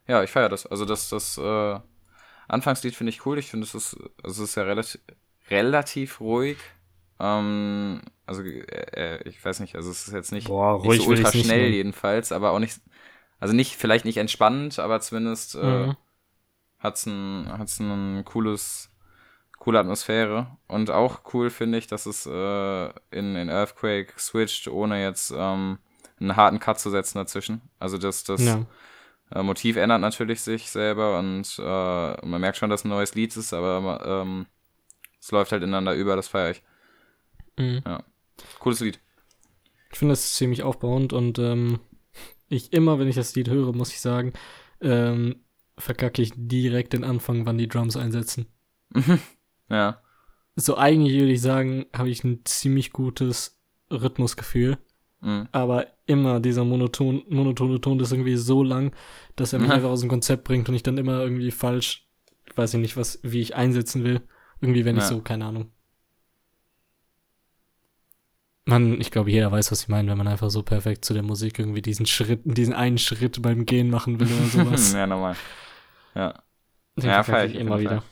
ja, 0.09 0.23
ich 0.23 0.31
feiere 0.31 0.49
das. 0.49 0.67
Also 0.67 0.85
das, 0.85 1.09
das 1.09 1.39
äh, 1.39 1.79
Anfangslied 2.49 2.97
finde 2.97 3.11
ich 3.11 3.25
cool. 3.27 3.39
Ich 3.39 3.51
finde, 3.51 3.65
es 3.65 3.75
ist, 3.75 3.97
also 4.23 4.43
es 4.43 4.51
ist 4.51 4.55
ja 4.57 4.65
relativ, 4.65 5.01
relativ 5.51 6.21
ruhig. 6.21 6.59
Ähm, 7.21 8.01
also 8.27 8.43
äh, 8.43 9.19
äh, 9.19 9.29
ich 9.29 9.45
weiß 9.45 9.61
nicht, 9.61 9.77
also 9.77 9.91
es 9.91 10.09
ist 10.09 10.15
jetzt 10.15 10.33
nicht, 10.33 10.49
Boah, 10.49 10.73
ruhig 10.73 10.99
nicht 10.99 11.05
so 11.05 11.11
ultra 11.11 11.33
schnell 11.33 11.71
jedenfalls, 11.73 12.33
aber 12.33 12.51
auch 12.51 12.59
nicht, 12.59 12.81
also 13.39 13.55
nicht, 13.55 13.77
vielleicht 13.77 14.05
nicht 14.05 14.17
entspannend, 14.17 14.81
aber 14.81 15.01
zumindest 15.01 15.55
äh, 15.55 15.87
mhm 15.87 15.97
hat's 16.83 17.07
ein, 17.07 17.47
hat's 17.59 17.81
ein 17.81 18.25
cooles, 18.25 18.91
coole 19.59 19.79
Atmosphäre. 19.79 20.57
Und 20.67 20.91
auch 20.91 21.21
cool 21.33 21.51
finde 21.51 21.79
ich, 21.79 21.87
dass 21.87 22.07
es 22.07 22.27
äh, 22.27 22.89
in, 23.11 23.37
in 23.37 23.49
Earthquake 23.49 24.13
switcht, 24.19 24.69
ohne 24.69 25.03
jetzt 25.03 25.33
ähm, 25.37 25.79
einen 26.21 26.37
harten 26.37 26.59
Cut 26.59 26.81
zu 26.81 26.91
setzen 26.91 27.19
dazwischen. 27.19 27.63
Also 27.79 27.99
das, 27.99 28.25
das 28.25 28.45
ja. 28.45 28.67
äh, 29.31 29.43
Motiv 29.43 29.77
ändert 29.77 30.01
natürlich 30.01 30.41
sich 30.41 30.71
selber 30.71 31.19
und 31.19 31.59
äh, 31.59 32.27
man 32.27 32.41
merkt 32.41 32.59
schon, 32.59 32.71
dass 32.71 32.85
ein 32.85 32.89
neues 32.89 33.15
Lied 33.15 33.37
ist, 33.37 33.53
aber 33.53 34.05
ähm, 34.05 34.47
es 35.21 35.31
läuft 35.31 35.53
halt 35.53 35.63
ineinander 35.63 35.95
über, 35.95 36.17
das 36.17 36.29
feiere 36.29 36.51
ich. 36.51 36.63
Mhm. 37.59 37.83
Ja. 37.87 38.03
Cooles 38.59 38.81
Lied. 38.81 39.01
Ich 39.93 39.99
finde 39.99 40.15
es 40.15 40.35
ziemlich 40.35 40.63
aufbauend 40.63 41.13
und 41.13 41.39
ähm, 41.39 41.81
ich 42.49 42.73
immer, 42.73 42.99
wenn 42.99 43.09
ich 43.09 43.17
das 43.17 43.35
Lied 43.35 43.49
höre, 43.49 43.73
muss 43.73 43.93
ich 43.93 44.01
sagen, 44.01 44.33
ähm, 44.81 45.45
verkacke 45.79 46.23
ich 46.23 46.33
direkt 46.37 46.93
den 46.93 47.05
Anfang, 47.05 47.47
wann 47.47 47.59
die 47.59 47.69
Drums 47.69 47.97
einsetzen. 47.97 48.47
ja. 49.69 50.01
So 50.55 50.77
eigentlich 50.77 51.15
würde 51.15 51.33
ich 51.33 51.41
sagen, 51.41 51.87
habe 51.95 52.11
ich 52.11 52.25
ein 52.25 52.41
ziemlich 52.45 52.93
gutes 52.93 53.59
Rhythmusgefühl. 53.91 54.79
Mhm. 55.21 55.49
Aber 55.53 55.87
immer 56.07 56.41
dieser 56.41 56.65
monoton, 56.65 57.23
monotone 57.29 57.81
Ton 57.81 58.01
ist 58.01 58.13
irgendwie 58.13 58.37
so 58.37 58.63
lang, 58.63 58.93
dass 59.37 59.53
er 59.53 59.61
mich 59.61 59.69
mhm. 59.69 59.75
einfach 59.75 59.91
aus 59.91 60.01
dem 60.01 60.11
Konzept 60.11 60.45
bringt 60.45 60.69
und 60.69 60.75
ich 60.75 60.83
dann 60.83 60.99
immer 60.99 61.21
irgendwie 61.21 61.51
falsch, 61.51 62.09
weiß 62.55 62.75
ich 62.75 62.81
nicht, 62.81 62.97
was, 62.97 63.21
wie 63.23 63.41
ich 63.41 63.55
einsetzen 63.55 64.05
will. 64.05 64.21
Irgendwie, 64.61 64.85
wenn 64.85 64.97
ja. 64.97 65.03
ich 65.03 65.09
so, 65.09 65.21
keine 65.21 65.47
Ahnung. 65.47 65.71
Man, 68.65 69.01
ich 69.01 69.11
glaube, 69.11 69.31
jeder 69.31 69.51
weiß, 69.51 69.73
was 69.73 69.83
ich 69.83 69.89
meine, 69.89 70.11
wenn 70.11 70.19
man 70.19 70.29
einfach 70.29 70.51
so 70.51 70.63
perfekt 70.63 71.05
zu 71.05 71.15
der 71.15 71.25
Musik 71.25 71.59
irgendwie 71.59 71.83
diesen 71.83 72.07
Schritt, 72.07 72.43
diesen 72.45 72.75
einen 72.75 72.99
Schritt 72.99 73.43
beim 73.43 73.67
Gehen 73.67 73.91
machen 73.91 74.21
will 74.21 74.29
oder 74.33 74.65
sowas. 74.65 74.93
ja, 74.95 75.07
normal. 75.07 75.37
Ja. 76.15 76.43
Den 76.97 77.11
ja, 77.11 77.23
feier 77.23 77.47
ich 77.47 77.57
immer 77.57 77.81
wieder. 77.81 78.05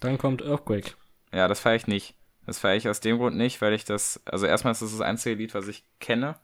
Dann 0.00 0.18
kommt 0.18 0.42
Earthquake. 0.42 0.92
Ja, 1.32 1.48
das 1.48 1.60
feiere 1.60 1.76
ich 1.76 1.86
nicht. 1.86 2.14
Das 2.46 2.58
feiere 2.58 2.76
ich 2.76 2.88
aus 2.88 3.00
dem 3.00 3.18
Grund 3.18 3.36
nicht, 3.36 3.60
weil 3.60 3.72
ich 3.72 3.84
das, 3.84 4.20
also 4.26 4.46
erstmal 4.46 4.72
ist 4.72 4.82
das 4.82 4.92
das 4.92 5.00
einzige 5.00 5.36
Lied, 5.36 5.54
was 5.54 5.68
ich 5.68 5.84
kenne. 6.00 6.36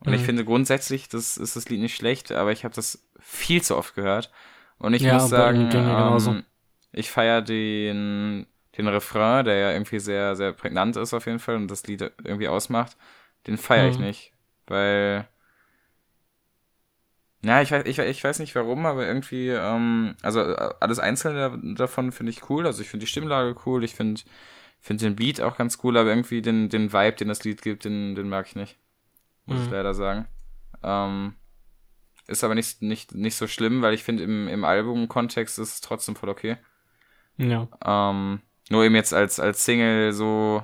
Und 0.00 0.08
mhm. 0.08 0.14
ich 0.14 0.22
finde 0.22 0.44
grundsätzlich, 0.44 1.08
das 1.08 1.36
ist 1.36 1.56
das 1.56 1.68
Lied 1.68 1.80
nicht 1.80 1.96
schlecht, 1.96 2.32
aber 2.32 2.52
ich 2.52 2.64
habe 2.64 2.74
das 2.74 3.06
viel 3.20 3.62
zu 3.62 3.76
oft 3.76 3.94
gehört. 3.94 4.30
Und 4.78 4.94
ich 4.94 5.02
ja, 5.02 5.14
muss 5.14 5.28
sagen, 5.28 5.70
ähm, 5.72 6.44
ich 6.92 7.10
feiere 7.10 7.42
den, 7.42 8.46
den 8.76 8.88
Refrain, 8.88 9.44
der 9.44 9.56
ja 9.56 9.72
irgendwie 9.72 9.98
sehr, 9.98 10.36
sehr 10.36 10.52
prägnant 10.52 10.96
ist 10.96 11.14
auf 11.14 11.26
jeden 11.26 11.38
Fall 11.38 11.56
und 11.56 11.70
das 11.70 11.86
Lied 11.86 12.00
irgendwie 12.22 12.48
ausmacht. 12.48 12.96
Den 13.46 13.58
feiere 13.58 13.88
ich 13.88 13.98
mhm. 13.98 14.04
nicht, 14.04 14.32
weil 14.66 15.28
ja, 17.42 17.60
ich 17.60 17.70
weiß, 17.70 17.84
ich, 17.84 17.98
ich 17.98 18.24
weiß 18.24 18.38
nicht 18.38 18.54
warum, 18.54 18.86
aber 18.86 19.06
irgendwie, 19.06 19.50
ähm, 19.50 20.16
also 20.22 20.40
äh, 20.40 20.70
alles 20.80 20.98
Einzelne 20.98 21.74
davon 21.74 22.10
finde 22.10 22.30
ich 22.30 22.48
cool. 22.48 22.66
Also 22.66 22.80
ich 22.80 22.88
finde 22.88 23.04
die 23.04 23.10
Stimmlage 23.10 23.54
cool, 23.66 23.84
ich 23.84 23.94
finde 23.94 24.22
find 24.80 25.02
den 25.02 25.16
Beat 25.16 25.40
auch 25.40 25.56
ganz 25.56 25.78
cool, 25.82 25.96
aber 25.96 26.08
irgendwie 26.08 26.42
den, 26.42 26.68
den 26.68 26.92
Vibe, 26.92 27.16
den 27.16 27.28
das 27.28 27.44
Lied 27.44 27.62
gibt, 27.62 27.84
den, 27.84 28.14
den 28.14 28.28
mag 28.28 28.46
ich 28.46 28.56
nicht. 28.56 28.78
Muss 29.46 29.58
mhm. 29.58 29.64
ich 29.64 29.70
leider 29.70 29.94
sagen. 29.94 30.26
Ähm, 30.82 31.34
ist 32.26 32.44
aber 32.44 32.54
nicht, 32.54 32.80
nicht, 32.80 33.14
nicht 33.14 33.36
so 33.36 33.46
schlimm, 33.46 33.82
weil 33.82 33.94
ich 33.94 34.04
finde, 34.04 34.22
im, 34.22 34.48
im 34.48 34.64
Album-Kontext 34.64 35.58
ist 35.58 35.74
es 35.74 35.80
trotzdem 35.80 36.16
voll 36.16 36.30
okay. 36.30 36.56
Ja. 37.36 37.68
Ähm, 37.84 38.40
nur 38.70 38.84
eben 38.84 38.94
jetzt 38.94 39.12
als, 39.12 39.40
als 39.40 39.64
Single 39.64 40.12
so 40.12 40.62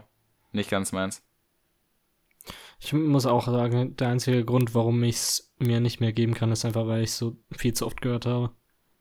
nicht 0.52 0.70
ganz 0.70 0.92
meins. 0.92 1.22
Ich 2.78 2.92
muss 2.94 3.26
auch 3.26 3.46
sagen, 3.46 3.94
der 3.96 4.08
einzige 4.08 4.44
Grund, 4.44 4.74
warum 4.74 5.02
ich 5.02 5.16
es 5.16 5.54
mir 5.58 5.80
nicht 5.80 6.00
mehr 6.00 6.12
geben 6.12 6.32
kann, 6.32 6.50
ist 6.50 6.64
einfach, 6.64 6.86
weil 6.86 7.02
ich 7.02 7.12
so 7.12 7.36
viel 7.52 7.74
zu 7.74 7.86
oft 7.86 8.00
gehört 8.00 8.24
habe. 8.24 8.54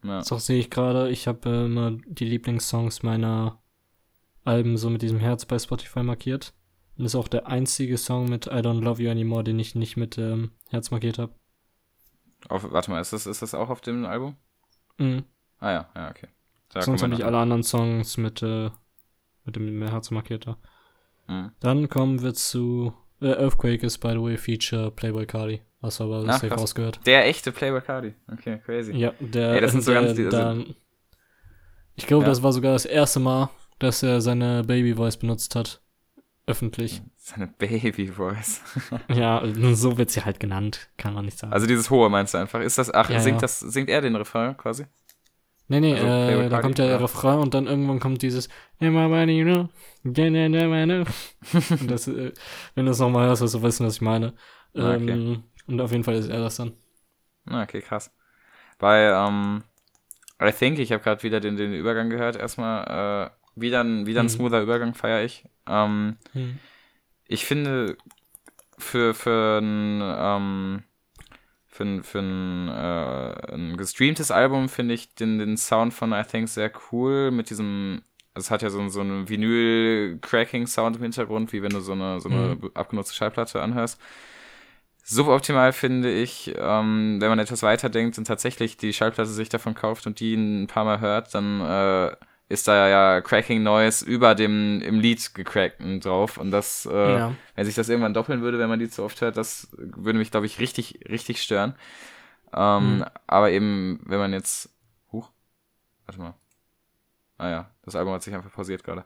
Ja. 0.04 0.22
So 0.22 0.38
sehe 0.38 0.60
ich 0.60 0.70
gerade, 0.70 1.10
ich 1.10 1.28
habe 1.28 1.50
äh, 1.50 1.66
immer 1.66 1.92
die 2.06 2.26
Lieblingssongs 2.26 3.04
meiner 3.04 3.62
Alben 4.44 4.78
so 4.78 4.90
mit 4.90 5.02
diesem 5.02 5.20
Herz 5.20 5.46
bei 5.46 5.58
Spotify 5.60 6.04
markiert. 6.04 6.54
Und 6.98 7.04
das 7.04 7.14
ist 7.14 7.20
auch 7.20 7.30
der 7.30 7.48
einzige 7.48 7.98
Song 7.98 8.26
mit 8.26 8.48
I 8.48 8.60
Don't 8.60 8.82
Love 8.82 9.02
You 9.02 9.12
Anymore, 9.12 9.44
den 9.46 9.60
ich 9.60 9.76
nicht 9.76 9.96
mit 9.96 10.18
ähm, 10.18 10.52
Herz 10.70 10.92
markiert 10.92 11.18
habe. 11.18 11.34
warte 12.50 12.92
mal, 12.92 13.00
ist 13.00 13.14
das, 13.14 13.26
ist 13.26 13.42
das 13.42 13.54
auch 13.54 13.70
auf 13.70 13.80
dem 13.80 14.06
Album? 14.06 14.36
Mhm. 14.98 15.24
Ah 15.60 15.72
ja, 15.72 15.90
ja, 15.96 16.10
okay. 16.10 16.28
Da 16.70 16.82
Sonst 16.82 17.02
habe 17.02 17.14
ich 17.14 17.26
alle 17.26 17.38
anderen 17.38 17.64
Songs 17.64 18.18
mit, 18.18 18.44
äh, 18.44 18.70
mit 19.58 19.70
dem 19.70 19.88
Herz 19.88 20.12
markiert. 20.12 20.48
Mhm. 21.28 21.52
Dann 21.60 21.90
kommen 21.90 22.22
wir 22.22 22.34
zu 22.34 22.94
The 23.22 23.32
Earthquake 23.32 23.86
ist, 23.86 23.98
by 23.98 24.12
the 24.12 24.22
way, 24.22 24.38
Feature 24.38 24.92
Playboy 24.92 25.26
Cardi. 25.26 25.62
Hast 25.82 26.00
du 26.00 26.06
aber 26.06 26.26
Ach, 26.28 26.40
safe 26.40 26.54
rausgehört. 26.54 27.00
Der 27.06 27.26
echte 27.26 27.52
Playboy 27.52 27.82
Cardi. 27.82 28.14
Okay, 28.32 28.60
crazy. 28.66 28.94
Ja, 28.94 29.14
der. 29.20 29.54
Ey, 29.54 29.62
das 29.62 29.72
sind 29.72 29.84
so 29.84 29.92
der, 29.92 30.02
ganz 30.02 30.16
die, 30.16 30.26
also, 30.26 30.66
Ich 31.96 32.08
glaube, 32.08 32.24
ja. 32.24 32.30
das 32.30 32.44
war 32.44 32.54
sogar 32.54 32.74
das 32.74 32.86
erste 32.86 33.20
Mal, 33.20 33.50
dass 33.80 34.04
er 34.04 34.22
seine 34.22 34.64
Baby 34.64 34.96
Voice 34.96 35.18
benutzt 35.18 35.56
hat. 35.56 35.82
Öffentlich. 36.48 37.02
Seine 37.16 37.48
Baby 37.48 38.08
Voice. 38.08 38.62
ja, 39.14 39.44
so 39.74 39.98
wird 39.98 40.10
sie 40.10 40.26
halt 40.26 40.40
genannt, 40.40 40.90
kann 40.98 41.14
man 41.14 41.26
nicht 41.26 41.38
sagen. 41.38 41.54
Also 41.54 41.68
dieses 41.68 41.90
hohe 41.90 42.10
meinst 42.10 42.34
du 42.34 42.40
einfach. 42.40 42.62
Ist 42.62 42.78
das, 42.78 42.92
ach, 42.94 43.10
ja, 43.10 43.20
singt 43.20 43.38
ja. 43.38 43.42
das, 43.42 43.60
singt 43.60 43.90
er 43.90 44.02
den 44.02 44.16
Refrain 44.16 44.58
quasi? 44.58 44.86
Nee, 45.72 45.80
nee, 45.82 45.94
also, 45.94 46.42
äh, 46.42 46.50
da 46.50 46.62
kommt 46.62 46.80
der 46.80 47.00
Refrain 47.00 47.38
und 47.38 47.54
dann 47.54 47.68
irgendwann 47.68 48.00
kommt 48.00 48.24
dieses 48.24 48.50
Everybody 48.80 49.44
know, 49.44 49.70
das, 51.88 52.08
äh, 52.08 52.34
wenn 52.74 52.86
du 52.86 52.92
es 52.92 53.00
nochmal 53.00 53.28
hörst, 53.28 53.44
wirst 53.44 53.54
du 53.54 53.62
wissen, 53.62 53.86
was 53.86 53.96
ich 53.96 54.02
meine. 54.02 54.34
Ah, 54.74 54.96
okay. 54.96 55.12
Ähm, 55.12 55.44
und 55.68 55.80
auf 55.80 55.92
jeden 55.92 56.04
Fall 56.04 56.16
ist 56.16 56.28
er 56.28 56.40
das 56.40 56.56
dann. 56.56 56.74
Ah, 57.46 57.62
okay, 57.62 57.82
krass. 57.82 58.12
Weil, 58.80 59.14
ähm, 59.16 59.64
I 60.42 60.52
think, 60.52 60.80
ich 60.80 60.92
habe 60.92 61.04
gerade 61.04 61.22
wieder 61.22 61.40
den, 61.40 61.56
den 61.56 61.74
Übergang 61.74 62.10
gehört. 62.10 62.36
Erstmal, 62.36 63.28
äh, 63.28 63.30
wieder 63.56 63.84
ein, 63.84 64.08
wieder 64.08 64.22
ein 64.22 64.28
hm. 64.28 64.30
smoother 64.30 64.62
Übergang 64.62 64.96
feiere 64.96 65.24
ich. 65.24 65.46
Ähm, 65.68 66.18
hm. 66.34 66.58
Ich 67.28 67.46
finde, 67.46 67.96
für, 68.80 69.14
für 69.14 69.60
ein, 69.62 70.02
ähm, 70.02 70.84
für 71.70 71.84
ein, 71.84 72.04
für 72.04 72.20
ein, 72.20 72.68
äh, 72.68 73.54
ein 73.54 73.78
gestreamtes 73.78 74.32
Album 74.32 74.70
finde 74.70 74.96
ich 74.96 75.14
den, 75.16 75.38
den 75.40 75.56
Sound 75.56 75.94
von 75.94 76.12
I 76.12 76.24
Think 76.24 76.50
sehr 76.50 76.72
cool 76.92 77.32
mit 77.32 77.50
diesem, 77.50 78.02
also 78.34 78.48
es 78.48 78.52
hat 78.52 78.64
ja 78.64 78.70
so, 78.70 78.90
so 78.90 79.02
einen 79.02 79.30
Vinyl-Cracking-Sound 79.30 80.98
im 80.98 81.04
Hintergrund, 81.04 81.54
wie 81.54 81.62
wenn 81.62 81.70
du 81.70 81.80
so 81.80 81.94
eine, 81.94 82.20
so 82.20 82.30
eine 82.30 82.56
mhm. 82.56 82.72
abgenutzte 82.74 83.16
Schallplatte 83.16 83.62
anhörst. 83.62 84.02
Suboptimal 85.04 85.72
finde 85.72 86.12
ich, 86.12 86.54
ähm, 86.58 87.18
wenn 87.22 87.30
man 87.30 87.40
etwas 87.40 87.64
weiterdenkt 87.64 88.18
und 88.18 88.26
tatsächlich 88.26 88.78
die 88.78 88.94
Schallplatte 88.94 89.30
sich 89.30 89.50
davon 89.50 89.76
kauft 89.76 90.06
und 90.08 90.20
die 90.20 90.36
ein 90.36 90.68
paar 90.68 90.86
Mal 90.86 91.00
hört, 91.00 91.34
dann 91.34 91.62
äh, 91.62 92.16
ist 92.50 92.68
da 92.68 92.90
ja 92.90 93.22
Cracking 93.22 93.62
Noise 93.62 94.04
über 94.04 94.34
dem 94.34 94.82
im 94.82 95.00
Lied 95.00 95.36
gecrackten 95.36 96.00
drauf. 96.00 96.38
Und 96.38 96.50
das, 96.50 96.88
äh, 96.92 97.18
ja. 97.18 97.36
wenn 97.56 97.66
sich 97.66 97.76
das 97.76 97.90
irgendwann 97.90 98.16
doppeln 98.16 98.42
würde, 98.42 98.58
wenn 98.58 98.70
man 98.70 98.80
die 98.80 98.90
zu 98.90 99.04
oft 99.04 99.22
hört, 99.22 99.38
das 99.38 99.70
würde 99.78 100.18
mich, 100.18 100.32
glaube 100.32 100.48
ich, 100.48 100.60
richtig, 100.60 101.00
richtig 101.08 101.44
stören. 101.44 101.76
Ähm, 102.52 102.98
mhm. 102.98 103.06
Aber 103.28 103.52
eben, 103.52 104.02
wenn 104.04 104.18
man 104.18 104.34
jetzt. 104.34 104.70
Huch. 105.12 105.30
Warte 106.06 106.20
mal. 106.20 106.34
Ah 107.38 107.50
ja, 107.50 107.72
das 107.84 107.96
Album 107.96 108.14
hat 108.14 108.24
sich 108.24 108.34
einfach 108.34 108.52
pausiert 108.52 108.84
gerade. 108.84 109.06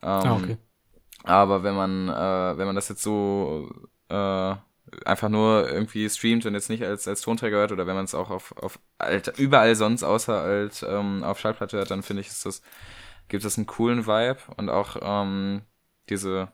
Ähm, 0.00 0.08
ah, 0.08 0.36
okay. 0.36 0.56
Aber 1.24 1.64
wenn 1.64 1.74
man, 1.74 2.08
äh, 2.08 2.56
wenn 2.56 2.66
man 2.66 2.76
das 2.76 2.88
jetzt 2.88 3.02
so 3.02 3.68
äh, 4.08 4.54
einfach 5.04 5.28
nur 5.28 5.70
irgendwie 5.70 6.08
streamt 6.08 6.46
und 6.46 6.54
jetzt 6.54 6.70
nicht 6.70 6.84
als, 6.84 7.08
als 7.08 7.20
Tonträger 7.20 7.58
hört 7.58 7.72
oder 7.72 7.86
wenn 7.86 7.96
man 7.96 8.04
es 8.04 8.14
auch 8.14 8.30
auf, 8.30 8.56
auf 8.56 8.78
alt, 8.98 9.32
überall 9.38 9.74
sonst 9.74 10.02
außer 10.02 10.40
als 10.40 10.84
ähm, 10.88 11.24
auf 11.24 11.38
Schallplatte 11.38 11.78
hört, 11.78 11.90
dann 11.90 12.02
finde 12.02 12.20
ich, 12.20 12.28
ist 12.28 12.46
das, 12.46 12.62
gibt 13.28 13.44
es 13.44 13.56
einen 13.56 13.66
coolen 13.66 14.06
Vibe 14.06 14.38
und 14.56 14.68
auch 14.68 14.96
ähm, 15.02 15.62
diese 16.08 16.52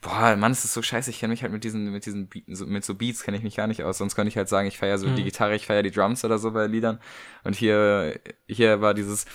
Boah, 0.00 0.36
Mann, 0.36 0.52
es 0.52 0.64
ist 0.64 0.74
so 0.74 0.82
scheiße, 0.82 1.10
ich 1.10 1.18
kenne 1.18 1.32
mich 1.32 1.42
halt 1.42 1.52
mit 1.52 1.64
diesen, 1.64 1.90
mit 1.90 2.06
diesen, 2.06 2.28
mit 2.46 2.84
so 2.84 2.94
Beats 2.94 3.22
kenne 3.22 3.36
ich 3.36 3.42
mich 3.42 3.56
gar 3.56 3.66
nicht 3.66 3.82
aus. 3.82 3.98
Sonst 3.98 4.14
könnte 4.14 4.28
ich 4.28 4.36
halt 4.36 4.48
sagen, 4.48 4.68
ich 4.68 4.78
feiere 4.78 4.98
so 4.98 5.06
mhm. 5.08 5.16
die 5.16 5.24
Gitarre, 5.24 5.56
ich 5.56 5.66
feiere 5.66 5.82
die 5.82 5.90
Drums 5.90 6.24
oder 6.24 6.38
so 6.38 6.52
bei 6.52 6.66
Liedern. 6.66 7.00
Und 7.44 7.56
hier, 7.56 8.18
hier 8.46 8.80
war 8.80 8.94
dieses 8.94 9.26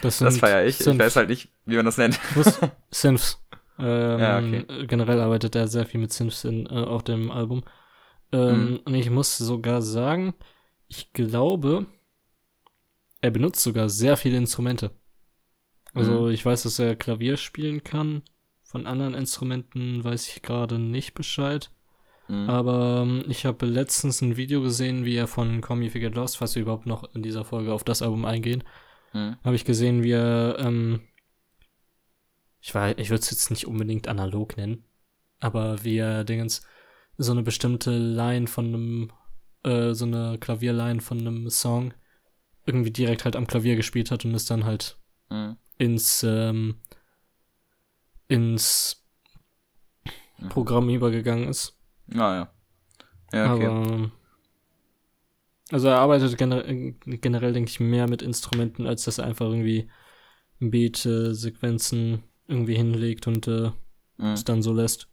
Das, 0.00 0.18
das 0.18 0.38
feiere 0.38 0.64
ich. 0.64 0.78
Synth. 0.78 0.94
Ich 0.94 1.06
weiß 1.06 1.16
halt 1.16 1.28
nicht, 1.28 1.50
wie 1.66 1.76
man 1.76 1.84
das 1.84 1.98
nennt. 1.98 2.18
Synths. 2.90 3.38
Ähm, 3.82 4.20
ja, 4.20 4.38
okay. 4.38 4.86
Generell 4.86 5.20
arbeitet 5.20 5.54
er 5.54 5.68
sehr 5.68 5.86
viel 5.86 6.00
mit 6.00 6.18
in, 6.20 6.66
äh, 6.66 6.68
auf 6.68 7.02
dem 7.04 7.30
Album. 7.30 7.62
Ähm, 8.32 8.70
mhm. 8.70 8.80
Und 8.84 8.94
ich 8.94 9.10
muss 9.10 9.36
sogar 9.38 9.82
sagen, 9.82 10.34
ich 10.88 11.12
glaube, 11.12 11.86
er 13.20 13.30
benutzt 13.30 13.62
sogar 13.62 13.88
sehr 13.88 14.16
viele 14.16 14.36
Instrumente. 14.36 14.90
Also 15.94 16.22
mhm. 16.22 16.30
ich 16.30 16.44
weiß, 16.44 16.62
dass 16.62 16.78
er 16.78 16.96
Klavier 16.96 17.36
spielen 17.36 17.82
kann. 17.82 18.22
Von 18.62 18.86
anderen 18.86 19.14
Instrumenten 19.14 20.04
weiß 20.04 20.28
ich 20.28 20.42
gerade 20.42 20.78
nicht 20.78 21.14
Bescheid. 21.14 21.70
Mhm. 22.28 22.48
Aber 22.48 23.02
ähm, 23.02 23.24
ich 23.28 23.44
habe 23.44 23.66
letztens 23.66 24.22
ein 24.22 24.36
Video 24.36 24.62
gesehen, 24.62 25.04
wie 25.04 25.16
er 25.16 25.26
von 25.26 25.60
Call 25.60 25.76
Me 25.76 25.86
If 25.86 25.94
You 25.96 26.00
Get 26.00 26.14
Lost, 26.14 26.36
falls 26.36 26.54
wir 26.54 26.62
überhaupt 26.62 26.86
noch 26.86 27.12
in 27.14 27.22
dieser 27.22 27.44
Folge 27.44 27.72
auf 27.72 27.82
das 27.82 28.02
Album 28.02 28.24
eingehen, 28.24 28.62
mhm. 29.12 29.36
habe 29.42 29.56
ich 29.56 29.64
gesehen, 29.64 30.04
wie 30.04 30.12
er 30.12 30.56
ähm, 30.60 31.00
ich 32.60 32.74
war, 32.74 32.98
ich 32.98 33.10
würde 33.10 33.22
es 33.22 33.30
jetzt 33.30 33.50
nicht 33.50 33.66
unbedingt 33.66 34.08
analog 34.08 34.56
nennen, 34.56 34.84
aber 35.38 35.82
wie 35.84 35.96
er 35.96 36.24
Dingens 36.24 36.62
so 37.16 37.32
eine 37.32 37.42
bestimmte 37.42 37.96
Line 37.96 38.46
von 38.46 38.66
einem, 38.66 39.12
äh, 39.64 39.94
so 39.94 40.04
eine 40.04 40.38
Klavierline 40.38 41.00
von 41.00 41.18
einem 41.20 41.50
Song 41.50 41.94
irgendwie 42.66 42.90
direkt 42.90 43.24
halt 43.24 43.36
am 43.36 43.46
Klavier 43.46 43.76
gespielt 43.76 44.10
hat 44.10 44.24
und 44.24 44.34
es 44.34 44.44
dann 44.44 44.64
halt 44.64 44.98
mhm. 45.30 45.56
ins, 45.78 46.22
ähm, 46.22 46.80
ins 48.28 49.04
mhm. 50.38 50.48
Programm 50.48 50.88
übergegangen 50.88 51.48
ist. 51.48 51.78
Ah, 52.14 52.34
ja. 52.34 52.52
Okay. 53.28 53.66
Aber, 53.66 54.10
also 55.70 55.88
er 55.88 55.98
arbeitet 55.98 56.36
generell, 56.36 56.94
generell, 57.04 57.52
denke 57.52 57.70
ich, 57.70 57.80
mehr 57.80 58.08
mit 58.08 58.22
Instrumenten, 58.22 58.86
als 58.86 59.04
dass 59.04 59.18
er 59.18 59.26
einfach 59.26 59.46
irgendwie 59.46 59.88
Beat-Sequenzen 60.58 62.24
irgendwie 62.50 62.74
hinlegt 62.74 63.26
und 63.26 63.46
äh, 63.48 63.70
mhm. 64.18 64.32
es 64.32 64.44
dann 64.44 64.62
so 64.62 64.72
lässt. 64.72 65.08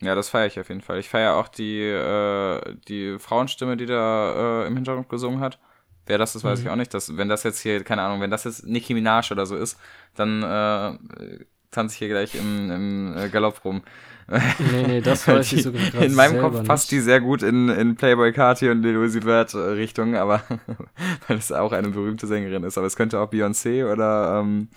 Ja, 0.00 0.14
das 0.14 0.28
feiere 0.28 0.46
ich 0.46 0.60
auf 0.60 0.68
jeden 0.68 0.82
Fall. 0.82 0.98
Ich 0.98 1.08
feiere 1.08 1.36
auch 1.36 1.48
die, 1.48 1.80
äh, 1.80 2.76
die 2.88 3.18
Frauenstimme, 3.18 3.76
die 3.76 3.86
da 3.86 4.62
äh, 4.62 4.66
im 4.66 4.74
Hintergrund 4.74 5.08
gesungen 5.08 5.40
hat. 5.40 5.58
Wer 6.06 6.18
das 6.18 6.36
ist, 6.36 6.44
weiß 6.44 6.60
mhm. 6.60 6.66
ich 6.66 6.70
auch 6.70 6.76
nicht. 6.76 6.92
Dass, 6.92 7.16
wenn 7.16 7.28
das 7.28 7.42
jetzt 7.44 7.60
hier, 7.60 7.82
keine 7.82 8.02
Ahnung, 8.02 8.20
wenn 8.20 8.30
das 8.30 8.44
jetzt 8.44 8.66
Nicki 8.66 8.92
Minaj 8.92 9.30
oder 9.32 9.46
so 9.46 9.56
ist, 9.56 9.78
dann 10.14 10.42
äh, 10.42 11.44
tanze 11.70 11.94
ich 11.94 11.98
hier 11.98 12.08
gleich 12.08 12.34
im, 12.34 12.70
im 12.70 13.16
äh, 13.16 13.28
Galopp 13.30 13.64
rum. 13.64 13.82
Nee, 14.28 14.86
nee, 14.86 15.00
das 15.00 15.26
weiß 15.28 15.52
ich 15.52 15.62
sogar 15.62 15.82
gerade 15.90 16.06
In 16.06 16.14
meinem 16.14 16.40
Kopf 16.40 16.64
passt 16.64 16.90
die 16.90 17.00
sehr 17.00 17.20
gut 17.20 17.42
in, 17.42 17.68
in 17.68 17.94
Playboy 17.94 18.32
Carti 18.32 18.70
und 18.70 18.82
Lil 18.82 18.96
Uzi 18.96 19.22
Vert 19.22 19.54
Richtung, 19.54 20.16
aber 20.16 20.42
weil 21.28 21.38
es 21.38 21.52
auch 21.52 21.72
eine 21.72 21.88
berühmte 21.88 22.26
Sängerin 22.26 22.64
ist. 22.64 22.76
Aber 22.76 22.86
es 22.86 22.96
könnte 22.96 23.20
auch 23.20 23.30
Beyoncé 23.30 23.90
oder, 23.90 24.40
ähm, 24.40 24.68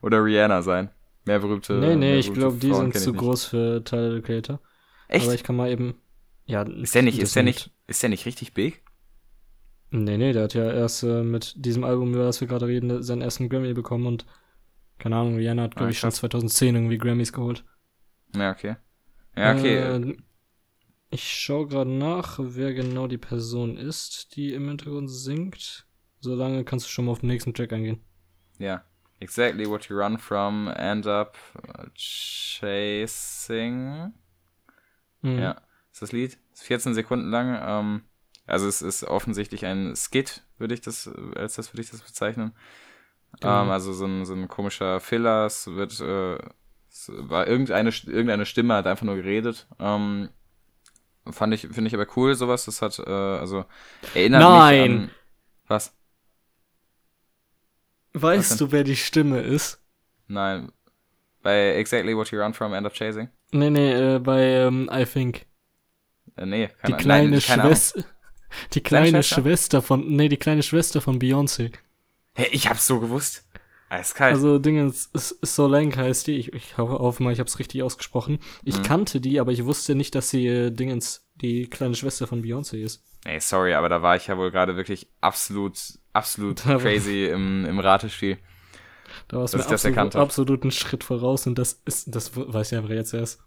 oder 0.00 0.24
Rihanna 0.24 0.62
sein 0.62 0.90
mehr 1.24 1.38
berühmte. 1.40 1.74
Nee, 1.74 1.96
nee, 1.96 2.18
ich 2.18 2.32
glaube, 2.32 2.58
die 2.58 2.74
sind 2.74 2.96
zu 2.96 3.14
groß 3.14 3.44
für 3.46 3.82
Tyler 3.84 4.14
the 4.16 4.22
Creator. 4.22 4.60
Echt? 5.08 5.24
Aber 5.26 5.34
ich 5.34 5.42
kann 5.42 5.56
mal 5.56 5.70
eben. 5.70 5.94
Ja, 6.46 6.62
ist 6.62 6.94
der 6.94 7.02
nicht, 7.02 7.18
ist 7.18 7.34
der 7.36 7.42
nicht, 7.44 7.70
ist 7.86 8.02
der 8.02 8.10
nicht 8.10 8.26
richtig 8.26 8.52
big? 8.54 8.82
Nee, 9.92 10.18
nee, 10.18 10.32
der 10.32 10.44
hat 10.44 10.54
ja 10.54 10.70
erst 10.72 11.02
äh, 11.02 11.22
mit 11.22 11.54
diesem 11.64 11.84
Album, 11.84 12.14
über 12.14 12.24
das 12.24 12.40
wir 12.40 12.46
gerade 12.48 12.66
reden, 12.66 13.02
seinen 13.02 13.22
ersten 13.22 13.48
Grammy 13.48 13.72
bekommen 13.74 14.06
und 14.06 14.26
Keine 14.98 15.16
Ahnung, 15.16 15.36
Rihanna 15.36 15.64
hat, 15.64 15.76
glaube 15.76 15.90
Ah, 15.90 15.90
ich, 15.92 15.98
schon 16.00 16.10
krass. 16.10 16.16
2010 16.16 16.74
irgendwie 16.76 16.98
Grammys 16.98 17.32
geholt. 17.32 17.64
Ja, 18.34 18.50
okay. 18.52 18.76
Ja, 19.36 19.52
okay. 19.54 19.76
Äh, 19.78 20.16
ich 21.10 21.30
schaue 21.32 21.68
gerade 21.68 21.90
nach, 21.90 22.38
wer 22.40 22.74
genau 22.74 23.06
die 23.06 23.18
Person 23.18 23.76
ist, 23.76 24.36
die 24.36 24.52
im 24.54 24.68
Hintergrund 24.68 25.10
singt. 25.10 25.86
Solange 26.20 26.64
kannst 26.64 26.86
du 26.86 26.90
schon 26.90 27.06
mal 27.06 27.12
auf 27.12 27.20
den 27.20 27.28
nächsten 27.28 27.54
Track 27.54 27.72
eingehen. 27.72 28.00
Ja. 28.58 28.84
Exactly 29.20 29.66
what 29.66 29.84
you 29.88 29.96
run 29.96 30.18
from, 30.18 30.68
end 30.68 31.06
up 31.06 31.36
uh, 31.68 31.84
chasing. 31.94 33.42
Mhm. 35.22 35.38
Ja. 35.38 35.56
Ist 35.92 36.02
das 36.02 36.12
Lied? 36.12 36.38
Ist 36.54 36.62
14 36.62 36.94
Sekunden 36.94 37.30
lang. 37.30 37.58
Ähm, 37.62 38.02
also 38.46 38.66
es 38.66 38.80
ist 38.80 39.04
offensichtlich 39.04 39.66
ein 39.66 39.94
Skit, 39.94 40.42
würde 40.58 40.72
ich 40.74 40.80
das, 40.80 41.08
als 41.36 41.54
das 41.54 41.72
würde 41.72 41.82
ich 41.82 41.90
das 41.90 42.00
bezeichnen. 42.00 42.52
Genau. 43.40 43.62
Ähm, 43.62 43.70
also 43.70 43.92
so 43.92 44.06
ein, 44.06 44.24
so 44.24 44.34
ein 44.34 44.48
komischer 44.48 45.00
Filler. 45.00 45.44
Es 45.44 45.66
wird, 45.66 46.00
äh, 46.00 46.38
es 46.88 47.12
war 47.14 47.46
irgendeine, 47.46 47.90
irgendeine 47.90 48.46
Stimme 48.46 48.74
hat 48.74 48.86
einfach 48.86 49.04
nur 49.04 49.16
geredet. 49.16 49.68
Ähm, 49.78 50.30
fand 51.30 51.52
ich, 51.52 51.68
finde 51.68 51.88
ich 51.88 51.94
aber 51.94 52.06
cool, 52.16 52.34
sowas. 52.34 52.64
Das 52.64 52.80
hat, 52.80 52.98
äh, 52.98 53.10
also 53.10 53.66
erinnert 54.14 54.42
Nein. 54.42 54.92
mich 54.92 55.00
an. 55.02 55.10
Was? 55.68 55.99
Weißt 58.12 58.60
du, 58.60 58.72
wer 58.72 58.84
die 58.84 58.96
Stimme 58.96 59.40
ist? 59.40 59.80
Nein. 60.28 60.72
Bei 61.42 61.74
Exactly 61.76 62.16
What 62.16 62.30
You 62.30 62.40
Run 62.40 62.54
From, 62.54 62.74
End 62.74 62.86
Up 62.86 62.94
Chasing? 62.94 63.28
Nee, 63.52 63.70
nee, 63.70 63.92
äh, 64.16 64.18
bei 64.18 64.42
ähm, 64.42 64.90
I 64.92 65.04
Think. 65.04 65.46
Äh, 66.36 66.46
nee, 66.46 66.68
Die 66.68 66.72
keine, 66.92 66.96
kleine 66.96 67.30
nein, 67.30 67.40
keine. 67.40 67.62
Schwester. 67.62 68.04
Die 68.74 68.80
kleine 68.82 69.22
Schwester? 69.22 69.42
Schwester 69.42 69.82
von. 69.82 70.06
Nee, 70.08 70.28
die 70.28 70.36
kleine 70.36 70.62
Schwester 70.64 71.00
von 71.00 71.20
Beyoncé. 71.20 71.72
Hey, 72.34 72.48
ich 72.52 72.68
hab's 72.68 72.86
so 72.86 72.98
gewusst. 73.00 73.44
Eiskalt. 73.88 74.34
Also, 74.34 74.58
Dingens, 74.58 75.08
S- 75.14 75.38
Solange 75.42 75.94
heißt 75.96 76.26
die. 76.26 76.36
Ich, 76.36 76.52
ich 76.52 76.76
hoffe 76.76 76.98
auf 77.00 77.20
mal, 77.20 77.32
ich 77.32 77.40
hab's 77.40 77.58
richtig 77.58 77.82
ausgesprochen. 77.82 78.38
Ich 78.64 78.78
Mhm. 78.78 78.82
kannte 78.82 79.20
die, 79.20 79.38
aber 79.40 79.52
ich 79.52 79.64
wusste 79.64 79.94
nicht, 79.94 80.14
dass 80.16 80.30
sie 80.30 80.46
äh, 80.46 80.70
Dingens, 80.70 81.26
die 81.40 81.68
kleine 81.68 81.94
Schwester 81.94 82.26
von 82.26 82.42
Beyoncé 82.42 82.78
ist. 82.82 83.02
Ey, 83.24 83.40
sorry, 83.40 83.74
aber 83.74 83.88
da 83.88 84.02
war 84.02 84.16
ich 84.16 84.26
ja 84.26 84.38
wohl 84.38 84.50
gerade 84.50 84.76
wirklich 84.76 85.08
absolut, 85.20 85.78
absolut 86.12 86.62
crazy 86.62 87.26
im, 87.26 87.66
im 87.66 87.78
Ratespiel. 87.78 88.38
Da 89.28 89.38
war 89.38 89.44
es 89.44 89.52
Dass 89.52 89.66
mir 89.66 89.72
das 89.72 89.84
absolut, 89.84 90.16
absolut 90.16 90.62
einen 90.62 90.70
Schritt 90.70 91.04
voraus 91.04 91.46
und 91.46 91.58
das 91.58 91.82
ist, 91.84 92.14
das 92.14 92.32
weiß 92.34 92.72
ich 92.72 92.78
einfach 92.78 92.90
jetzt 92.90 93.12
erst. 93.12 93.42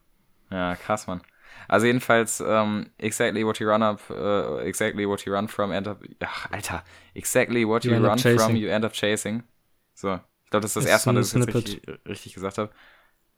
Ja, 0.51 0.75
krass, 0.75 1.07
Mann. 1.07 1.21
Also 1.67 1.86
jedenfalls, 1.86 2.43
ähm, 2.45 2.89
exactly 2.97 3.45
what 3.45 3.59
you 3.59 3.67
run 3.67 3.81
up, 3.81 4.01
äh, 4.09 4.62
exactly 4.67 5.07
what 5.07 5.25
you 5.25 5.33
run 5.33 5.47
from, 5.47 5.71
end 5.71 5.88
up, 5.88 6.03
ach, 6.19 6.51
Alter, 6.51 6.83
exactly 7.13 7.67
what 7.67 7.83
you, 7.86 7.93
You 7.93 8.05
run 8.05 8.17
from, 8.19 8.55
you 8.55 8.69
end 8.69 8.86
up 8.86 8.93
chasing. 8.93 9.43
So, 9.93 10.19
ich 10.43 10.49
glaube, 10.49 10.62
das 10.62 10.71
ist 10.71 10.75
das 10.77 10.86
Ist 10.86 10.91
erste 10.91 11.09
Mal, 11.13 11.19
dass 11.19 11.33
ich 11.33 11.45
das 11.45 11.55
richtig, 11.55 11.81
richtig 12.07 12.33
gesagt 12.33 12.57
habe. 12.57 12.71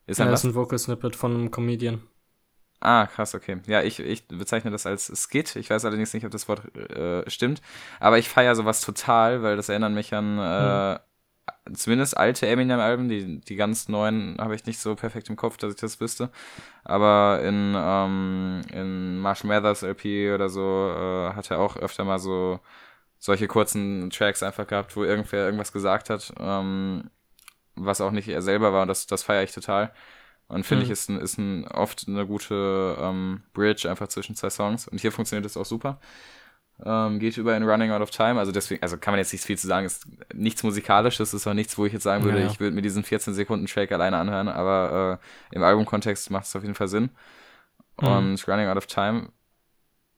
Ist 0.08 0.19
Ja, 0.19 0.26
das 0.26 0.43
ist 0.43 0.52
ein 0.52 0.56
Vocal 0.56 0.80
Snippet 0.80 1.15
von 1.15 1.34
einem 1.34 1.52
Comedian. 1.52 2.02
Ah, 2.82 3.08
krass, 3.08 3.34
okay. 3.34 3.58
Ja, 3.68 3.82
ich, 3.82 4.00
ich 4.00 4.28
bezeichne 4.28 4.70
das 4.70 4.86
als 4.86 5.08
Skit. 5.08 5.56
Ich 5.56 5.70
weiß 5.70 5.86
allerdings 5.86 6.14
nicht, 6.14 6.26
ob 6.26 6.32
das 6.32 6.48
Wort 6.48 6.76
äh, 6.76 7.28
stimmt. 7.30 7.62
Aber 8.00 8.18
ich 8.20 8.30
feiere 8.30 8.56
sowas 8.56 8.82
total, 8.82 9.42
weil 9.42 9.56
das 9.56 9.70
erinnert 9.70 9.94
mich 9.94 10.14
an 10.14 10.38
äh, 10.38 11.00
zumindest 11.74 12.18
alte 12.18 12.48
Eminem-Alben. 12.48 13.10
Die, 13.10 13.40
die 13.40 13.56
ganz 13.56 13.88
neuen 13.88 14.38
habe 14.40 14.56
ich 14.56 14.66
nicht 14.66 14.80
so 14.80 14.96
perfekt 14.96 15.30
im 15.30 15.36
Kopf, 15.36 15.58
dass 15.58 15.74
ich 15.74 15.80
das 15.80 16.00
wüsste. 16.00 16.30
Aber 16.84 17.42
in, 17.44 17.74
ähm, 17.76 18.62
in 18.72 19.20
Marshall 19.20 19.48
Mathers 19.50 19.84
LP 19.84 20.34
oder 20.34 20.50
so 20.50 20.62
äh, 20.96 21.34
hat 21.34 21.50
er 21.52 21.60
auch 21.60 21.78
öfter 21.78 22.04
mal 22.04 22.20
so 22.20 22.60
solche 23.20 23.48
kurzen 23.48 24.10
Tracks 24.12 24.44
einfach 24.44 24.68
gehabt, 24.68 24.96
wo 24.96 25.04
irgendwer 25.04 25.46
irgendwas 25.46 25.72
gesagt 25.74 26.10
hat, 26.12 26.34
ähm, 26.40 27.10
was 27.76 28.02
auch 28.02 28.12
nicht 28.12 28.28
er 28.28 28.42
selber 28.42 28.74
war. 28.74 28.84
Und 28.84 28.90
das, 28.90 29.08
das 29.08 29.24
feiere 29.24 29.44
ich 29.44 29.54
total. 29.54 29.92
Und 30.48 30.64
finde 30.66 30.82
Mhm. 30.86 30.86
ich, 30.86 30.92
ist, 30.92 31.10
ein, 31.10 31.20
ist 31.20 31.38
ein, 31.40 31.68
oft 31.68 32.06
eine 32.08 32.26
gute 32.28 32.98
ähm, 33.00 33.42
Bridge 33.54 33.90
einfach 33.90 34.08
zwischen 34.08 34.36
zwei 34.36 34.50
Songs. 34.50 34.88
Und 34.88 35.02
hier 35.02 35.12
funktioniert 35.12 35.46
das 35.46 35.58
auch 35.58 35.66
super. 35.66 36.00
Ähm, 36.84 37.20
geht 37.20 37.38
über 37.38 37.56
in 37.56 37.64
Running 37.64 37.92
Out 37.92 38.02
of 38.02 38.12
Time. 38.12 38.38
Also 38.38 38.52
deswegen, 38.52 38.84
also 38.84 38.98
kann 38.98 39.14
man 39.14 39.20
jetzt 39.20 39.32
nicht 39.34 39.44
viel 39.46 39.58
zu 39.58 39.66
sagen. 39.66 39.86
Ist 39.86 40.06
nichts 40.34 40.62
musikalisches, 40.62 41.34
ist 41.34 41.48
auch 41.48 41.54
nichts, 41.54 41.78
wo 41.78 41.86
ich 41.86 41.94
jetzt 41.94 42.04
sagen 42.04 42.24
würde, 42.26 42.42
Ja. 42.42 42.48
ich 42.48 42.60
würde 42.60 42.76
mir 42.76 42.82
diesen 42.82 43.04
14 43.04 43.34
Sekunden 43.34 43.66
Track 43.66 43.92
alleine 43.92 44.18
anhören. 44.18 44.48
Aber 44.50 45.20
äh, 45.52 45.56
im 45.56 45.64
Albumkontext 45.64 46.30
macht 46.32 46.46
es 46.46 46.56
auf 46.56 46.62
jeden 46.64 46.76
Fall 46.76 46.90
Sinn. 46.90 47.10
Mhm. 48.02 48.08
Und 48.08 48.48
Running 48.48 48.68
Out 48.68 48.78
of 48.78 48.88
Time 48.88 49.30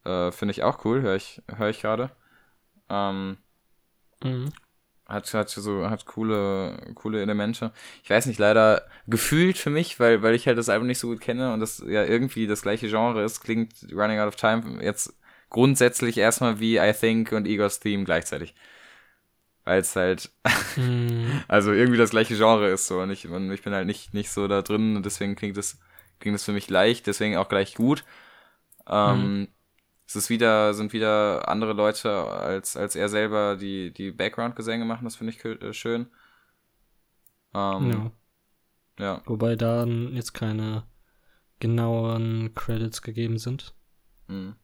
äh, 0.04 0.32
finde 0.32 0.52
ich 0.52 0.64
auch 0.64 0.84
cool, 0.84 1.02
höre 1.04 1.16
ich, 1.16 1.42
hör 1.56 1.70
ich 1.70 1.82
gerade. 1.82 2.10
Ähm, 2.90 3.38
Mhm. 4.24 4.52
Hat, 5.08 5.34
hat 5.34 5.50
so, 5.50 5.90
hat 5.90 6.06
coole, 6.06 6.78
coole 6.96 7.22
Elemente. 7.22 7.72
Ich 8.04 8.10
weiß 8.10 8.26
nicht, 8.28 8.40
leider 8.40 8.84
gefühlt 9.08 9.58
für 9.58 9.70
mich, 9.70 10.00
weil, 10.00 10.22
weil 10.24 10.36
ich 10.36 10.48
halt 10.48 10.58
das 10.58 10.70
Album 10.70 10.88
nicht 10.88 11.00
so 11.00 11.08
gut 11.08 11.22
kenne 11.22 11.54
und 11.54 11.60
das 11.62 11.84
ja 11.88 12.04
irgendwie 12.04 12.48
das 12.48 12.62
gleiche 12.62 12.90
Genre 12.90 13.24
ist, 13.24 13.42
klingt 13.42 13.74
Running 13.94 14.20
Out 14.20 14.28
of 14.30 14.36
Time 14.36 14.84
jetzt 14.84 15.14
grundsätzlich 15.50 16.18
erstmal 16.18 16.60
wie 16.60 16.78
I 16.78 16.94
Think 16.94 17.32
und 17.32 17.48
Igor's 17.48 17.80
Theme 17.80 18.04
gleichzeitig. 18.04 18.54
Weil 19.66 19.82
es 19.82 19.96
halt, 19.96 20.32
Mhm. 20.76 21.44
also 21.48 21.72
irgendwie 21.74 21.98
das 21.98 22.12
gleiche 22.12 22.36
Genre 22.36 22.70
ist 22.70 22.88
so 22.88 23.02
und 23.02 23.12
ich, 23.12 23.28
und 23.28 23.52
ich 23.52 23.64
bin 23.64 23.74
halt 23.74 23.88
nicht, 23.88 24.14
nicht 24.14 24.32
so 24.32 24.48
da 24.48 24.62
drin 24.62 24.96
und 24.96 25.06
deswegen 25.06 25.36
klingt 25.36 25.58
es, 25.58 25.80
klingt 26.20 26.36
es 26.36 26.46
für 26.46 26.54
mich 26.54 26.70
leicht, 26.70 27.08
deswegen 27.08 27.38
auch 27.38 27.50
gleich 27.50 27.76
gut. 27.76 28.06
Ähm, 28.90 29.50
Es 30.08 30.16
ist 30.16 30.30
wieder, 30.30 30.74
sind 30.74 30.94
wieder 30.94 31.50
andere 31.50 31.74
Leute 31.74 32.10
als, 32.10 32.78
als 32.78 32.96
er 32.96 33.10
selber, 33.10 33.58
die, 33.58 33.92
die 33.92 34.12
Background-Gesänge 34.12 34.86
machen, 34.86 35.04
das 35.04 35.18
finde 35.18 35.34
ich 35.34 35.44
äh, 35.44 35.74
schön. 35.74 36.08
Ähm, 37.54 38.12
ja. 38.98 39.06
ja. 39.06 39.22
Wobei 39.26 39.58
da 39.58 39.86
jetzt 39.86 40.34
keine 40.34 40.84
genauen 41.60 42.54
Credits 42.56 43.02
gegeben 43.02 43.38
sind. 43.38 43.76
Mhm. 44.28 44.56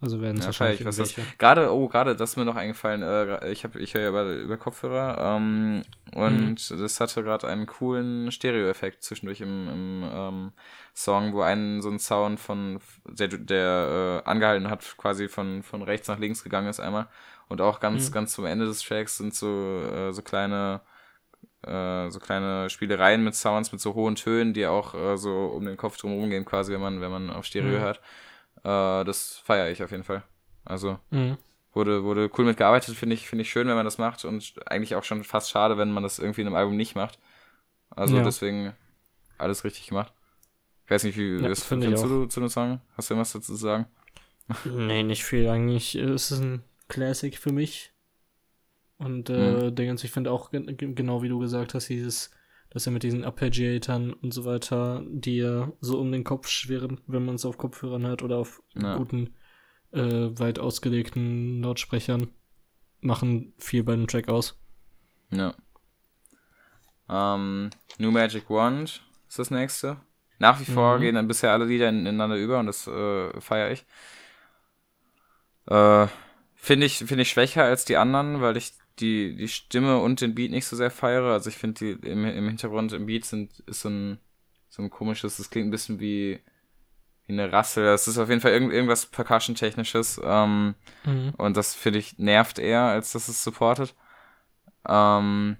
Also 0.00 0.20
werden 0.20 0.38
es 0.38 0.46
Ja, 0.46 0.46
wahrscheinlich 0.46 0.84
was 0.84 0.96
das-. 0.96 1.14
Gerade, 1.38 1.72
oh, 1.72 1.88
gerade, 1.88 2.16
das 2.16 2.30
ist 2.30 2.36
mir 2.36 2.44
noch 2.44 2.56
eingefallen. 2.56 3.02
Äh, 3.02 3.50
ich 3.52 3.62
habe, 3.64 3.78
ich 3.78 3.94
höre 3.94 4.02
ja 4.02 4.08
über, 4.08 4.24
über 4.34 4.56
Kopfhörer 4.56 5.36
ähm, 5.36 5.82
und 6.12 6.56
Mhm. 6.56 6.56
das 6.70 7.00
hatte 7.00 7.22
gerade 7.22 7.46
einen 7.46 7.66
coolen 7.66 8.30
Stereo-Effekt 8.32 9.02
zwischendurch 9.04 9.40
im, 9.40 9.68
im 9.68 10.10
ähm, 10.12 10.52
Song, 10.92 11.32
wo 11.34 11.42
einen 11.42 11.80
so 11.82 11.88
ein 11.88 12.00
Sound 12.00 12.40
von 12.40 12.80
der, 13.08 13.28
der 13.28 14.22
äh, 14.26 14.28
angehalten 14.28 14.68
hat, 14.70 14.96
quasi 14.98 15.28
von, 15.28 15.62
von 15.62 15.82
rechts 15.82 16.08
nach 16.08 16.18
links 16.18 16.42
gegangen 16.42 16.68
ist 16.68 16.80
einmal. 16.80 17.06
Und 17.48 17.60
auch 17.60 17.78
ganz, 17.78 18.10
Mhm. 18.10 18.10
ganz 18.10 18.32
zum 18.32 18.44
Ende 18.46 18.66
des 18.66 18.82
Tracks 18.82 19.16
sind 19.18 19.34
so, 19.34 19.82
äh, 19.82 20.12
so 20.12 20.22
kleine 20.22 20.80
äh, 21.62 22.10
so 22.10 22.18
kleine 22.20 22.70
Spielereien 22.70 23.22
mit 23.24 23.34
Sounds, 23.34 23.72
mit 23.72 23.80
so 23.80 23.94
hohen 23.94 24.16
Tönen, 24.16 24.54
die 24.54 24.66
auch 24.66 24.94
äh, 24.94 25.16
so 25.16 25.46
um 25.46 25.64
den 25.64 25.76
Kopf 25.76 25.96
drumherum 25.96 26.30
gehen, 26.30 26.44
quasi, 26.44 26.72
wenn 26.72 26.80
man, 26.80 27.00
wenn 27.00 27.10
man 27.10 27.30
auf 27.30 27.44
Stereo 27.46 27.78
Mhm. 27.78 27.80
hört. 27.80 28.00
Äh, 28.64 29.04
das 29.04 29.38
feiere 29.44 29.70
ich 29.70 29.82
auf 29.82 29.90
jeden 29.90 30.04
Fall. 30.04 30.22
Also 30.64 30.98
Mhm. 31.10 31.36
wurde, 31.72 32.04
wurde 32.04 32.30
cool 32.38 32.44
mitgearbeitet, 32.46 32.96
finde 32.96 33.14
ich, 33.14 33.28
finde 33.28 33.42
ich 33.42 33.50
schön, 33.50 33.68
wenn 33.68 33.76
man 33.76 33.84
das 33.84 33.98
macht 33.98 34.24
und 34.24 34.54
eigentlich 34.66 34.94
auch 34.94 35.04
schon 35.04 35.24
fast 35.24 35.50
schade, 35.50 35.76
wenn 35.78 35.92
man 35.92 36.02
das 36.02 36.18
irgendwie 36.18 36.40
in 36.42 36.46
einem 36.48 36.56
Album 36.56 36.76
nicht 36.76 36.94
macht. 36.94 37.18
Also 37.90 38.16
Ja. 38.16 38.24
deswegen 38.24 38.74
alles 39.38 39.64
richtig 39.64 39.88
gemacht. 39.88 40.12
Ich 40.84 40.90
weiß 40.90 41.04
nicht, 41.04 41.16
wie 41.16 41.36
Ja, 41.42 41.48
ist 41.48 41.64
finde 41.64 41.86
ich 41.86 41.98
findest 41.98 42.04
du 42.04 42.26
zu 42.26 42.40
dem 42.40 42.48
Song? 42.48 42.80
Hast 42.96 43.10
du 43.10 43.14
irgendwas 43.14 43.32
dazu 43.32 43.52
zu 43.52 43.56
sagen? 43.56 43.86
Nee, 44.64 45.02
nicht 45.02 45.24
viel 45.24 45.48
eigentlich. 45.48 45.94
Es 45.94 46.30
ist 46.30 46.40
ein 46.40 46.62
Classic 46.88 47.36
für 47.38 47.52
mich. 47.52 47.92
Und 48.98 49.28
äh, 49.30 49.70
Mhm. 49.70 49.74
Dingens, 49.74 50.04
ich 50.04 50.10
finde 50.10 50.30
auch 50.30 50.50
gen- 50.50 50.76
gen- 50.76 50.94
genau 50.94 51.22
wie 51.22 51.28
du 51.28 51.38
gesagt 51.38 51.74
hast, 51.74 51.88
dieses, 51.88 52.30
dass 52.74 52.84
er 52.86 52.92
mit 52.92 53.02
diesen 53.04 53.24
Arpeggiatern 53.24 54.12
und 54.12 54.34
so 54.34 54.44
weiter, 54.44 55.02
die 55.08 55.36
ja 55.38 55.72
so 55.80 55.98
um 55.98 56.12
den 56.12 56.24
Kopf 56.24 56.48
schwirren, 56.48 57.00
wenn 57.06 57.24
man 57.24 57.36
es 57.36 57.44
auf 57.46 57.56
Kopfhörern 57.56 58.06
hört 58.06 58.22
oder 58.22 58.36
auf 58.38 58.62
Ja. 58.74 58.96
guten, 58.96 59.34
äh, 59.92 60.00
weit 60.38 60.58
ausgelegten 60.58 61.62
Lautsprechern, 61.62 62.28
machen 63.00 63.54
viel 63.58 63.84
bei 63.84 63.94
dem 63.94 64.06
Track 64.08 64.28
aus. 64.28 64.60
Ja. 65.30 65.54
Ähm, 67.08 67.70
New 67.98 68.10
Magic 68.10 68.50
Wand 68.50 69.02
ist 69.28 69.38
das 69.38 69.50
nächste. 69.50 69.98
Nach 70.38 70.58
wie 70.60 70.64
vor 70.64 70.96
Mhm. 70.96 71.00
gehen 71.00 71.14
dann 71.14 71.28
bisher 71.28 71.52
alle 71.52 71.64
Lieder 71.66 71.88
in- 71.88 72.00
ineinander 72.06 72.36
über 72.36 72.58
und 72.58 72.66
das 72.66 72.86
äh, 72.86 73.40
feiere 73.40 73.70
ich. 73.70 73.84
Äh, 75.66 76.08
finde 76.54 76.86
ich, 76.86 76.98
finde 76.98 77.22
ich 77.22 77.30
schwächer 77.30 77.64
als 77.64 77.84
die 77.84 77.96
anderen, 77.96 78.40
weil 78.40 78.56
ich 78.56 78.72
die, 79.00 79.34
die 79.36 79.48
Stimme 79.48 79.98
und 79.98 80.20
den 80.20 80.34
Beat 80.34 80.50
nicht 80.50 80.66
so 80.66 80.76
sehr 80.76 80.90
feiere. 80.90 81.32
Also 81.32 81.48
ich 81.50 81.56
finde 81.56 81.96
die 81.96 82.08
im, 82.08 82.24
im 82.24 82.46
Hintergrund 82.48 82.92
im 82.92 83.06
Beat 83.06 83.24
sind, 83.24 83.58
ist 83.66 83.80
so 83.82 83.88
ein, 83.88 84.18
so 84.68 84.82
ein 84.82 84.90
komisches, 84.90 85.36
das 85.36 85.50
klingt 85.50 85.68
ein 85.68 85.70
bisschen 85.70 86.00
wie, 86.00 86.40
wie 87.26 87.32
eine 87.32 87.52
Rassel. 87.52 87.84
Das 87.84 88.06
ist 88.08 88.18
auf 88.18 88.28
jeden 88.28 88.40
Fall 88.40 88.52
irgend, 88.52 88.72
irgendwas 88.72 89.06
Percussion-technisches. 89.06 90.20
Ähm, 90.22 90.74
und 91.36 91.56
das 91.56 91.74
finde 91.74 91.98
ich 91.98 92.18
nervt 92.18 92.58
eher, 92.58 92.82
als 92.82 93.12
dass 93.12 93.28
es 93.28 93.42
supportet. 93.42 93.94
Ähm, 94.86 95.56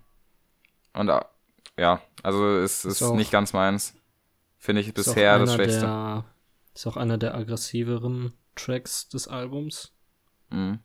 und 0.92 1.08
äh, 1.08 1.20
ja, 1.78 2.00
also 2.22 2.46
es 2.58 2.84
ist, 2.84 3.00
Ist 3.00 3.02
auch- 3.02 3.16
nicht 3.16 3.30
ganz 3.32 3.52
meins. 3.52 3.94
Finde 4.58 4.80
ich 4.80 4.94
bisher 4.94 5.38
das 5.38 5.54
Schwächste. 5.54 5.80
Der, 5.82 6.24
ist 6.74 6.86
auch 6.86 6.96
einer 6.96 7.18
der 7.18 7.34
aggressiveren 7.34 8.32
Tracks 8.54 9.08
des 9.08 9.28
Albums. 9.28 9.92
Mhm. 10.50 10.78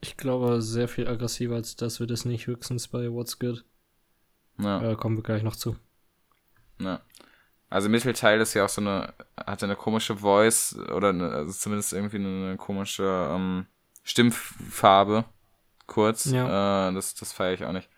Ich 0.00 0.16
glaube, 0.16 0.62
sehr 0.62 0.88
viel 0.88 1.08
aggressiver 1.08 1.56
als 1.56 1.76
das 1.76 2.00
wird 2.00 2.10
es 2.10 2.24
nicht, 2.24 2.46
höchstens 2.46 2.88
bei 2.88 3.10
What's 3.10 3.38
Good. 3.38 3.64
Ja. 4.58 4.92
Äh, 4.92 4.96
kommen 4.96 5.16
wir 5.16 5.22
gleich 5.22 5.42
noch 5.42 5.56
zu. 5.56 5.76
Ja. 6.80 7.00
Also 7.70 7.88
Mittelteil 7.88 8.40
ist 8.40 8.54
ja 8.54 8.64
auch 8.64 8.68
so 8.68 8.80
eine, 8.80 9.12
hat 9.36 9.62
eine 9.62 9.76
komische 9.76 10.16
Voice 10.16 10.76
oder 10.94 11.10
eine, 11.10 11.30
also 11.30 11.52
zumindest 11.52 11.92
irgendwie 11.92 12.16
eine, 12.16 12.56
komische 12.56 13.28
ähm, 13.30 13.66
Stimmfarbe. 14.02 15.24
Kurz. 15.86 16.26
Ja. 16.26 16.88
Äh, 16.88 16.94
das 16.94 17.14
das 17.14 17.32
feiere 17.32 17.54
ich 17.54 17.64
auch 17.64 17.72
nicht. 17.72 17.88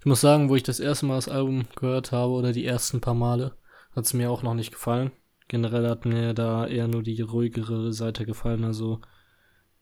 Ich 0.00 0.06
muss 0.06 0.20
sagen, 0.20 0.48
wo 0.48 0.56
ich 0.56 0.62
das 0.62 0.80
erste 0.80 1.06
Mal 1.06 1.16
das 1.16 1.28
Album 1.28 1.66
gehört 1.76 2.12
habe 2.12 2.32
oder 2.32 2.52
die 2.52 2.64
ersten 2.64 3.00
paar 3.00 3.14
Male, 3.14 3.56
hat 3.94 4.04
es 4.04 4.14
mir 4.14 4.30
auch 4.30 4.42
noch 4.42 4.54
nicht 4.54 4.72
gefallen. 4.72 5.12
Generell 5.48 5.88
hat 5.88 6.04
mir 6.04 6.34
da 6.34 6.66
eher 6.66 6.88
nur 6.88 7.02
die 7.02 7.20
ruhigere 7.20 7.92
Seite 7.92 8.26
gefallen. 8.26 8.64
Also 8.64 9.00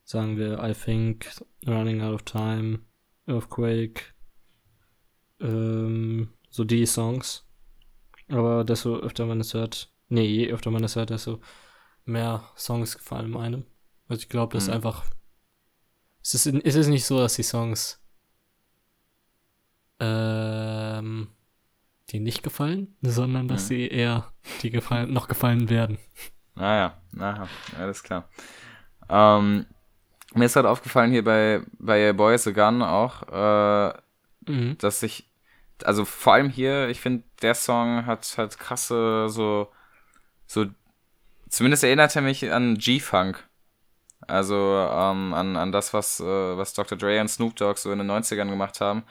sagen 0.05 0.37
wir 0.37 0.63
I 0.63 0.73
Think, 0.75 1.31
Running 1.67 2.03
Out 2.03 2.15
of 2.15 2.23
Time, 2.23 2.81
Earthquake, 3.27 4.15
ähm, 5.41 6.33
so 6.51 6.65
die 6.65 6.87
Songs. 6.87 7.47
Aber 8.29 8.65
desto 8.65 8.97
öfter 8.97 9.27
man 9.27 9.41
es 9.41 9.55
hört, 9.55 9.93
nee, 10.09 10.27
je 10.27 10.51
öfter 10.51 10.71
man 10.71 10.85
es 10.85 10.97
hört, 10.97 11.11
desto 11.11 11.41
mehr 12.05 12.45
Songs 12.57 12.97
gefallen 12.97 13.37
einem. 13.37 13.65
Also 14.09 14.23
ich 14.23 14.29
glaube, 14.29 14.55
das 14.55 14.65
mhm. 14.65 14.71
ist 14.71 14.75
einfach. 14.77 15.05
Es 16.23 16.35
ist, 16.35 16.47
es 16.47 16.75
ist 16.75 16.89
nicht 16.89 17.05
so, 17.05 17.19
dass 17.19 17.35
die 17.35 17.43
Songs 17.43 18.03
ähm, 20.01 21.29
die 22.11 22.21
nicht 22.21 22.43
gefallen, 22.43 22.97
sondern 23.03 23.49
dass 23.49 23.65
mhm. 23.65 23.67
sie 23.67 23.89
eher 23.89 24.33
die 24.63 24.71
gefallen, 24.71 25.13
noch 25.13 25.29
gefallen 25.29 25.69
werden. 25.71 25.99
Naja, 26.55 27.01
naja, 27.13 27.49
alles 27.77 28.03
klar. 28.03 28.29
Ähm, 29.09 29.67
mir 30.35 30.47
ist 30.47 30.57
halt 30.57 30.67
aufgefallen 30.67 31.11
hier 31.11 31.25
bei, 31.25 31.63
bei 31.79 32.13
Boys 32.13 32.47
a 32.47 32.51
Gun 32.51 32.83
auch, 32.83 33.23
äh, 33.33 34.51
mhm. 34.51 34.79
dass 34.79 35.03
ich, 35.03 35.29
also 35.83 36.05
vor 36.05 36.35
allem 36.35 36.51
hier, 36.51 36.89
ich 36.89 37.01
finde, 37.01 37.25
der 37.43 37.55
Song 37.55 38.07
hat 38.07 38.35
halt 38.37 38.59
krasse, 38.59 39.29
so, 39.29 39.69
so, 40.47 40.67
zumindest 41.49 41.85
erinnert 41.85 42.15
er 42.17 42.23
mich 42.23 42.53
an 42.53 42.77
G-Funk. 42.77 43.45
Also 44.27 44.55
ähm, 44.55 45.35
an, 45.35 45.57
an 45.57 45.73
das, 45.73 45.93
was, 45.93 46.21
äh, 46.21 46.25
was 46.25 46.73
Dr. 46.73 46.97
Dre 46.97 47.21
und 47.21 47.29
Snoop 47.29 47.57
Dogg 47.57 47.79
so 47.79 47.93
in 47.93 47.99
den 47.99 48.11
90ern 48.11 48.49
gemacht 48.49 48.81
haben. 48.81 49.03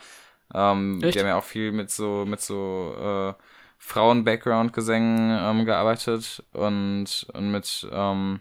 Ähm, 0.53 1.01
die 1.01 1.19
haben 1.19 1.27
ja 1.27 1.37
auch 1.37 1.43
viel 1.43 1.71
mit 1.71 1.91
so, 1.91 2.25
mit 2.25 2.41
so 2.41 2.95
äh, 2.97 3.33
Frauen-Background-Gesängen 3.77 5.37
ähm, 5.41 5.65
gearbeitet 5.65 6.43
und, 6.53 7.27
und 7.33 7.51
mit, 7.51 7.87
ähm, 7.91 8.39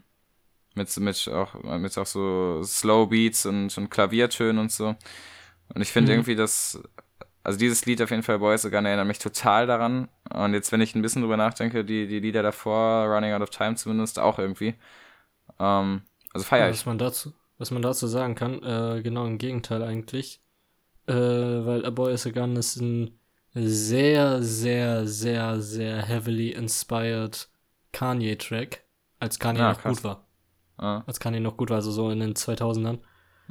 mit, 0.75 0.97
mit, 0.99 1.29
auch, 1.29 1.55
mit 1.79 1.97
auch 1.99 2.07
so 2.07 2.63
Slow 2.65 3.07
Beats 3.07 3.47
und, 3.47 3.77
und 3.77 3.91
Klaviertönen 3.91 4.59
und 4.59 4.73
so. 4.73 4.97
Und 5.75 5.81
ich 5.81 5.91
finde 5.91 6.13
mhm. 6.13 6.19
irgendwie, 6.19 6.37
dass, 6.37 6.83
also 7.45 7.59
dieses 7.59 7.87
Lied 7.87 8.03
auf 8.03 8.11
jeden 8.11 8.23
Fall, 8.23 8.39
Boys 8.39 8.65
Again, 8.65 8.85
erinnert 8.85 9.07
mich 9.07 9.19
total 9.19 9.67
daran. 9.67 10.09
Und 10.33 10.55
jetzt, 10.55 10.73
wenn 10.73 10.81
ich 10.81 10.95
ein 10.95 11.03
bisschen 11.03 11.23
drüber 11.23 11.37
nachdenke, 11.37 11.85
die, 11.85 12.07
die 12.07 12.21
Lieder 12.21 12.43
davor, 12.43 13.07
Running 13.07 13.33
Out 13.33 13.43
of 13.43 13.51
Time 13.51 13.75
zumindest, 13.75 14.19
auch 14.19 14.39
irgendwie. 14.39 14.75
Ähm, 15.59 16.03
also 16.33 16.45
feier 16.45 16.69
ich. 16.71 16.79
Was 16.79 16.87
man 16.87 16.99
dazu, 16.99 17.33
was 17.59 17.71
man 17.71 17.83
dazu 17.83 18.07
sagen 18.07 18.35
kann, 18.35 18.63
äh, 18.63 19.03
genau 19.03 19.27
im 19.27 19.39
Gegenteil 19.39 19.83
eigentlich. 19.83 20.41
Äh, 21.07 21.15
weil 21.15 21.85
A 21.85 21.91
Boy 21.91 22.15
is 22.15 22.27
a 22.27 22.31
Gun 22.31 22.57
ist 22.57 22.77
ein 22.77 23.19
sehr, 23.55 24.43
sehr, 24.43 25.07
sehr, 25.07 25.61
sehr 25.61 26.03
heavily 26.03 26.51
inspired 26.51 27.49
Kanye-Track, 27.93 28.85
als 29.19 29.39
Kanye 29.39 29.61
ah, 29.61 29.73
noch 29.73 29.81
krass. 29.81 29.97
gut 29.97 30.05
war. 30.05 30.27
Ah. 30.83 31.05
Als 31.07 31.21
Kanye 31.21 31.41
noch 31.41 31.57
gut 31.57 31.71
war, 31.71 31.77
also 31.77 31.93
so 31.93 32.11
in 32.11 32.19
den 32.19 32.35
2000ern. 32.35 32.99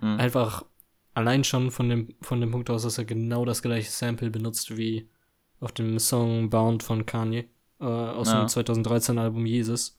Mhm. 0.01 0.19
Einfach 0.19 0.65
allein 1.13 1.43
schon 1.43 1.71
von 1.71 1.87
dem, 1.87 2.13
von 2.21 2.41
dem 2.41 2.51
Punkt 2.51 2.69
aus, 2.69 2.83
dass 2.83 2.97
er 2.97 3.05
genau 3.05 3.45
das 3.45 3.61
gleiche 3.61 3.89
Sample 3.89 4.29
benutzt 4.29 4.75
wie 4.77 5.09
auf 5.59 5.71
dem 5.71 5.97
Song 5.99 6.49
Bound 6.49 6.83
von 6.83 7.05
Kanye 7.05 7.45
äh, 7.79 7.85
aus 7.85 8.27
ja. 8.27 8.41
dem 8.41 8.47
2013 8.47 9.17
Album 9.17 9.45
Jesus. 9.45 9.97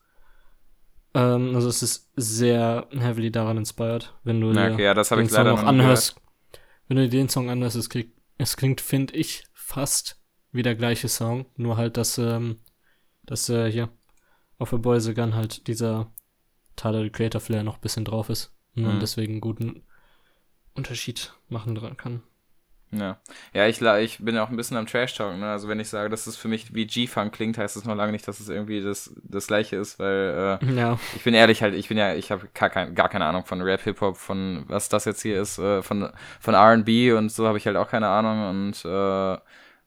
Ähm, 1.14 1.54
also 1.54 1.68
es 1.68 1.82
ist 1.82 2.10
sehr 2.16 2.86
heavily 2.90 3.30
daran 3.30 3.58
inspired, 3.58 4.12
wenn 4.24 4.40
du 4.40 4.52
ja, 4.52 4.72
okay, 4.72 4.84
ja, 4.84 4.94
das 4.94 5.08
den 5.08 5.28
Song 5.28 5.48
auch 5.48 5.62
anhörst. 5.62 6.16
Gehört. 6.16 6.22
Wenn 6.88 6.96
du 6.98 7.08
den 7.08 7.28
Song 7.28 7.48
anhörst, 7.48 7.76
es, 7.76 7.88
krieg, 7.88 8.12
es 8.38 8.56
klingt, 8.56 8.80
finde 8.80 9.14
ich, 9.14 9.44
fast 9.54 10.20
wie 10.50 10.62
der 10.62 10.74
gleiche 10.74 11.08
Song, 11.08 11.46
nur 11.56 11.76
halt, 11.76 11.96
dass, 11.96 12.18
ähm, 12.18 12.58
dass 13.24 13.48
äh, 13.48 13.70
hier 13.70 13.88
auf 14.58 14.72
A 14.74 14.76
Boys 14.76 15.08
a 15.08 15.12
Gun 15.12 15.34
halt 15.34 15.66
dieser 15.66 16.12
Tyler 16.76 17.02
the 17.02 17.10
Creator 17.10 17.40
Flair 17.40 17.62
noch 17.62 17.76
ein 17.76 17.80
bisschen 17.80 18.04
drauf 18.04 18.30
ist 18.30 18.52
und 18.76 18.96
mhm. 18.96 19.00
deswegen 19.00 19.34
einen 19.34 19.40
guten 19.40 19.82
Unterschied 20.74 21.34
machen 21.48 21.74
dran 21.74 21.96
kann. 21.96 22.22
Ja. 22.92 23.18
Ja, 23.54 23.66
ich, 23.66 23.80
ich 23.80 24.18
bin 24.18 24.34
ja 24.34 24.44
auch 24.44 24.50
ein 24.50 24.56
bisschen 24.56 24.76
am 24.76 24.86
Trash-Talk, 24.86 25.38
ne? 25.38 25.50
Also 25.50 25.66
wenn 25.66 25.80
ich 25.80 25.88
sage, 25.88 26.10
dass 26.10 26.26
es 26.26 26.36
für 26.36 26.48
mich 26.48 26.74
wie 26.74 26.86
G-Funk 26.86 27.32
klingt, 27.32 27.56
heißt 27.56 27.74
es 27.76 27.86
noch 27.86 27.94
lange 27.94 28.12
nicht, 28.12 28.28
dass 28.28 28.38
es 28.38 28.50
irgendwie 28.50 28.82
das, 28.82 29.14
das 29.22 29.46
gleiche 29.46 29.76
ist, 29.76 29.98
weil 29.98 30.58
äh, 30.62 30.74
ja. 30.74 30.98
ich 31.16 31.24
bin 31.24 31.32
ehrlich 31.32 31.62
halt, 31.62 31.74
ich 31.74 31.88
bin 31.88 31.96
ja, 31.96 32.14
ich 32.14 32.30
habe 32.30 32.48
gar, 32.52 32.68
kein, 32.68 32.94
gar 32.94 33.08
keine 33.08 33.24
Ahnung 33.24 33.46
von 33.46 33.62
Rap, 33.62 33.80
Hip-Hop, 33.82 34.18
von 34.18 34.64
was 34.68 34.90
das 34.90 35.06
jetzt 35.06 35.22
hier 35.22 35.40
ist, 35.40 35.58
äh, 35.58 35.80
von, 35.82 36.10
von 36.38 36.54
RB 36.54 37.16
und 37.16 37.32
so 37.32 37.46
habe 37.46 37.56
ich 37.56 37.66
halt 37.66 37.76
auch 37.76 37.88
keine 37.88 38.08
Ahnung 38.08 38.50
und, 38.50 38.84
äh, 38.84 39.38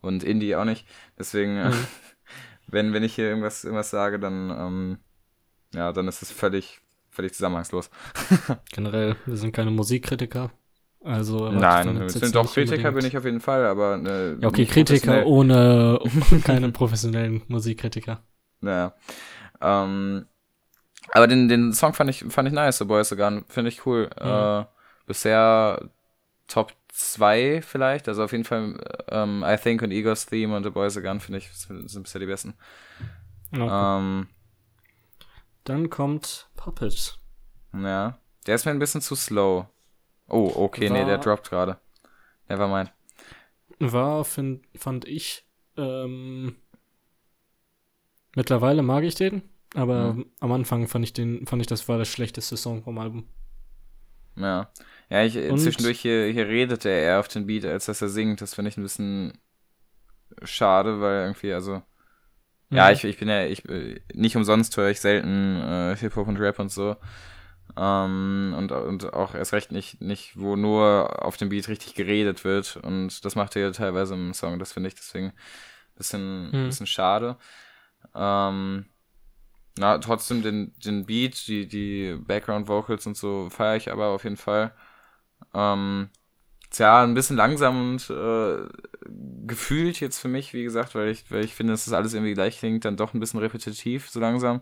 und 0.02 0.24
Indie 0.24 0.56
auch 0.56 0.65
nicht. 0.65 0.88
Deswegen, 1.19 1.63
mhm. 1.63 1.88
wenn, 2.67 2.91
wenn 2.93 3.04
ich 3.04 3.13
hier 3.13 3.26
irgendwas, 3.26 3.63
irgendwas 3.63 3.91
sage, 3.91 4.19
dann, 4.19 4.50
ähm, 4.50 4.98
ja, 5.75 5.91
dann 5.91 6.07
ist 6.07 6.21
es 6.21 6.31
völlig, 6.31 6.79
völlig 7.09 7.33
zusammenhangslos. 7.33 7.89
Generell, 8.71 9.15
wir 9.25 9.38
sind 9.38 9.51
keine 9.51 9.71
Musikkritiker. 9.71 10.51
Also 11.03 11.51
Nein, 11.51 12.07
ich 12.07 12.19
bin 12.19 12.31
doch 12.31 12.51
Kritiker 12.51 12.91
bin 12.91 13.05
ich 13.05 13.15
auf 13.15 13.25
jeden 13.25 13.39
Fall, 13.39 13.63
aber 13.65 13.97
ne, 13.97 14.38
ja, 14.41 14.47
okay, 14.47 14.65
Kritiker 14.65 15.27
ohne 15.27 15.99
keine 16.43 16.71
professionellen 16.71 17.43
Musikkritiker. 17.47 18.23
Naja. 18.59 18.95
Ähm, 19.61 20.25
aber 21.11 21.27
den, 21.27 21.47
den 21.47 21.73
Song 21.73 21.93
fand 21.93 22.09
ich 22.09 22.25
fand 22.29 22.47
ich 22.47 22.53
nice, 22.55 22.79
The 22.79 22.85
Boys 22.85 23.13
Again, 23.13 23.45
finde 23.47 23.69
ich 23.69 23.85
cool. 23.85 24.09
Mhm. 24.19 24.27
Äh, 24.27 24.65
bisher 25.05 25.89
Top 26.47 26.73
2 26.89 27.61
vielleicht, 27.61 28.07
also 28.07 28.23
auf 28.23 28.31
jeden 28.31 28.43
Fall 28.43 28.75
ähm, 29.09 29.43
I 29.45 29.57
Think 29.57 29.83
und 29.83 29.91
Ego's 29.91 30.25
Theme 30.25 30.55
und 30.55 30.63
The 30.63 30.71
Boys 30.71 30.97
Again 30.97 31.19
finde 31.19 31.38
ich 31.38 31.49
sind, 31.51 31.88
sind 31.88 32.03
bisher 32.03 32.19
die 32.19 32.25
besten. 32.25 32.55
Okay. 33.53 33.67
Ähm, 33.69 34.27
Dann 35.65 35.89
kommt 35.89 36.49
Puppet. 36.56 37.19
Ja, 37.73 38.17
der 38.47 38.56
ist 38.56 38.65
mir 38.65 38.71
ein 38.71 38.80
bisschen 38.80 39.01
zu 39.01 39.15
slow. 39.15 39.65
Oh, 40.28 40.51
okay, 40.56 40.89
war, 40.89 40.97
nee, 40.97 41.06
der 41.06 41.17
droppt 41.17 41.49
gerade. 41.49 41.78
Nevermind. 42.47 42.93
War, 43.80 44.23
find, 44.23 44.63
fand 44.75 45.06
ich, 45.06 45.45
ähm, 45.75 46.56
mittlerweile 48.36 48.84
mag 48.84 49.04
ich 49.04 49.15
den, 49.15 49.41
aber 49.73 50.13
mhm. 50.13 50.25
am 50.39 50.51
Anfang 50.51 50.88
fand 50.88 51.04
ich 51.04 51.13
den, 51.13 51.45
fand 51.45 51.62
ich, 51.62 51.67
das 51.67 51.89
war 51.89 51.97
der 51.97 52.06
schlechteste 52.06 52.58
Song 52.58 52.84
vom 52.84 52.97
Album. 52.97 53.28
Ja. 54.38 54.71
Ja, 55.10 55.23
ich, 55.23 55.38
Und, 55.38 55.60
zwischendurch 55.60 55.99
hier, 55.99 56.28
hier 56.28 56.47
redet 56.47 56.86
er 56.86 56.99
eher 56.99 57.19
auf 57.19 57.28
den 57.28 57.47
Beat, 57.47 57.65
als 57.65 57.86
dass 57.86 58.01
er 58.01 58.10
singt. 58.10 58.41
Das 58.41 58.56
finde 58.56 58.69
ich 58.69 58.78
ein 58.78 58.84
bisschen 58.84 59.38
schade, 60.43 61.01
weil 61.01 61.21
irgendwie, 61.21 61.54
also. 61.54 61.82
Mhm. 62.69 62.78
Ja, 62.78 62.91
ich, 62.91 63.04
ich 63.04 63.17
bin 63.17 63.30
ja, 63.30 63.45
ich, 63.45 63.63
nicht 64.13 64.36
umsonst 64.36 64.75
höre 64.78 64.89
ich 64.89 64.99
selten 64.99 65.58
äh, 65.62 65.95
Hip-Hop 65.97 66.28
und 66.28 66.38
Rap 66.38 66.60
und 66.60 66.71
so. 66.71 66.95
Ähm, 67.78 68.54
und, 68.58 68.71
und 68.71 69.13
auch 69.13 69.36
erst 69.36 69.54
recht 69.54 69.71
nicht, 69.71 70.01
nicht, 70.01 70.39
wo 70.39 70.56
nur 70.56 71.23
auf 71.25 71.38
dem 71.38 71.49
Beat 71.49 71.67
richtig 71.67 71.93
geredet 71.93 72.43
wird. 72.43 72.78
Und 72.78 73.25
das 73.25 73.36
macht 73.36 73.56
er 73.56 73.63
ja 73.63 73.71
teilweise 73.71 74.13
im 74.13 74.34
Song, 74.34 74.60
das 74.60 74.73
finde 74.73 74.89
ich 74.89 74.95
deswegen 74.95 75.28
ein 75.28 75.34
bisschen, 75.95 76.49
hm. 76.51 76.65
bisschen 76.65 76.88
schade. 76.88 77.38
Ähm, 78.13 78.86
na, 79.78 79.97
trotzdem 79.97 80.41
den, 80.41 80.73
den 80.80 81.06
Beat, 81.06 81.47
die, 81.47 81.67
die 81.67 82.15
Background 82.17 82.67
Vocals 82.67 83.06
und 83.08 83.17
so 83.17 83.49
feiere 83.49 83.75
ich 83.75 83.91
aber 83.91 84.08
auf 84.08 84.23
jeden 84.23 84.38
Fall. 84.38 84.73
Ähm, 85.54 86.10
tja, 86.69 87.04
ein 87.04 87.13
bisschen 87.13 87.38
langsam 87.38 87.80
und 87.80 88.10
äh, 88.10 88.68
gefühlt 89.45 89.99
jetzt 89.99 90.20
für 90.20 90.28
mich, 90.28 90.53
wie 90.53 90.63
gesagt, 90.63 90.95
weil 90.95 91.09
ich, 91.09 91.32
weil 91.32 91.43
ich 91.43 91.55
finde, 91.55 91.74
dass 91.74 91.86
das 91.86 91.93
alles 91.93 92.13
irgendwie 92.13 92.34
gleich 92.34 92.59
klingt, 92.59 92.86
dann 92.86 92.97
doch 92.97 93.13
ein 93.13 93.20
bisschen 93.20 93.39
repetitiv, 93.39 94.09
so 94.09 94.20
langsam. 94.20 94.61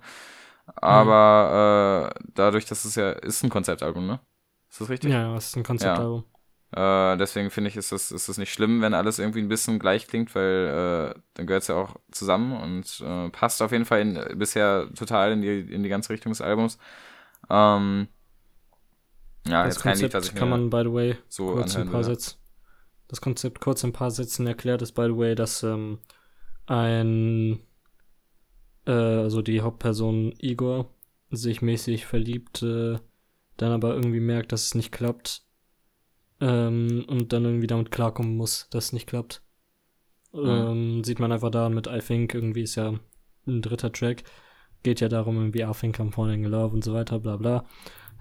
Aber 0.75 2.09
mhm. 2.13 2.17
äh, 2.17 2.29
dadurch, 2.35 2.65
dass 2.65 2.85
es 2.85 2.95
ja 2.95 3.11
ist 3.11 3.43
ein 3.43 3.49
Konzeptalbum, 3.49 4.05
ne? 4.07 4.19
Ist 4.69 4.81
das 4.81 4.89
richtig? 4.89 5.11
Ja, 5.11 5.35
es 5.35 5.47
ist 5.47 5.57
ein 5.57 5.63
Konzeptalbum. 5.63 6.23
Ja. 6.23 7.13
Äh, 7.13 7.17
deswegen 7.17 7.51
finde 7.51 7.69
ich, 7.69 7.77
ist 7.77 7.91
das, 7.91 8.11
ist 8.11 8.29
das 8.29 8.37
nicht 8.37 8.51
schlimm, 8.51 8.81
wenn 8.81 8.93
alles 8.93 9.19
irgendwie 9.19 9.41
ein 9.41 9.49
bisschen 9.49 9.77
gleich 9.77 10.07
klingt, 10.07 10.33
weil 10.33 11.13
äh, 11.15 11.19
dann 11.35 11.45
gehört 11.45 11.63
es 11.63 11.67
ja 11.67 11.75
auch 11.75 11.95
zusammen 12.11 12.59
und 12.59 13.03
äh, 13.05 13.29
passt 13.29 13.61
auf 13.61 13.71
jeden 13.71 13.85
Fall 13.85 14.01
in, 14.01 14.39
bisher 14.39 14.87
total 14.95 15.33
in 15.33 15.41
die, 15.41 15.59
in 15.59 15.83
die 15.83 15.89
ganze 15.89 16.11
Richtung 16.11 16.31
des 16.31 16.41
Albums. 16.41 16.79
Ähm, 17.49 18.07
ja, 19.47 19.63
das 19.65 19.75
jetzt 19.75 19.83
Konzept 19.83 20.13
Lied, 20.13 20.25
ich 20.25 20.35
kann 20.35 20.49
man, 20.49 20.69
by 20.69 20.83
the 20.83 20.93
way, 20.93 21.17
so 21.27 21.53
kurz 21.53 21.75
ein 21.75 21.89
paar 21.89 22.03
Sätze. 22.03 22.35
Das 23.07 23.21
Konzept 23.21 23.61
kurz 23.61 23.83
in 23.83 23.89
ein 23.89 23.93
paar 23.93 24.11
Sätzen 24.11 24.47
erklärt 24.47 24.81
ist, 24.81 24.93
by 24.93 25.03
the 25.03 25.17
way, 25.17 25.35
dass 25.35 25.63
ähm, 25.63 25.99
ein 26.65 27.59
äh, 28.85 28.91
also 28.91 29.41
die 29.41 29.61
Hauptperson 29.61 30.33
Igor, 30.39 30.89
sich 31.29 31.61
mäßig 31.61 32.05
verliebt, 32.05 32.61
äh, 32.63 32.97
dann 33.57 33.71
aber 33.71 33.93
irgendwie 33.93 34.19
merkt, 34.19 34.51
dass 34.51 34.65
es 34.65 34.75
nicht 34.75 34.91
klappt 34.91 35.45
ähm, 36.41 37.05
und 37.07 37.33
dann 37.33 37.45
irgendwie 37.45 37.67
damit 37.67 37.91
klarkommen 37.91 38.35
muss, 38.35 38.67
dass 38.69 38.85
es 38.85 38.93
nicht 38.93 39.07
klappt. 39.07 39.41
Ähm, 40.33 41.03
sieht 41.03 41.19
man 41.19 41.31
einfach 41.31 41.51
da 41.51 41.69
mit 41.69 41.87
I 41.87 41.99
Think, 41.99 42.33
irgendwie 42.33 42.63
ist 42.63 42.75
ja 42.75 42.99
ein 43.45 43.61
dritter 43.61 43.91
Track. 43.91 44.23
Geht 44.83 44.99
ja 44.99 45.09
darum, 45.09 45.37
irgendwie 45.37 45.61
I 45.61 45.71
Think 45.71 45.99
I'm 45.99 46.11
Falling 46.11 46.43
in 46.43 46.51
Love 46.51 46.73
und 46.73 46.83
so 46.83 46.93
weiter, 46.93 47.19
bla 47.19 47.37
bla. 47.37 47.65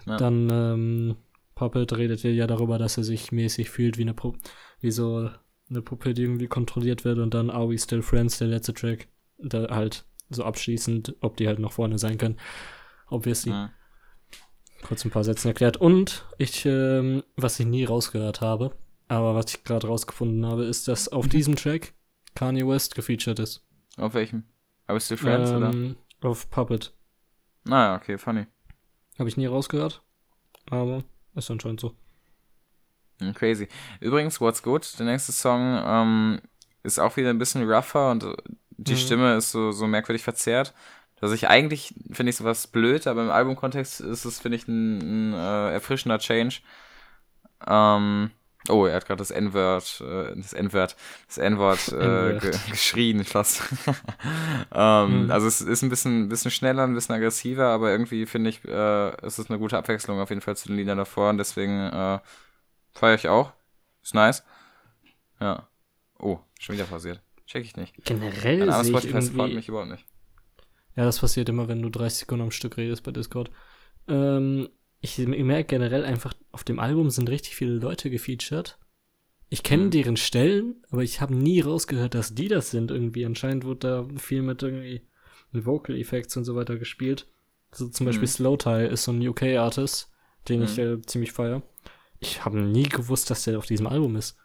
Ja. 0.06 0.16
Dann 0.16 0.48
ähm, 0.50 1.16
Puppet 1.54 1.96
redet 1.96 2.22
ja 2.22 2.46
darüber, 2.46 2.78
dass 2.78 2.96
er 2.96 3.04
sich 3.04 3.32
mäßig 3.32 3.70
fühlt 3.70 3.98
wie 3.98 4.02
eine 4.02 4.14
Pu 4.14 4.34
wie 4.80 4.90
so 4.90 5.30
eine 5.70 5.82
Puppe, 5.82 6.14
die 6.14 6.22
irgendwie 6.22 6.48
kontrolliert 6.48 7.04
wird 7.04 7.18
und 7.18 7.34
dann 7.34 7.50
Are 7.50 7.68
We 7.68 7.78
Still 7.78 8.02
Friends, 8.02 8.38
der 8.38 8.48
letzte 8.48 8.74
Track, 8.74 9.08
da 9.38 9.68
halt 9.74 10.04
so 10.28 10.44
abschließend, 10.44 11.16
ob 11.20 11.36
die 11.36 11.46
halt 11.46 11.58
noch 11.58 11.72
vorne 11.72 11.98
sein 11.98 12.18
können. 12.18 12.38
Obviously. 13.08 13.52
Mhm. 13.52 13.68
Kurz 14.82 15.04
ein 15.04 15.10
paar 15.10 15.24
Sätze 15.24 15.48
erklärt. 15.48 15.76
Und 15.76 16.26
ich, 16.38 16.66
ähm, 16.66 17.22
was 17.36 17.60
ich 17.60 17.66
nie 17.66 17.84
rausgehört 17.84 18.40
habe, 18.40 18.72
aber 19.08 19.34
was 19.34 19.54
ich 19.54 19.64
gerade 19.64 19.86
rausgefunden 19.86 20.44
habe, 20.46 20.64
ist, 20.64 20.88
dass 20.88 21.08
auf 21.08 21.28
diesem 21.28 21.54
Track 21.54 21.94
Kanye 22.34 22.66
West 22.66 22.94
gefeatured 22.94 23.38
ist. 23.38 23.64
Auf 23.96 24.14
welchem? 24.14 24.44
Aber 24.86 24.98
Still 24.98 25.18
Friends, 25.18 25.50
oder? 25.50 25.72
Auf 26.22 26.50
Puppet. 26.50 26.92
Naja, 27.64 27.96
okay, 27.96 28.18
funny. 28.18 28.46
Habe 29.18 29.28
ich 29.28 29.36
nie 29.36 29.46
rausgehört, 29.46 30.02
aber 30.70 31.04
ist 31.34 31.50
anscheinend 31.50 31.80
so. 31.80 31.94
Hm, 33.20 33.34
Crazy. 33.34 33.68
Übrigens, 34.00 34.40
What's 34.40 34.62
Good, 34.62 34.98
der 34.98 35.06
nächste 35.06 35.32
Song, 35.32 35.80
ähm, 35.84 36.40
ist 36.82 36.98
auch 36.98 37.16
wieder 37.16 37.30
ein 37.30 37.38
bisschen 37.38 37.68
rougher 37.70 38.10
und 38.10 38.24
äh, 38.24 38.34
die 38.70 38.92
Mhm. 38.92 38.96
Stimme 38.96 39.36
ist 39.36 39.52
so, 39.52 39.70
so 39.72 39.86
merkwürdig 39.86 40.22
verzerrt. 40.22 40.74
Dass 41.20 41.30
ich 41.30 41.48
eigentlich, 41.48 41.94
finde 42.10 42.30
ich 42.30 42.36
sowas 42.36 42.66
blöd, 42.66 43.06
aber 43.06 43.22
im 43.22 43.30
Albumkontext 43.30 44.00
ist 44.00 44.24
es, 44.24 44.40
finde 44.40 44.56
ich, 44.56 44.66
ein, 44.66 45.30
ein 45.30 45.34
äh, 45.34 45.72
erfrischender 45.74 46.18
Change. 46.18 46.60
Ähm, 47.64 48.32
oh, 48.68 48.86
er 48.86 48.96
hat 48.96 49.06
gerade 49.06 49.18
das 49.18 49.30
N-Wort, 49.30 50.02
äh, 50.06 50.36
das 50.36 50.52
N-Wort, 50.52 50.96
das 51.26 51.38
N-Wort 51.38 51.88
äh, 51.88 52.38
ge 52.38 52.52
geschrien 52.70 53.24
fast. 53.24 53.62
ähm, 54.74 55.22
Mhm. 55.24 55.30
Also 55.30 55.46
es 55.46 55.60
ist 55.60 55.82
ein 55.82 55.90
bisschen, 55.90 56.28
bisschen 56.28 56.50
schneller, 56.50 56.84
ein 56.84 56.94
bisschen 56.94 57.14
aggressiver, 57.14 57.66
aber 57.68 57.90
irgendwie 57.90 58.26
finde 58.26 58.50
ich, 58.50 58.64
äh, 58.64 59.10
es 59.24 59.38
ist 59.38 59.50
eine 59.50 59.58
gute 59.58 59.78
Abwechslung 59.78 60.20
auf 60.20 60.30
jeden 60.30 60.40
Fall 60.40 60.56
zu 60.56 60.68
den 60.68 60.76
Liedern 60.76 60.98
davor 60.98 61.30
und 61.30 61.38
deswegen 61.38 61.80
äh, 61.80 62.18
feiere 62.92 63.14
ich 63.14 63.28
auch. 63.28 63.52
Ist 64.02 64.14
nice. 64.14 64.42
Ja. 65.40 65.68
Oh, 66.18 66.38
schon 66.58 66.74
wieder 66.74 66.84
pausiert. 66.84 67.20
Check 67.46 67.64
ich 67.64 67.76
nicht. 67.76 68.04
Generell 68.04 68.70
Ein 68.70 68.84
sehe 68.84 68.92
ich 68.92 68.98
Spotify 68.98 69.12
freut 69.22 69.34
irgendwie... 69.34 69.54
mich 69.54 69.68
überhaupt 69.68 69.90
nicht. 69.90 70.06
Ja, 70.96 71.04
das 71.04 71.20
passiert 71.20 71.48
immer, 71.48 71.68
wenn 71.68 71.82
du 71.82 71.88
30 71.88 72.20
Sekunden 72.20 72.44
am 72.44 72.50
Stück 72.50 72.76
redest 72.76 73.02
bei 73.02 73.12
Discord. 73.12 73.50
Ähm, 74.08 74.68
ich 75.02 75.18
merke 75.18 75.64
generell 75.68 76.04
einfach, 76.04 76.32
auf 76.52 76.64
dem 76.64 76.78
Album 76.78 77.10
sind 77.10 77.28
richtig 77.28 77.54
viele 77.56 77.72
Leute 77.74 78.08
gefeatured. 78.08 78.78
Ich 79.50 79.62
kenne 79.62 79.84
Mhm. 79.84 79.90
deren 79.90 80.16
Stellen, 80.16 80.76
aber 80.90 81.02
ich 81.02 81.20
habe 81.20 81.34
nie 81.34 81.60
rausgehört, 81.60 82.14
dass 82.14 82.34
die 82.34 82.48
das 82.48 82.70
sind 82.70 82.90
irgendwie. 82.90 83.26
Anscheinend 83.26 83.64
wurde 83.64 83.80
da 84.08 84.18
viel 84.18 84.40
mit 84.42 84.62
irgendwie 84.62 85.02
Vocal 85.52 85.96
Effects 85.98 86.36
und 86.38 86.44
so 86.44 86.54
weiter 86.54 86.78
gespielt. 86.78 87.26
So 87.72 87.88
zum 87.88 88.06
Beispiel 88.06 88.22
Mhm. 88.28 88.32
Slow 88.32 88.56
Tie 88.56 88.86
ist 88.86 89.04
so 89.04 89.12
ein 89.12 89.20
UK-Artist, 89.26 90.10
den 90.48 90.62
ich 90.62 90.78
Mhm. 90.78 90.82
äh, 91.00 91.02
ziemlich 91.02 91.32
feier. 91.32 91.62
Ich 92.20 92.44
habe 92.44 92.60
nie 92.62 92.88
gewusst, 92.88 93.28
dass 93.30 93.44
der 93.44 93.58
auf 93.58 93.66
diesem 93.66 93.86
Album 93.88 94.16
ist. 94.16 94.38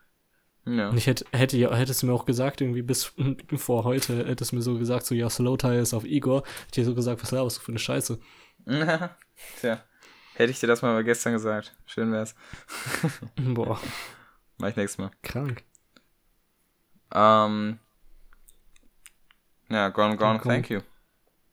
Ja. 0.65 0.89
Und 0.89 0.97
ich 0.97 1.07
hätte, 1.07 1.25
hätte 1.31 1.57
hättest 1.77 2.01
du 2.03 2.07
mir 2.07 2.13
auch 2.13 2.25
gesagt, 2.25 2.59
irgendwie 2.59 2.81
bis 2.81 3.13
vor 3.55 3.83
heute, 3.85 4.25
hättest 4.27 4.51
du 4.51 4.55
mir 4.57 4.61
so 4.61 4.77
gesagt, 4.77 5.05
so, 5.05 5.15
ja, 5.15 5.29
Slow 5.29 5.55
Tie 5.55 5.77
ist 5.77 5.93
auf 5.93 6.03
Igor. 6.03 6.39
Hätte 6.39 6.65
ich 6.67 6.71
dir 6.71 6.85
so 6.85 6.95
gesagt, 6.95 7.21
was 7.21 7.31
laberst 7.31 7.57
du 7.57 7.61
für 7.61 7.71
eine 7.71 7.79
Scheiße? 7.79 8.19
Tja. 9.61 9.83
Hätte 10.37 10.51
ich 10.51 10.59
dir 10.59 10.67
das 10.67 10.83
mal 10.83 11.03
gestern 11.03 11.33
gesagt. 11.33 11.75
Schön 11.87 12.11
wär's. 12.11 12.35
Boah, 13.35 13.79
Mach 14.59 14.69
ich 14.69 14.75
nächstes 14.75 14.99
Mal. 14.99 15.09
krank. 15.23 15.63
Ähm. 17.11 17.79
Ja, 19.69 19.89
Gone 19.89 20.15
Gone, 20.15 20.37
Komm. 20.37 20.51
thank 20.51 20.69
you. 20.69 20.81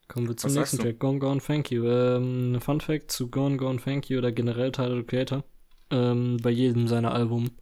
Kommen 0.06 0.28
wir 0.28 0.36
zum 0.36 0.50
Was 0.50 0.56
nächsten? 0.56 0.78
Track. 0.80 0.98
Gone 0.98 1.18
Gone 1.18 1.40
Thank 1.40 1.70
You. 1.70 1.86
Ähm, 1.86 2.60
Fun 2.60 2.82
Fact 2.82 3.10
zu 3.10 3.30
Gone 3.30 3.56
Gone 3.56 3.80
Thank 3.80 4.10
You 4.10 4.18
oder 4.18 4.32
generell 4.32 4.70
the 4.74 5.02
Creator. 5.02 5.44
Ähm, 5.90 6.36
bei 6.42 6.50
jedem 6.50 6.86
seiner 6.86 7.12
Album, 7.12 7.52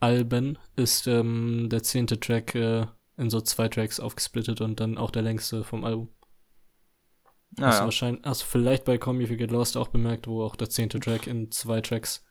Alben 0.00 0.58
ist 0.76 1.06
ähm, 1.06 1.70
der 1.70 1.82
zehnte 1.82 2.20
Track 2.20 2.54
äh, 2.54 2.86
in 3.16 3.30
so 3.30 3.40
zwei 3.40 3.68
Tracks 3.68 4.00
aufgesplittet 4.00 4.60
und 4.60 4.80
dann 4.80 4.98
auch 4.98 5.10
der 5.10 5.22
längste 5.22 5.64
vom 5.64 5.84
Album. 5.84 6.10
Hast 7.60 7.80
du 7.80 7.84
Naja. 7.84 7.84
wahrscheinlich, 7.84 8.22
hast 8.24 8.42
du 8.42 8.46
vielleicht 8.46 8.84
bei 8.84 8.98
Call 8.98 9.14
Me 9.14 9.24
If 9.24 9.30
You 9.30 9.36
Get 9.36 9.50
Lost 9.50 9.76
auch 9.76 9.88
bemerkt, 9.88 10.26
wo 10.26 10.42
auch 10.42 10.56
der 10.56 10.70
zehnte 10.70 11.00
Track 11.00 11.26
in 11.26 11.50
zwei 11.50 11.80
Tracks 11.80 12.24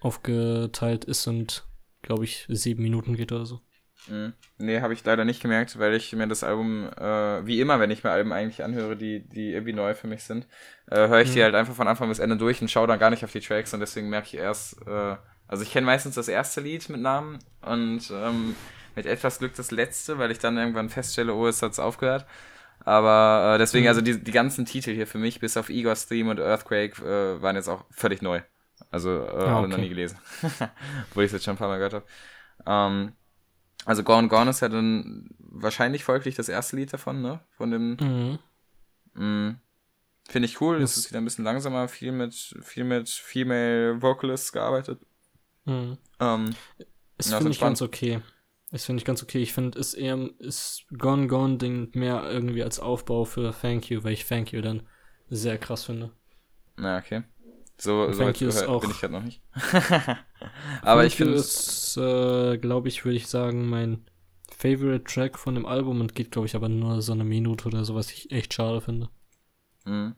aufgeteilt 0.00 1.04
ist 1.04 1.26
und, 1.26 1.64
glaube 2.02 2.24
ich, 2.24 2.46
sieben 2.48 2.82
Minuten 2.82 3.14
geht 3.16 3.32
oder 3.32 3.46
so. 3.46 3.60
Mhm. 4.06 4.34
Nee, 4.58 4.80
habe 4.80 4.92
ich 4.92 5.02
leider 5.04 5.24
nicht 5.24 5.40
gemerkt, 5.40 5.78
weil 5.78 5.94
ich 5.94 6.12
mir 6.12 6.26
das 6.26 6.44
Album, 6.44 6.88
äh, 6.96 7.46
wie 7.46 7.60
immer, 7.60 7.80
wenn 7.80 7.90
ich 7.90 8.04
mir 8.04 8.10
Alben 8.10 8.32
eigentlich 8.32 8.62
anhöre, 8.62 8.96
die, 8.96 9.26
die 9.26 9.52
irgendwie 9.52 9.72
neu 9.72 9.94
für 9.94 10.06
mich 10.08 10.24
sind, 10.24 10.46
äh, 10.90 11.08
höre 11.08 11.22
ich 11.22 11.32
die 11.32 11.38
Mhm. 11.38 11.44
halt 11.44 11.54
einfach 11.54 11.74
von 11.74 11.88
Anfang 11.88 12.08
bis 12.10 12.18
Ende 12.18 12.36
durch 12.36 12.60
und 12.60 12.70
schaue 12.70 12.86
dann 12.86 12.98
gar 12.98 13.10
nicht 13.10 13.24
auf 13.24 13.32
die 13.32 13.40
Tracks 13.40 13.72
und 13.72 13.80
deswegen 13.80 14.10
merke 14.10 14.28
ich 14.28 14.34
erst, 14.34 14.76
äh, 14.86 15.16
also 15.46 15.62
ich 15.62 15.72
kenne 15.72 15.86
meistens 15.86 16.16
das 16.16 16.28
erste 16.28 16.60
Lied 16.60 16.86
mit 16.90 17.00
Namen 17.00 17.38
und 17.62 18.10
ähm, 18.10 18.54
mit 18.94 19.06
etwas 19.06 19.38
Glück 19.38 19.54
das 19.56 19.70
letzte, 19.70 20.18
weil 20.18 20.30
ich 20.30 20.38
dann 20.38 20.58
irgendwann 20.58 20.90
feststelle, 20.90 21.34
oh, 21.34 21.46
es 21.46 21.62
hat's 21.62 21.78
aufgehört. 21.78 22.26
Aber 22.84 23.54
äh, 23.54 23.58
deswegen, 23.58 23.84
Mhm. 23.84 23.88
also 23.88 24.00
die, 24.00 24.22
die 24.22 24.30
ganzen 24.32 24.66
Titel 24.66 24.92
hier 24.94 25.06
für 25.06 25.18
mich, 25.18 25.40
bis 25.40 25.56
auf 25.56 25.70
Igor's 25.70 26.06
Theme 26.06 26.30
und 26.30 26.38
Earthquake, 26.40 27.02
äh, 27.02 27.40
waren 27.42 27.56
jetzt 27.56 27.68
auch 27.68 27.84
völlig 27.90 28.22
neu. 28.22 28.42
Also 28.90 29.10
äh, 29.24 29.30
Ah, 29.30 29.58
alle 29.58 29.68
noch 29.68 29.74
okay. 29.76 29.82
nie 29.84 29.88
gelesen. 29.88 30.18
Obwohl 31.10 31.24
ich 31.24 31.28
es 31.28 31.32
jetzt 31.32 31.44
schon 31.44 31.54
ein 31.54 31.58
paar 31.58 31.68
Mal 31.68 31.76
gehört 31.78 31.94
habe. 31.94 32.06
Ähm, 32.66 33.12
also 33.86 34.02
Gone 34.02 34.28
Gone 34.28 34.50
ist 34.50 34.60
ja 34.60 34.68
dann 34.68 35.30
wahrscheinlich 35.38 36.04
folglich 36.04 36.34
das 36.34 36.48
erste 36.48 36.76
Lied 36.76 36.92
davon, 36.92 37.22
ne? 37.22 37.40
Von 37.56 37.70
dem. 37.70 37.96
Mhm. 38.00 38.38
mh, 39.14 39.54
Finde 40.28 40.46
ich 40.46 40.60
cool. 40.60 40.80
Es 40.82 40.96
ist 40.96 41.10
wieder 41.10 41.20
ein 41.20 41.24
bisschen 41.24 41.44
langsamer, 41.44 41.86
viel 41.88 42.10
mit, 42.12 42.34
viel 42.62 42.84
mit 42.84 43.08
Female 43.10 44.00
Vocalists 44.00 44.52
gearbeitet. 44.52 45.00
Mhm. 45.66 45.98
Ähm, 46.20 46.54
Ist 47.18 47.30
Ja, 47.30 47.38
ist 47.38 47.38
finde 47.38 47.40
ich 47.42 47.46
entspannt. 47.46 47.60
ganz 47.60 47.82
okay. 47.82 48.20
Ist 48.74 48.86
finde 48.86 49.00
ich 49.00 49.04
ganz 49.04 49.22
okay. 49.22 49.40
Ich 49.40 49.52
finde, 49.52 49.78
ist 49.78 49.94
eher, 49.94 50.18
ist 50.40 50.84
Gone 50.98 51.28
Gone 51.28 51.58
Ding 51.58 51.90
mehr 51.94 52.28
irgendwie 52.28 52.62
als 52.64 52.80
Aufbau 52.80 53.24
für 53.24 53.54
Thank 53.58 53.88
You, 53.88 54.02
weil 54.02 54.12
ich 54.14 54.26
Thank 54.26 54.52
You 54.52 54.60
dann 54.62 54.82
sehr 55.30 55.58
krass 55.58 55.84
finde. 55.84 56.10
na, 56.76 56.98
okay. 56.98 57.22
So, 57.78 58.10
so 58.12 58.18
Thank 58.18 58.28
weit 58.34 58.40
you 58.40 58.48
ist 58.48 58.54
gehört 58.56 58.70
auch- 58.70 58.80
bin 58.80 58.90
ich 58.90 59.02
halt 59.02 59.12
noch 59.12 59.22
nicht. 59.22 59.40
Aber 60.82 61.00
Thank 61.02 61.06
ich 61.06 61.16
finde. 61.16 61.34
ist, 61.34 61.96
äh, 61.96 62.58
glaube 62.58 62.88
ich, 62.88 63.04
würde 63.04 63.16
ich 63.16 63.26
sagen, 63.28 63.68
mein 63.68 64.04
Favorite 64.56 65.04
Track 65.04 65.38
von 65.38 65.54
dem 65.54 65.66
Album 65.66 66.00
und 66.00 66.14
geht, 66.14 66.30
glaube 66.30 66.46
ich, 66.46 66.54
aber 66.54 66.68
nur 66.68 67.02
so 67.02 67.12
eine 67.12 67.24
Minute 67.24 67.66
oder 67.66 67.84
so, 67.84 67.94
was 67.96 68.10
ich 68.12 68.30
echt 68.32 68.54
schade 68.54 68.80
finde. 68.80 69.08
mh. 69.84 70.14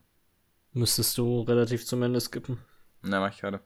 Müsstest 0.73 1.17
du 1.17 1.41
relativ 1.41 1.87
zum 1.87 2.03
Ende 2.03 2.21
skippen. 2.21 2.59
Na, 3.03 3.21
mach 3.21 3.33
ich 3.33 3.41
gerade. 3.41 3.61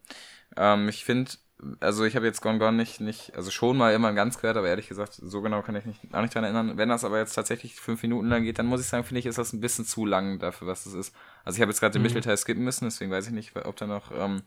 Ähm, 0.57 0.89
ich 0.89 1.05
finde, 1.05 1.33
also 1.81 2.05
ich 2.05 2.17
habe 2.17 2.27
jetzt 2.27 2.41
Gone 2.41 2.59
Gone 2.59 2.77
nicht, 2.77 3.01
nicht, 3.01 3.35
also 3.37 3.51
schon 3.51 3.77
mal 3.77 3.93
immer 3.95 4.13
ganz 4.15 4.39
gehört, 4.39 4.57
aber 4.57 4.69
ehrlich 4.69 4.89
gesagt, 4.89 5.15
so 5.15 5.43
genau 5.43 5.63
kann 5.63 5.77
ich 5.77 5.85
mich 5.87 5.99
auch 6.13 6.23
nicht 6.23 6.35
dran 6.35 6.45
erinnern. 6.45 6.77
Wenn 6.79 6.89
das 6.89 7.05
aber 7.05 7.19
jetzt 7.19 7.35
tatsächlich 7.35 7.75
fünf 7.81 8.03
Minuten 8.03 8.29
lang 8.29 8.45
geht, 8.45 8.59
dann 8.59 8.67
muss 8.67 8.81
ich 8.81 8.87
sagen, 8.89 9.05
finde 9.05 9.21
ich, 9.21 9.27
ist 9.27 9.39
das 9.39 9.53
ein 9.53 9.61
bisschen 9.61 9.85
zu 9.85 10.07
lang 10.07 10.39
dafür, 10.39 10.69
was 10.69 10.87
es 10.87 10.95
ist. 10.95 11.15
Also 11.45 11.57
ich 11.57 11.63
habe 11.63 11.71
jetzt 11.71 11.81
gerade 11.81 11.93
den 11.95 12.03
Mhm. 12.03 12.03
Mittelteil 12.03 12.37
skippen 12.37 12.65
müssen, 12.65 12.85
deswegen 12.87 13.11
weiß 13.11 13.27
ich 13.27 13.33
nicht, 13.33 13.55
ob 13.57 13.77
da 13.77 13.87
noch 13.87 14.11
ähm, 14.13 14.43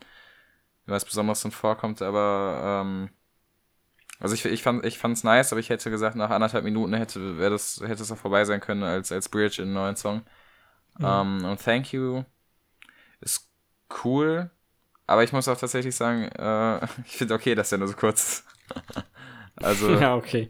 was 0.86 1.06
Besonderes 1.06 1.42
drin 1.42 1.52
vorkommt, 1.52 2.02
aber 2.02 2.84
ähm, 2.86 3.10
also 4.20 4.36
ich, 4.36 4.46
ich 4.46 4.64
fand 4.64 4.86
ich 4.86 4.98
fand's 5.00 5.24
nice, 5.24 5.52
aber 5.52 5.60
ich 5.60 5.70
hätte 5.70 5.90
gesagt, 5.90 6.16
nach 6.16 6.30
anderthalb 6.30 6.64
Minuten 6.64 6.94
hätte 6.94 7.38
wäre 7.38 7.52
das 7.52 7.82
hätte 7.82 8.04
es 8.04 8.12
auch 8.12 8.18
vorbei 8.18 8.46
sein 8.46 8.60
können 8.62 8.84
als 8.84 9.12
als 9.12 9.30
Bridge 9.30 9.62
in 9.62 9.70
einen 9.70 9.74
neuen 9.74 9.96
Song. 9.96 10.24
Mhm. 11.00 11.06
Ähm, 11.06 11.46
und 11.46 11.62
Thank 11.64 11.94
You 11.94 12.24
ist 13.22 13.50
cool, 14.04 14.52
aber 15.14 15.24
ich 15.24 15.32
muss 15.32 15.48
auch 15.48 15.58
tatsächlich 15.58 15.96
sagen, 15.96 16.24
äh, 16.24 16.86
ich 17.06 17.18
finde 17.18 17.36
okay, 17.36 17.56
dass 17.56 17.70
der 17.70 17.80
nur 17.80 17.88
so 17.88 17.96
kurz 17.96 18.24
ist. 18.24 18.46
also 19.56 19.92
ja, 19.92 20.16
okay. 20.16 20.50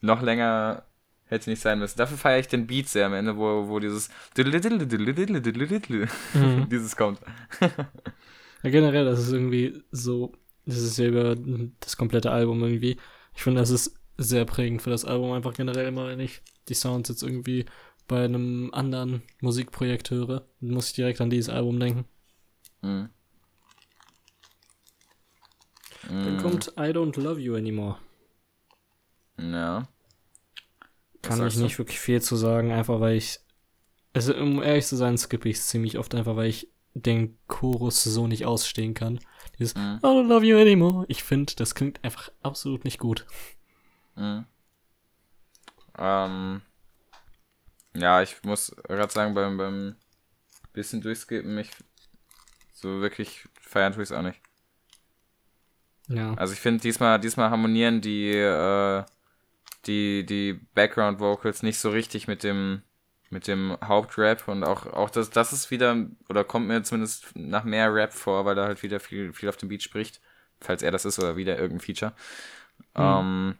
noch 0.00 0.22
länger 0.22 0.84
hätte 1.24 1.50
nicht 1.50 1.62
sein 1.62 1.78
müssen. 1.78 1.98
Dafür 1.98 2.18
feiere 2.18 2.38
ich 2.38 2.48
den 2.48 2.66
Beat 2.66 2.88
sehr 2.88 3.06
am 3.06 3.14
Ende, 3.14 3.36
wo, 3.36 3.68
wo 3.68 3.80
dieses 3.80 4.10
Mhm. 6.34 6.68
dieses 6.70 6.96
kommt. 6.96 7.18
Ja, 8.62 8.70
generell, 8.70 9.04
das 9.04 9.20
ist 9.20 9.32
irgendwie 9.32 9.82
so, 9.90 10.32
das 10.66 10.76
ist 10.76 10.98
ja 10.98 11.06
über 11.06 11.34
das 11.80 11.96
komplette 11.96 12.30
Album 12.30 12.62
irgendwie. 12.62 12.96
Ich 13.34 13.42
finde, 13.42 13.60
das 13.60 13.70
ist 13.70 13.98
sehr 14.18 14.44
prägend 14.44 14.82
für 14.82 14.90
das 14.90 15.04
Album, 15.04 15.32
einfach 15.32 15.54
generell 15.54 15.86
immer, 15.86 16.08
wenn 16.08 16.20
ich 16.20 16.42
die 16.68 16.74
Sounds 16.74 17.08
jetzt 17.08 17.22
irgendwie 17.22 17.66
bei 18.06 18.24
einem 18.24 18.70
anderen 18.72 19.22
Musikprojekt 19.40 20.10
höre, 20.10 20.46
dann 20.60 20.70
muss 20.70 20.88
ich 20.88 20.94
direkt 20.94 21.20
an 21.20 21.30
dieses 21.30 21.48
Album 21.48 21.80
denken. 21.80 22.04
Mhm. 22.82 23.08
Dann 26.08 26.34
Mhm. 26.34 26.38
kommt 26.40 26.68
I 26.76 26.90
Don't 26.92 27.20
Love 27.20 27.40
You 27.40 27.56
Anymore. 27.56 27.98
Ja. 29.38 29.88
Kann 31.22 31.32
ich 31.38 31.38
sagst 31.38 31.56
du? 31.58 31.62
nicht 31.62 31.78
wirklich 31.78 31.98
viel 31.98 32.22
zu 32.22 32.36
sagen, 32.36 32.70
einfach 32.72 33.00
weil 33.00 33.16
ich, 33.16 33.40
also 34.12 34.34
um 34.36 34.62
ehrlich 34.62 34.86
zu 34.86 34.96
sein, 34.96 35.18
skippe 35.18 35.48
ich 35.48 35.56
es 35.56 35.66
ziemlich 35.68 35.98
oft, 35.98 36.14
einfach 36.14 36.36
weil 36.36 36.48
ich 36.48 36.70
den 36.94 37.38
Chorus 37.48 38.02
so 38.04 38.26
nicht 38.26 38.46
ausstehen 38.46 38.94
kann. 38.94 39.18
Dieses 39.58 39.74
Mhm. 39.74 39.98
I 40.02 40.06
don't 40.06 40.28
love 40.28 40.46
you 40.46 40.56
anymore. 40.58 41.04
Ich 41.08 41.22
finde, 41.24 41.54
das 41.56 41.74
klingt 41.74 42.02
einfach 42.04 42.30
absolut 42.42 42.84
nicht 42.84 42.98
gut. 42.98 43.26
Mhm. 44.14 44.46
Ähm, 45.98 46.62
ja, 47.94 48.22
ich 48.22 48.42
muss 48.44 48.74
gerade 48.84 49.12
sagen, 49.12 49.34
beim, 49.34 49.56
beim 49.56 49.96
bisschen 50.72 51.00
durchskippen, 51.00 51.56
ich 51.58 51.70
so 52.72 53.00
wirklich 53.00 53.46
feiern 53.60 53.92
tue 53.92 54.02
ich 54.02 54.10
es 54.10 54.16
auch 54.16 54.22
nicht. 54.22 54.40
Ja. 56.08 56.34
Also 56.34 56.52
ich 56.52 56.60
finde, 56.60 56.80
diesmal, 56.80 57.18
diesmal 57.20 57.50
harmonieren 57.50 58.00
die, 58.00 58.30
äh, 58.30 59.04
die, 59.86 60.24
die 60.24 60.54
Background 60.74 61.20
Vocals 61.20 61.62
nicht 61.62 61.78
so 61.78 61.90
richtig 61.90 62.28
mit 62.28 62.42
dem, 62.42 62.82
mit 63.30 63.48
dem 63.48 63.76
Hauptrap 63.82 64.46
und 64.48 64.64
auch, 64.64 64.86
auch 64.86 65.10
das, 65.10 65.30
das 65.30 65.52
ist 65.52 65.70
wieder, 65.70 66.06
oder 66.28 66.44
kommt 66.44 66.68
mir 66.68 66.82
zumindest 66.82 67.26
nach 67.34 67.64
mehr 67.64 67.92
Rap 67.92 68.12
vor, 68.12 68.44
weil 68.44 68.54
da 68.54 68.66
halt 68.66 68.82
wieder 68.82 69.00
viel, 69.00 69.32
viel 69.32 69.48
auf 69.48 69.56
dem 69.56 69.68
Beat 69.68 69.82
spricht, 69.82 70.20
falls 70.60 70.82
er 70.82 70.90
das 70.90 71.04
ist 71.04 71.18
oder 71.18 71.36
wieder 71.36 71.58
irgendein 71.58 71.84
Feature. 71.84 72.12
Mhm. 72.94 73.02
Ähm, 73.02 73.58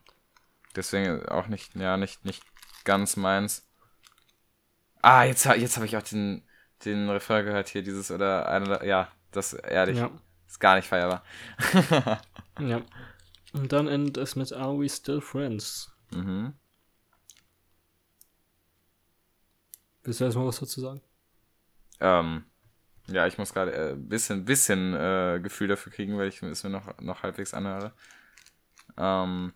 deswegen 0.77 1.27
auch 1.27 1.49
nicht, 1.49 1.75
ja, 1.75 1.97
nicht, 1.97 2.25
nicht 2.25 2.43
ganz 2.85 3.17
meins. 3.17 3.67
Ah, 5.03 5.25
jetzt, 5.25 5.45
jetzt 5.45 5.77
habe 5.77 5.87
ich 5.87 5.97
auch 5.97 6.03
den, 6.03 6.43
den 6.85 7.09
Refrain 7.11 7.45
gehört 7.45 7.69
hier, 7.69 7.83
dieses 7.83 8.11
oder 8.11 8.49
eine, 8.49 8.87
ja, 8.87 9.09
das 9.33 9.53
ehrlich, 9.53 9.99
ja. 9.99 10.11
Ist 10.47 10.61
gar 10.61 10.77
nicht 10.77 10.89
feierbar. 10.89 11.23
ja. 12.61 12.83
Und 13.53 13.73
dann 13.73 13.89
endet 13.89 14.17
es 14.17 14.37
mit 14.37 14.53
Are 14.53 14.79
We 14.79 14.89
Still 14.89 15.21
Friends? 15.21 15.93
Mhm. 16.15 16.53
Willst 20.03 20.21
du 20.21 20.25
erstmal 20.25 20.47
was 20.47 20.61
dazu 20.61 20.81
sagen? 20.81 21.01
Ähm, 22.01 22.45
ja, 23.09 23.27
ich 23.27 23.39
muss 23.39 23.53
gerade 23.53 23.73
ein 23.73 23.91
äh, 23.91 23.95
bisschen, 23.97 24.45
bisschen 24.45 24.95
äh, 24.95 25.41
Gefühl 25.43 25.69
dafür 25.69 25.93
kriegen, 25.93 26.19
weil 26.19 26.29
ich 26.29 26.43
es 26.43 26.65
mir 26.65 26.71
noch, 26.71 26.99
noch 27.01 27.23
halbwegs 27.23 27.55
anhöre. 27.55 27.93
Ähm, 28.97 29.53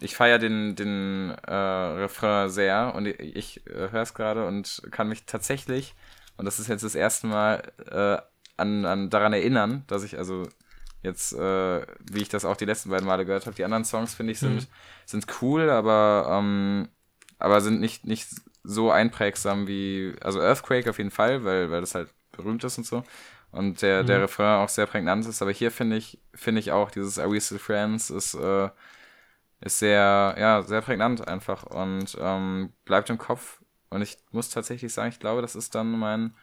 ich 0.00 0.16
feiere 0.16 0.38
den, 0.38 0.76
den 0.76 1.30
äh, 1.30 1.54
Refrain 1.54 2.48
sehr 2.48 2.94
und 2.94 3.06
ich, 3.06 3.20
ich 3.20 3.62
höre 3.66 4.02
es 4.02 4.14
gerade 4.14 4.46
und 4.46 4.82
kann 4.90 5.08
mich 5.08 5.26
tatsächlich, 5.26 5.94
und 6.36 6.46
das 6.46 6.58
ist 6.58 6.68
jetzt 6.68 6.84
das 6.84 6.94
erste 6.94 7.26
Mal, 7.26 7.72
äh, 7.90 8.29
an, 8.60 8.84
an 8.84 9.10
daran 9.10 9.32
erinnern, 9.32 9.84
dass 9.86 10.04
ich 10.04 10.18
also 10.18 10.48
jetzt, 11.02 11.32
äh, 11.32 11.86
wie 12.10 12.22
ich 12.22 12.28
das 12.28 12.44
auch 12.44 12.56
die 12.56 12.66
letzten 12.66 12.90
beiden 12.90 13.06
Male 13.06 13.24
gehört 13.24 13.46
habe, 13.46 13.56
die 13.56 13.64
anderen 13.64 13.84
Songs 13.84 14.14
finde 14.14 14.32
ich 14.32 14.38
sind, 14.38 14.54
mhm. 14.54 14.66
sind 15.06 15.26
cool, 15.40 15.70
aber, 15.70 16.26
ähm, 16.30 16.88
aber 17.38 17.60
sind 17.60 17.80
nicht, 17.80 18.06
nicht 18.06 18.28
so 18.62 18.90
einprägsam 18.90 19.66
wie, 19.66 20.14
also 20.20 20.40
Earthquake 20.40 20.88
auf 20.90 20.98
jeden 20.98 21.10
Fall, 21.10 21.44
weil, 21.44 21.70
weil 21.70 21.80
das 21.80 21.94
halt 21.94 22.10
berühmt 22.32 22.62
ist 22.64 22.78
und 22.78 22.86
so. 22.86 23.02
Und 23.50 23.82
der, 23.82 24.02
mhm. 24.02 24.06
der 24.06 24.22
Refrain 24.22 24.60
auch 24.60 24.68
sehr 24.68 24.86
prägnant 24.86 25.26
ist, 25.26 25.42
aber 25.42 25.50
hier 25.50 25.70
finde 25.70 25.96
ich, 25.96 26.20
finde 26.34 26.60
ich 26.60 26.70
auch, 26.70 26.90
dieses 26.90 27.18
Are 27.18 27.32
We 27.32 27.40
Still 27.40 27.58
Friends 27.58 28.10
ist, 28.10 28.34
äh, 28.34 28.68
ist 29.60 29.78
sehr, 29.78 30.36
ja, 30.38 30.62
sehr 30.62 30.80
prägnant 30.80 31.26
einfach 31.26 31.64
und 31.64 32.16
ähm, 32.20 32.72
bleibt 32.84 33.10
im 33.10 33.18
Kopf. 33.18 33.60
Und 33.90 34.02
ich 34.02 34.16
muss 34.30 34.50
tatsächlich 34.50 34.92
sagen, 34.92 35.10
ich 35.10 35.20
glaube, 35.20 35.42
das 35.42 35.56
ist 35.56 35.74
dann 35.74 35.90
mein. 35.98 36.34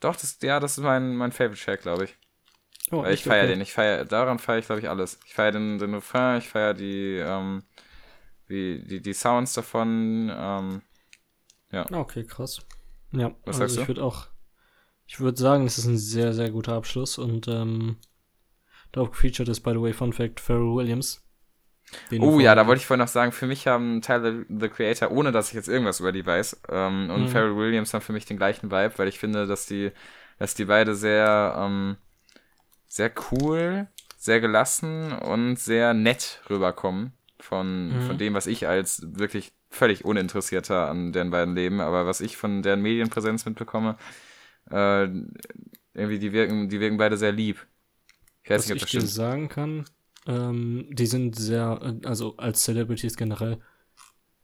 Doch, 0.00 0.16
das, 0.16 0.38
ja, 0.42 0.60
das 0.60 0.78
ist 0.78 0.84
mein, 0.84 1.16
mein 1.16 1.32
Favorite 1.32 1.62
Track, 1.62 1.82
glaube 1.82 2.04
ich. 2.04 2.16
Oh, 2.90 3.02
Weil 3.02 3.14
ich 3.14 3.24
feiere 3.24 3.44
okay. 3.44 3.52
den. 3.54 3.60
Ich 3.60 3.72
feier, 3.72 4.04
daran 4.04 4.38
feiere 4.38 4.58
ich, 4.58 4.66
glaube 4.66 4.80
ich, 4.80 4.88
alles. 4.88 5.18
Ich 5.26 5.34
feiere 5.34 5.52
den, 5.52 5.78
den 5.78 5.94
Refrain, 5.94 6.38
ich 6.38 6.48
feiere 6.48 6.74
die, 6.74 7.16
ähm, 7.16 7.62
die, 8.48 8.82
die, 8.86 9.02
die 9.02 9.12
Sounds 9.12 9.52
davon. 9.54 10.32
Ähm, 10.34 10.82
ja. 11.70 11.90
Okay, 11.92 12.24
krass. 12.24 12.60
Ja, 13.12 13.34
Was 13.44 13.60
also 13.60 13.82
ich 13.82 13.88
würde 13.88 14.04
auch, 14.04 14.26
ich 15.06 15.20
würde 15.20 15.38
sagen, 15.38 15.66
es 15.66 15.78
ist 15.78 15.86
ein 15.86 15.98
sehr, 15.98 16.32
sehr 16.32 16.50
guter 16.50 16.74
Abschluss 16.74 17.18
und 17.18 17.48
ähm, 17.48 17.96
darauf 18.92 19.10
gefeatured 19.10 19.48
ist, 19.48 19.60
by 19.60 19.70
the 19.70 19.80
way, 19.80 19.92
Fun 19.92 20.12
Fact, 20.12 20.40
Pharrell 20.40 20.74
Williams. 20.74 21.22
Oh 22.18 22.40
ja, 22.40 22.54
da 22.54 22.66
wollte 22.66 22.80
ich 22.80 22.86
vorhin 22.86 23.04
noch 23.04 23.08
sagen, 23.08 23.32
für 23.32 23.46
mich 23.46 23.66
haben 23.66 24.00
Tyler, 24.02 24.44
the 24.48 24.68
Creator, 24.68 25.10
ohne 25.10 25.32
dass 25.32 25.48
ich 25.48 25.54
jetzt 25.54 25.68
irgendwas 25.68 26.00
über 26.00 26.12
die 26.12 26.24
weiß, 26.24 26.62
ähm, 26.70 27.10
und 27.10 27.22
mhm. 27.22 27.28
Pharrell 27.28 27.56
Williams 27.56 27.94
haben 27.94 28.02
für 28.02 28.12
mich 28.12 28.26
den 28.26 28.36
gleichen 28.36 28.70
Vibe, 28.70 28.92
weil 28.96 29.08
ich 29.08 29.18
finde, 29.18 29.46
dass 29.46 29.66
die, 29.66 29.92
dass 30.38 30.54
die 30.54 30.66
beide 30.66 30.94
sehr, 30.94 31.54
ähm, 31.58 31.96
sehr 32.86 33.12
cool, 33.30 33.86
sehr 34.16 34.40
gelassen 34.40 35.12
und 35.12 35.58
sehr 35.58 35.94
nett 35.94 36.42
rüberkommen 36.50 37.12
von, 37.40 37.88
mhm. 37.88 38.06
von 38.06 38.18
dem, 38.18 38.34
was 38.34 38.46
ich 38.46 38.66
als 38.66 39.02
wirklich 39.04 39.52
völlig 39.70 40.04
uninteressierter 40.04 40.88
an 40.88 41.12
deren 41.12 41.30
beiden 41.30 41.54
Leben, 41.54 41.80
aber 41.80 42.06
was 42.06 42.20
ich 42.20 42.36
von 42.36 42.62
deren 42.62 42.82
Medienpräsenz 42.82 43.44
mitbekomme, 43.44 43.96
äh, 44.70 45.04
irgendwie, 45.94 46.18
die 46.18 46.32
wirken, 46.32 46.68
die 46.68 46.80
wirken 46.80 46.96
beide 46.96 47.16
sehr 47.16 47.32
lieb. 47.32 47.66
Ich 48.42 48.50
weiß 48.50 48.60
was 48.60 48.68
nicht, 48.68 48.82
ob 48.82 48.88
ich 48.88 48.92
das 48.92 49.02
dir 49.02 49.08
sagen 49.08 49.48
kann, 49.48 49.84
ähm, 50.28 50.86
die 50.90 51.06
sind 51.06 51.34
sehr, 51.34 51.96
also 52.04 52.36
als 52.36 52.62
Celebrities 52.62 53.16
generell, 53.16 53.58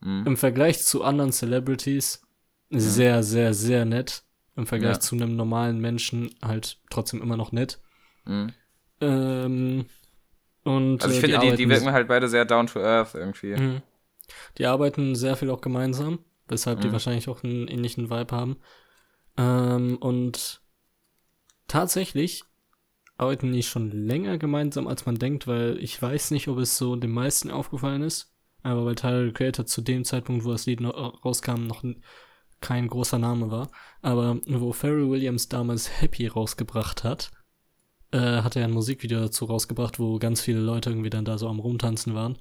mhm. 0.00 0.26
im 0.26 0.36
Vergleich 0.36 0.82
zu 0.82 1.04
anderen 1.04 1.30
Celebrities 1.30 2.22
mhm. 2.70 2.80
sehr, 2.80 3.22
sehr, 3.22 3.54
sehr 3.54 3.84
nett. 3.84 4.24
Im 4.56 4.66
Vergleich 4.66 4.94
ja. 4.94 5.00
zu 5.00 5.16
einem 5.16 5.36
normalen 5.36 5.80
Menschen 5.80 6.30
halt 6.40 6.78
trotzdem 6.88 7.20
immer 7.20 7.36
noch 7.36 7.52
nett. 7.52 7.80
Mhm. 8.24 8.52
Ähm, 9.00 9.86
und, 10.62 11.02
also 11.02 11.12
ich 11.14 11.18
äh, 11.18 11.26
finde, 11.26 11.38
die, 11.40 11.50
die, 11.50 11.56
die 11.56 11.68
wirken 11.68 11.92
halt 11.92 12.08
beide 12.08 12.28
sehr 12.28 12.44
down 12.44 12.66
to 12.66 12.80
earth 12.80 13.14
irgendwie. 13.14 13.54
Mhm. 13.54 13.82
Die 14.56 14.66
arbeiten 14.66 15.14
sehr 15.14 15.36
viel 15.36 15.50
auch 15.50 15.60
gemeinsam, 15.60 16.20
weshalb 16.48 16.80
die 16.80 16.88
mhm. 16.88 16.92
wahrscheinlich 16.92 17.28
auch 17.28 17.42
einen 17.42 17.68
ähnlichen 17.68 18.10
Vibe 18.10 18.34
haben. 18.34 18.56
Ähm, 19.36 19.98
und 19.98 20.62
tatsächlich 21.66 22.44
arbeiten 23.16 23.52
die 23.52 23.62
schon 23.62 23.90
länger 23.90 24.38
gemeinsam, 24.38 24.86
als 24.86 25.06
man 25.06 25.16
denkt, 25.16 25.46
weil 25.46 25.78
ich 25.78 26.00
weiß 26.00 26.30
nicht, 26.32 26.48
ob 26.48 26.58
es 26.58 26.76
so 26.76 26.96
den 26.96 27.12
meisten 27.12 27.50
aufgefallen 27.50 28.02
ist. 28.02 28.32
Aber 28.62 28.86
weil 28.86 28.94
Tyler 28.94 29.30
Creator 29.32 29.66
zu 29.66 29.82
dem 29.82 30.04
Zeitpunkt, 30.04 30.44
wo 30.44 30.52
das 30.52 30.66
Lied 30.66 30.80
noch 30.80 31.24
rauskam, 31.24 31.66
noch 31.66 31.84
kein 32.60 32.88
großer 32.88 33.18
Name 33.18 33.50
war. 33.50 33.70
Aber 34.00 34.40
wo 34.46 34.72
Pharrell 34.72 35.10
Williams 35.10 35.48
damals 35.48 36.00
Happy 36.00 36.26
rausgebracht 36.26 37.04
hat, 37.04 37.30
äh, 38.10 38.42
hat 38.42 38.56
er 38.56 38.64
ein 38.64 38.70
Musikvideo 38.70 39.20
dazu 39.20 39.44
rausgebracht, 39.44 39.98
wo 39.98 40.18
ganz 40.18 40.40
viele 40.40 40.60
Leute 40.60 40.90
irgendwie 40.90 41.10
dann 41.10 41.24
da 41.24 41.36
so 41.36 41.48
am 41.48 41.60
Rumtanzen 41.60 42.14
waren. 42.14 42.38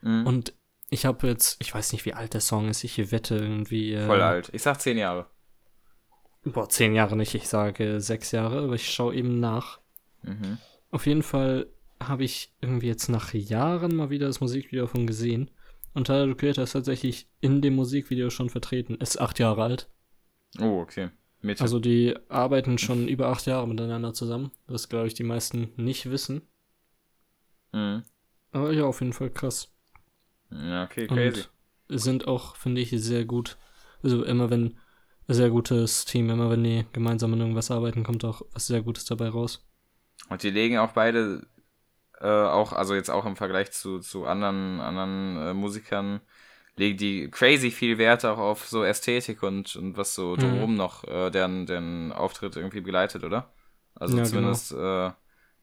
Mhm. 0.00 0.26
Und 0.26 0.54
ich 0.90 1.06
habe 1.06 1.28
jetzt, 1.28 1.56
ich 1.60 1.72
weiß 1.72 1.92
nicht, 1.92 2.04
wie 2.04 2.14
alt 2.14 2.34
der 2.34 2.40
Song 2.40 2.68
ist, 2.68 2.82
ich 2.82 3.12
wette 3.12 3.36
irgendwie. 3.36 3.94
Äh, 3.94 4.06
Voll 4.06 4.22
alt. 4.22 4.50
Ich 4.52 4.62
sag 4.62 4.80
zehn 4.80 4.98
Jahre. 4.98 5.26
Boah, 6.42 6.68
zehn 6.68 6.94
Jahre 6.94 7.16
nicht, 7.16 7.34
ich 7.34 7.48
sage 7.48 8.00
sechs 8.00 8.32
Jahre, 8.32 8.62
aber 8.62 8.74
ich 8.74 8.90
schaue 8.90 9.14
eben 9.14 9.40
nach. 9.40 9.79
Mhm. 10.22 10.58
Auf 10.90 11.06
jeden 11.06 11.22
Fall 11.22 11.66
habe 12.02 12.24
ich 12.24 12.52
irgendwie 12.60 12.86
jetzt 12.86 13.08
nach 13.08 13.34
Jahren 13.34 13.94
mal 13.94 14.10
wieder 14.10 14.26
das 14.26 14.40
Musikvideo 14.40 14.86
davon 14.86 15.06
gesehen. 15.06 15.50
Und 15.92 16.06
Tyler 16.06 16.28
the 16.28 16.34
Creator 16.34 16.64
ist 16.64 16.72
tatsächlich 16.72 17.28
in 17.40 17.62
dem 17.62 17.74
Musikvideo 17.74 18.30
schon 18.30 18.48
vertreten. 18.48 18.94
Ist 18.96 19.20
acht 19.20 19.38
Jahre 19.38 19.62
alt. 19.62 19.90
Oh, 20.58 20.80
okay. 20.80 21.10
Mitte. 21.42 21.62
Also 21.62 21.78
die 21.78 22.16
arbeiten 22.28 22.78
schon 22.78 23.08
über 23.08 23.28
acht 23.28 23.46
Jahre 23.46 23.66
miteinander 23.66 24.12
zusammen. 24.12 24.50
Das 24.66 24.88
glaube 24.88 25.06
ich 25.06 25.14
die 25.14 25.24
meisten 25.24 25.72
nicht 25.76 26.10
wissen. 26.10 26.42
Mhm. 27.72 28.02
Aber 28.52 28.72
ja, 28.72 28.84
auf 28.84 29.00
jeden 29.00 29.12
Fall 29.12 29.30
krass. 29.30 29.72
Ja, 30.50 30.84
okay, 30.84 31.06
crazy. 31.06 31.44
Und 31.88 31.98
sind 31.98 32.26
auch, 32.26 32.56
finde 32.56 32.80
ich, 32.80 32.90
sehr 32.90 33.24
gut. 33.24 33.58
Also 34.02 34.24
immer 34.24 34.50
wenn, 34.50 34.78
sehr 35.28 35.50
gutes 35.50 36.04
Team, 36.04 36.30
immer 36.30 36.50
wenn 36.50 36.64
die 36.64 36.84
gemeinsam 36.92 37.32
an 37.32 37.40
irgendwas 37.40 37.70
arbeiten, 37.70 38.02
kommt 38.02 38.24
auch 38.24 38.42
was 38.52 38.66
sehr 38.66 38.82
Gutes 38.82 39.04
dabei 39.04 39.28
raus. 39.28 39.66
Und 40.28 40.42
die 40.42 40.50
legen 40.50 40.78
auch 40.78 40.92
beide, 40.92 41.46
äh, 42.20 42.28
auch, 42.28 42.72
also 42.72 42.94
jetzt 42.94 43.10
auch 43.10 43.26
im 43.26 43.36
Vergleich 43.36 43.72
zu, 43.72 43.98
zu 43.98 44.26
anderen, 44.26 44.80
anderen 44.80 45.36
äh, 45.48 45.54
Musikern, 45.54 46.20
legen 46.76 46.98
die 46.98 47.30
crazy 47.30 47.70
viel 47.70 47.98
Wert 47.98 48.24
auch 48.24 48.38
auf 48.38 48.66
so 48.66 48.84
Ästhetik 48.84 49.42
und, 49.42 49.76
und 49.76 49.96
was 49.96 50.14
so 50.14 50.34
mhm. 50.34 50.40
drumherum 50.40 50.74
noch 50.74 51.04
äh, 51.04 51.30
deren, 51.30 51.66
deren 51.66 52.12
Auftritt 52.12 52.56
irgendwie 52.56 52.80
begleitet, 52.80 53.24
oder? 53.24 53.52
Also 53.94 54.18
ja, 54.18 54.24
zumindest, 54.24 54.70
genau. 54.70 55.08
äh, 55.08 55.12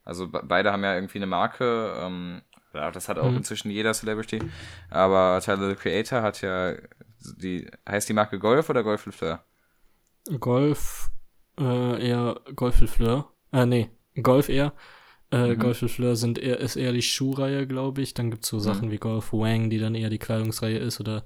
also 0.04 0.28
beide 0.28 0.72
haben 0.72 0.84
ja 0.84 0.94
irgendwie 0.94 1.18
eine 1.18 1.26
Marke, 1.26 1.94
ähm, 1.98 2.42
ja, 2.72 2.90
das 2.90 3.08
hat 3.08 3.18
auch 3.18 3.30
mhm. 3.30 3.38
inzwischen 3.38 3.70
jeder 3.70 3.92
Celebrity, 3.92 4.40
aber 4.90 5.40
Tyler 5.42 5.70
the 5.70 5.74
Creator 5.74 6.22
hat 6.22 6.40
ja 6.42 6.74
die, 7.36 7.68
heißt 7.88 8.08
die 8.08 8.12
Marke 8.12 8.38
Golf 8.38 8.70
oder 8.70 8.84
Golf 8.84 9.02
Fleur? 9.02 9.42
Golf, 10.38 11.10
äh, 11.58 12.08
eher 12.08 12.40
Golf 12.54 12.76
Fleur. 12.76 13.32
Äh, 13.52 13.66
nee, 13.66 13.90
Golf 14.22 14.48
eher. 14.48 14.72
Äh, 15.30 15.54
mhm. 15.54 15.58
Golf 15.58 15.78
Fleur 15.78 16.16
sind 16.16 16.38
eher, 16.38 16.58
ist 16.58 16.76
eher 16.76 16.92
die 16.92 17.02
Schuhreihe, 17.02 17.66
glaube 17.66 18.00
ich. 18.02 18.14
Dann 18.14 18.30
gibt 18.30 18.44
es 18.44 18.50
so 18.50 18.56
mhm. 18.56 18.62
Sachen 18.62 18.90
wie 18.90 18.98
Golf 18.98 19.32
Wang, 19.32 19.70
die 19.70 19.78
dann 19.78 19.94
eher 19.94 20.10
die 20.10 20.18
Kleidungsreihe 20.18 20.78
ist 20.78 21.00
oder 21.00 21.24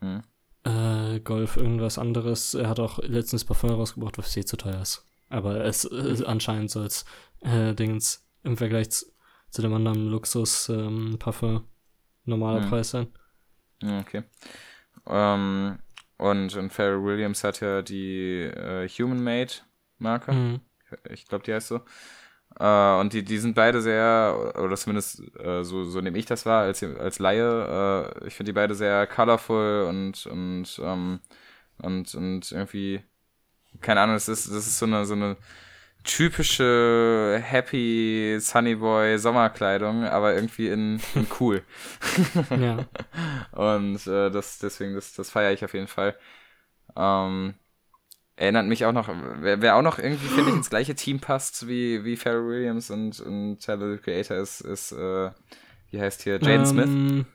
mhm. 0.00 0.22
äh, 0.64 1.20
Golf 1.20 1.56
irgendwas 1.56 1.98
anderes. 1.98 2.54
Er 2.54 2.68
hat 2.68 2.80
auch 2.80 2.98
letztens 2.98 3.44
Parfum 3.44 3.70
rausgebracht, 3.70 4.18
was 4.18 4.36
eh 4.36 4.44
zu 4.44 4.56
teuer 4.56 4.80
ist. 4.80 5.04
Aber 5.28 5.64
es 5.64 5.84
ist 5.84 6.24
anscheinend 6.24 6.70
so 6.70 6.80
als 6.80 7.04
äh, 7.40 7.72
Dings 7.74 8.26
im 8.42 8.56
Vergleich 8.56 8.90
zu, 8.90 9.06
zu 9.50 9.62
dem 9.62 9.74
anderen 9.74 10.08
Luxus 10.08 10.68
ähm, 10.68 11.16
Parfum 11.18 11.64
normaler 12.24 12.62
mhm. 12.62 12.68
Preis 12.68 12.90
sein. 12.90 13.06
Okay. 13.82 14.24
Ähm, 15.06 15.78
und, 16.18 16.56
und 16.56 16.72
Pharrell 16.72 17.02
Williams 17.02 17.44
hat 17.44 17.60
ja 17.60 17.80
die 17.80 18.42
äh, 18.42 18.88
Human 18.88 19.22
Made 19.22 19.52
Marke. 19.98 20.60
Ich 21.10 21.26
glaube, 21.26 21.44
die 21.44 21.54
heißt 21.54 21.68
so. 21.68 21.80
Äh, 22.58 23.00
und 23.00 23.12
die, 23.12 23.22
die 23.24 23.38
sind 23.38 23.54
beide 23.54 23.80
sehr, 23.80 24.54
oder 24.58 24.76
zumindest 24.76 25.22
äh, 25.38 25.62
so, 25.64 25.84
so 25.84 26.00
nehme 26.00 26.18
ich 26.18 26.26
das 26.26 26.46
wahr 26.46 26.62
als, 26.62 26.82
als 26.82 27.18
Laie. 27.18 28.12
Äh, 28.22 28.26
ich 28.26 28.34
finde 28.34 28.50
die 28.50 28.54
beide 28.54 28.74
sehr 28.74 29.06
colorful 29.06 29.86
und, 29.88 30.26
und, 30.26 30.80
ähm, 30.84 31.20
und, 31.78 32.14
und 32.14 32.52
irgendwie, 32.52 33.02
keine 33.80 34.00
Ahnung, 34.00 34.16
das 34.16 34.28
ist, 34.28 34.48
das 34.48 34.66
ist 34.66 34.78
so 34.78 34.86
eine, 34.86 35.06
so 35.06 35.14
eine 35.14 35.36
typische 36.04 37.40
Happy 37.42 38.38
Sunny 38.40 38.74
Boy 38.76 39.18
Sommerkleidung, 39.18 40.04
aber 40.04 40.34
irgendwie 40.34 40.68
in, 40.68 41.00
in 41.14 41.26
cool. 41.40 41.62
ja. 42.50 42.86
Und 43.52 44.06
äh, 44.06 44.30
das, 44.30 44.58
deswegen, 44.58 44.94
das, 44.94 45.12
das 45.14 45.30
feiere 45.30 45.52
ich 45.52 45.64
auf 45.64 45.74
jeden 45.74 45.88
Fall. 45.88 46.16
Ähm, 46.96 47.54
erinnert 48.40 48.66
mich 48.66 48.86
auch 48.86 48.92
noch, 48.92 49.08
wer, 49.40 49.60
wer 49.60 49.76
auch 49.76 49.82
noch 49.82 49.98
irgendwie, 49.98 50.26
finde 50.26 50.50
ich, 50.50 50.56
ins 50.56 50.70
gleiche 50.70 50.94
Team 50.94 51.20
passt 51.20 51.68
wie, 51.68 52.04
wie 52.04 52.16
Pharrell 52.16 52.46
Williams 52.46 52.90
und, 52.90 53.20
und 53.20 53.58
Tyler 53.58 53.92
the 53.92 53.98
Creator 53.98 54.38
ist, 54.38 54.62
ist 54.62 54.92
äh, 54.92 55.30
wie 55.90 56.00
heißt 56.00 56.22
hier, 56.22 56.40
Jane 56.40 56.60
um, 56.60 56.66
Smith. 56.66 56.86
Ähm, 56.86 57.26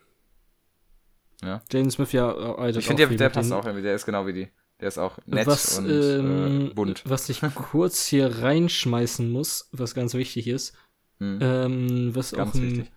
ja. 1.43 1.61
Jane 1.71 1.91
Smith, 1.91 2.11
ja, 2.11 2.31
äh, 2.57 2.71
Ich 2.71 2.87
finde, 2.87 3.07
der, 3.07 3.17
der 3.17 3.29
passt 3.29 3.51
auch 3.51 3.65
irgendwie, 3.65 3.83
der 3.83 3.95
ist 3.95 4.05
genau 4.05 4.25
wie 4.25 4.33
die. 4.33 4.47
Der 4.81 4.87
ist 4.87 4.97
auch 4.97 5.19
nett 5.25 5.45
was, 5.47 5.77
und 5.77 5.89
ähm, 5.89 6.67
äh, 6.71 6.73
bunt. 6.73 7.03
Was 7.05 7.29
ich 7.29 7.39
kurz 7.53 8.07
hier 8.07 8.41
reinschmeißen 8.41 9.31
muss, 9.31 9.69
was 9.71 9.93
ganz 9.93 10.15
wichtig 10.15 10.47
ist, 10.47 10.75
hm. 11.19 11.39
ähm, 11.39 12.15
was 12.15 12.31
ganz 12.31 12.55
auch 12.55 12.59
ein, 12.59 12.87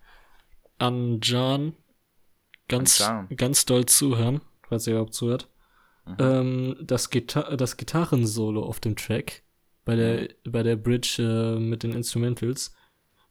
an 0.79 1.19
Jan 1.21 1.73
ganz, 2.67 3.07
ganz 3.35 3.65
doll 3.65 3.85
zuhören, 3.85 4.41
falls 4.67 4.87
ihr 4.87 4.93
überhaupt 4.93 5.13
zuhört. 5.13 5.47
Mhm. 6.09 6.15
Ähm, 6.19 6.75
das, 6.81 7.09
Gita 7.09 7.55
das 7.55 7.77
Gitarrensolo 7.77 8.63
auf 8.63 8.79
dem 8.79 8.95
Track 8.95 9.43
bei 9.85 9.95
der, 9.95 10.21
mhm. 10.21 10.51
bei 10.51 10.63
der 10.63 10.75
Bridge 10.75 11.17
äh, 11.19 11.59
mit 11.59 11.83
den 11.83 11.93
Instrumentals 11.93 12.73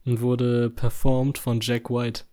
und 0.04 0.20
wurde 0.20 0.70
performt 0.70 1.38
von 1.38 1.60
Jack 1.60 1.90
White. 1.90 2.24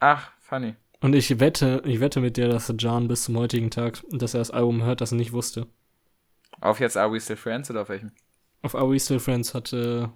Ach, 0.00 0.30
funny. 0.40 0.74
Und 1.00 1.14
ich 1.14 1.38
wette, 1.38 1.82
ich 1.84 2.00
wette 2.00 2.20
mit 2.20 2.36
dir, 2.36 2.48
dass 2.48 2.72
John 2.78 3.08
bis 3.08 3.24
zum 3.24 3.36
heutigen 3.36 3.70
Tag, 3.70 4.02
dass 4.10 4.34
er 4.34 4.38
das 4.38 4.50
Album 4.50 4.82
hört, 4.82 5.00
das 5.00 5.12
er 5.12 5.18
nicht 5.18 5.32
wusste. 5.32 5.66
Auf 6.60 6.80
jetzt 6.80 6.96
Are 6.96 7.12
We 7.12 7.20
Still 7.20 7.36
Friends 7.36 7.70
oder 7.70 7.82
auf 7.82 7.88
welchem? 7.90 8.12
Auf 8.62 8.74
Are 8.74 8.90
We 8.90 8.98
Still 8.98 9.20
Friends 9.20 9.54
hat 9.54 9.72
äh, 9.72 10.08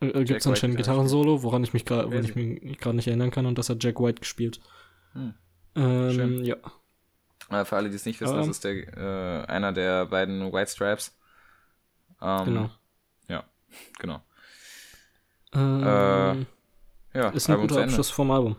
äh, 0.00 0.24
gibt 0.24 0.40
es 0.40 0.46
anscheinend 0.46 0.74
ein 0.74 0.78
Gitarrensolo, 0.78 1.42
woran 1.42 1.64
ich 1.64 1.72
mich 1.72 1.84
gerade 1.84 2.08
nicht 2.96 3.06
erinnern 3.06 3.30
kann, 3.30 3.46
und 3.46 3.58
das 3.58 3.68
hat 3.68 3.82
Jack 3.82 4.00
White 4.00 4.20
gespielt. 4.20 4.60
Hm. 5.12 5.34
Ähm, 5.76 6.44
ja. 6.44 6.56
Äh, 7.50 7.64
für 7.64 7.76
alle, 7.76 7.90
die 7.90 7.96
es 7.96 8.06
nicht 8.06 8.20
wissen, 8.20 8.32
um, 8.32 8.38
das 8.38 8.46
ähm. 8.46 8.50
ist 8.50 8.64
der, 8.64 8.96
äh, 8.96 9.46
einer 9.46 9.72
der 9.72 10.06
beiden 10.06 10.52
White 10.52 10.70
Stripes. 10.70 11.16
Ähm, 12.20 12.44
genau. 12.44 12.70
Ja, 13.28 13.44
genau. 13.98 14.22
Ähm, 15.52 15.82
äh, 15.82 17.18
ja, 17.18 17.28
ist 17.30 17.48
ein 17.48 17.52
Album 17.52 17.68
guter 17.68 17.82
Abschluss 17.82 18.10
vom 18.10 18.30
Album. 18.30 18.56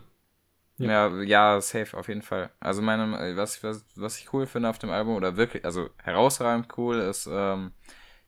Ja. 0.78 1.08
ja, 1.08 1.22
ja, 1.22 1.60
safe, 1.60 1.96
auf 1.96 2.08
jeden 2.08 2.22
Fall. 2.22 2.50
Also 2.60 2.82
meine, 2.82 3.36
was, 3.36 3.62
was, 3.62 3.86
was 3.94 4.18
ich 4.18 4.32
cool 4.32 4.46
finde 4.46 4.68
auf 4.68 4.78
dem 4.78 4.90
Album, 4.90 5.16
oder 5.16 5.36
wirklich, 5.36 5.64
also 5.64 5.88
herausragend 6.02 6.68
cool, 6.76 6.98
ist 6.98 7.28
ähm, 7.30 7.72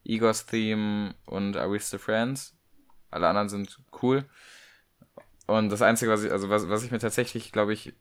Igor's 0.02 0.46
Theme 0.46 1.14
und 1.26 1.56
Are 1.56 1.70
We 1.70 1.78
Still 1.78 1.98
Friends. 1.98 2.56
Alle 3.10 3.28
anderen 3.28 3.48
sind 3.48 3.78
cool. 4.02 4.24
Und 5.46 5.70
das 5.70 5.82
Einzige, 5.82 6.10
was 6.10 6.24
ich, 6.24 6.32
also 6.32 6.48
was, 6.48 6.68
was 6.68 6.84
ich 6.84 6.90
mir 6.90 6.98
tatsächlich, 6.98 7.52
glaube 7.52 7.72
ich, 7.72 7.94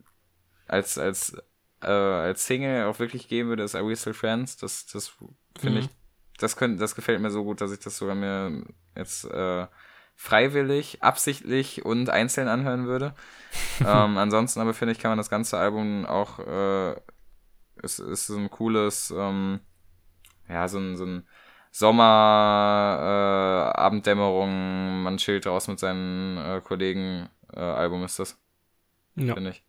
als, 0.67 0.97
als, 0.97 1.37
äh, 1.81 1.87
als 1.87 2.45
Single 2.45 2.85
auch 2.85 2.99
wirklich 2.99 3.27
geben 3.27 3.49
würde, 3.49 3.63
ist 3.63 3.75
Are 3.75 3.87
We 3.87 3.95
Still 3.95 4.13
Friends. 4.13 4.57
Das, 4.57 4.85
das 4.87 5.13
finde 5.57 5.79
mhm. 5.79 5.85
ich, 5.85 5.89
das 6.37 6.55
könnte, 6.55 6.79
das 6.79 6.95
gefällt 6.95 7.21
mir 7.21 7.31
so 7.31 7.43
gut, 7.43 7.61
dass 7.61 7.71
ich 7.71 7.79
das 7.79 7.97
sogar 7.97 8.15
mir 8.15 8.63
jetzt 8.95 9.25
äh, 9.25 9.67
freiwillig, 10.15 11.03
absichtlich 11.03 11.85
und 11.85 12.09
einzeln 12.09 12.47
anhören 12.47 12.87
würde. 12.87 13.13
ähm, 13.79 14.17
ansonsten 14.17 14.59
aber 14.59 14.73
finde 14.73 14.93
ich, 14.93 14.99
kann 14.99 15.11
man 15.11 15.17
das 15.17 15.29
ganze 15.29 15.57
Album 15.57 16.05
auch, 16.05 16.39
äh, 16.39 16.95
es 17.83 17.99
ist 17.99 18.27
so 18.27 18.37
ein 18.37 18.49
cooles, 18.49 19.13
ähm, 19.15 19.59
ja, 20.49 20.67
so 20.67 20.79
ein, 20.79 20.97
so 20.97 21.05
ein 21.05 21.27
Sommer, 21.71 22.97
äh, 23.75 23.79
Abenddämmerung, 23.79 25.03
man 25.03 25.17
chillt 25.17 25.45
raus 25.45 25.67
mit 25.67 25.79
seinen 25.79 26.37
äh, 26.37 26.61
Kollegen, 26.63 27.29
äh, 27.53 27.59
Album 27.59 28.03
ist 28.03 28.17
das. 28.17 28.39
Ja. 29.15 29.35
Finde 29.35 29.51
ich. 29.51 29.66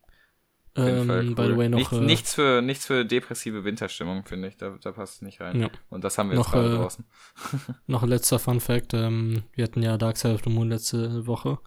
Ähm, 0.75 1.09
cool. 1.09 1.35
by 1.35 1.47
the 1.47 1.57
way 1.57 1.69
noch, 1.69 1.77
Nicht, 1.77 1.91
äh, 1.91 1.99
nichts, 1.99 2.33
für, 2.35 2.61
nichts 2.61 2.85
für 2.85 3.03
depressive 3.03 3.63
Winterstimmung, 3.63 4.23
finde 4.25 4.47
ich. 4.49 4.57
Da, 4.57 4.77
da 4.81 4.91
passt 4.91 5.15
es 5.15 5.21
nicht 5.21 5.41
rein. 5.41 5.61
Ja. 5.61 5.69
Und 5.89 6.03
das 6.03 6.17
haben 6.17 6.29
wir 6.29 6.37
noch, 6.37 6.45
jetzt 6.45 6.53
gerade 6.53 6.73
äh, 6.73 6.77
draußen. 6.77 7.05
noch 7.87 8.03
ein 8.03 8.09
letzter 8.09 8.39
Fun 8.39 8.59
Fact. 8.59 8.93
Ähm, 8.93 9.43
wir 9.53 9.63
hatten 9.63 9.81
ja 9.81 9.97
Dark 9.97 10.17
Side 10.17 10.35
of 10.35 10.41
the 10.43 10.49
Moon 10.49 10.69
letzte 10.69 11.25
Woche. 11.25 11.57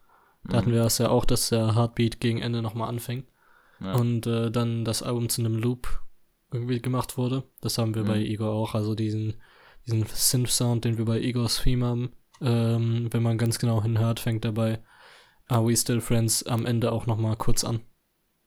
Da 0.44 0.53
mhm. 0.53 0.57
hatten 0.57 0.72
wir 0.72 0.82
das 0.82 0.98
ja 0.98 1.09
auch, 1.09 1.24
dass 1.24 1.48
der 1.48 1.74
Heartbeat 1.74 2.20
gegen 2.20 2.40
Ende 2.40 2.62
nochmal 2.62 2.88
anfängt. 2.88 3.26
Ja. 3.80 3.94
Und 3.94 4.26
äh, 4.26 4.50
dann 4.50 4.84
das 4.84 5.03
Album 5.03 5.28
zu 5.28 5.40
einem 5.40 5.57
Loop 5.57 6.00
irgendwie 6.53 6.80
gemacht 6.80 7.16
wurde. 7.16 7.44
Das 7.61 7.78
haben 7.78 7.94
wir 7.94 8.05
mhm. 8.05 8.09
bei 8.09 8.18
Igor 8.18 8.53
auch. 8.53 8.74
Also 8.74 8.94
diesen, 8.94 9.34
diesen 9.86 10.07
Synth-Sound, 10.07 10.84
den 10.84 10.98
wir 10.98 11.05
bei 11.05 11.20
Igors 11.20 11.62
Theme 11.62 11.86
haben. 11.86 12.12
Ähm, 12.40 13.09
wenn 13.11 13.22
man 13.22 13.38
ganz 13.38 13.59
genau 13.59 13.82
hinhört, 13.82 14.20
fängt 14.20 14.44
dabei 14.44 14.80
Are 15.48 15.66
We 15.66 15.76
Still 15.76 16.00
Friends 16.00 16.44
am 16.44 16.66
Ende 16.66 16.92
auch 16.92 17.07
nochmal 17.07 17.36
kurz 17.36 17.64
an. 17.64 17.80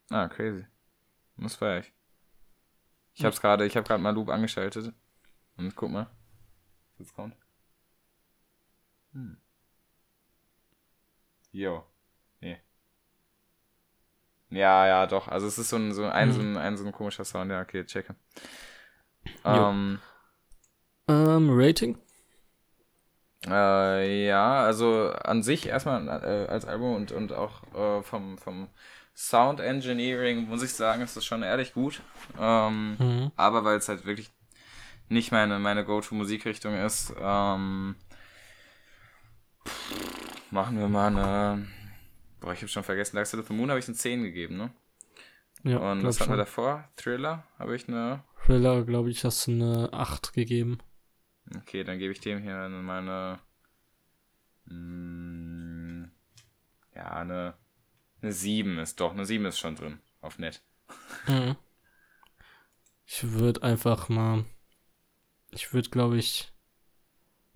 Ah, 0.09 0.27
crazy. 0.27 0.65
Das 1.37 1.55
feier 1.55 1.79
ich. 1.79 1.93
Ich 3.13 3.25
hab's 3.25 3.41
gerade, 3.41 3.65
ich 3.65 3.75
hab 3.77 3.85
gerade 3.85 4.01
mal 4.01 4.13
Loop 4.13 4.29
angeschaltet. 4.29 4.93
Und 5.57 5.75
guck 5.75 5.91
mal. 5.91 6.07
Was 6.97 7.07
jetzt 7.07 7.15
kommt. 7.15 7.35
Hm. 9.13 9.37
Jo. 11.51 11.83
Nee. 12.41 12.61
Ja, 14.49 14.85
ja, 14.85 15.07
doch. 15.07 15.27
Also 15.27 15.47
es 15.47 15.57
ist 15.57 15.69
so 15.69 15.77
ein, 15.77 15.93
so 15.93 16.05
ein, 16.05 16.27
mhm. 16.27 16.33
so 16.33 16.41
ein, 16.41 16.57
ein, 16.57 16.77
so 16.77 16.85
ein 16.85 16.91
komischer 16.91 17.23
Sound. 17.23 17.51
Ja, 17.51 17.61
okay, 17.61 17.85
checke. 17.85 18.15
Ähm, 19.43 19.99
ähm, 21.07 21.49
Rating? 21.51 21.97
Äh, 23.47 24.27
ja, 24.27 24.63
also 24.63 25.11
an 25.11 25.43
sich 25.43 25.67
erstmal 25.67 26.07
äh, 26.07 26.47
als 26.47 26.65
Album 26.65 26.95
und, 26.95 27.11
und 27.11 27.31
auch 27.31 27.63
äh, 27.73 28.03
vom, 28.03 28.37
vom 28.37 28.69
Sound 29.15 29.61
Engineering, 29.61 30.47
muss 30.47 30.61
ich 30.61 30.73
sagen, 30.73 31.01
ist 31.01 31.15
das 31.15 31.23
schon 31.23 31.41
ehrlich 31.41 31.73
gut. 31.73 32.01
Ähm, 32.37 32.97
mhm. 32.99 33.31
Aber 33.37 33.63
weil 33.63 33.77
es 33.77 33.87
halt 33.87 34.05
wirklich 34.05 34.29
nicht 35.07 35.31
meine, 35.31 35.57
meine 35.57 35.85
Go-To-Musikrichtung 35.85 36.75
ist, 36.75 37.13
ähm, 37.17 37.95
machen 40.51 40.77
wir 40.77 40.89
mal 40.89 41.07
eine. 41.07 41.67
Boah, 42.41 42.51
ich 42.51 42.59
habe 42.59 42.67
schon 42.67 42.83
vergessen. 42.83 43.15
Dark 43.15 43.27
Side 43.27 43.41
of 43.41 43.47
the 43.47 43.53
Moon 43.53 43.69
habe 43.69 43.79
ich 43.79 43.87
eine 43.87 43.95
10 43.95 44.23
gegeben, 44.23 44.57
ne? 44.57 44.71
Ja. 45.63 45.77
Und 45.77 46.03
was 46.03 46.19
hatten 46.19 46.31
wir 46.31 46.37
davor? 46.37 46.89
Thriller 46.97 47.45
habe 47.57 47.75
ich 47.75 47.87
eine. 47.87 48.21
Thriller, 48.45 48.83
glaube 48.83 49.09
ich, 49.11 49.23
hast 49.23 49.47
du 49.47 49.51
eine 49.51 49.93
8 49.93 50.33
gegeben. 50.33 50.79
Okay, 51.55 51.85
dann 51.85 51.99
gebe 51.99 52.11
ich 52.11 52.19
dem 52.19 52.39
hier 52.39 52.67
mal 52.67 52.99
eine. 52.99 53.39
Mh, 54.65 54.75
mm, 54.75 56.11
ja, 56.95 57.11
eine 57.11 57.53
eine 58.21 58.31
7 58.31 58.79
ist 58.79 58.99
doch, 58.99 59.11
eine 59.11 59.25
7 59.25 59.45
ist 59.45 59.59
schon 59.59 59.75
drin. 59.75 59.99
Auf 60.21 60.39
nett. 60.39 60.61
Mhm. 61.27 61.55
Ich 63.05 63.31
würde 63.31 63.63
einfach 63.63 64.09
mal. 64.09 64.45
Ich 65.51 65.73
würde, 65.73 65.89
glaube 65.89 66.17
ich, 66.17 66.51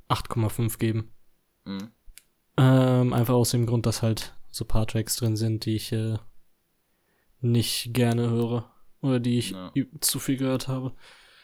8,5 0.10 0.78
geben. 0.78 1.12
Mhm. 1.66 1.92
Ähm, 2.58 3.14
einfach 3.14 3.34
aus 3.34 3.52
dem 3.52 3.66
Grund, 3.66 3.86
dass 3.86 4.02
halt 4.02 4.36
so 4.50 4.66
paar 4.66 4.88
Tracks 4.88 5.16
drin 5.16 5.36
sind, 5.36 5.66
die 5.66 5.76
ich 5.76 5.92
äh, 5.92 6.18
nicht 7.42 7.94
gerne 7.94 8.30
höre. 8.30 8.72
Oder 9.02 9.20
die 9.20 9.38
ich 9.38 9.52
ja. 9.52 9.72
zu 10.02 10.20
viel 10.20 10.38
gehört 10.38 10.68
habe. 10.68 10.94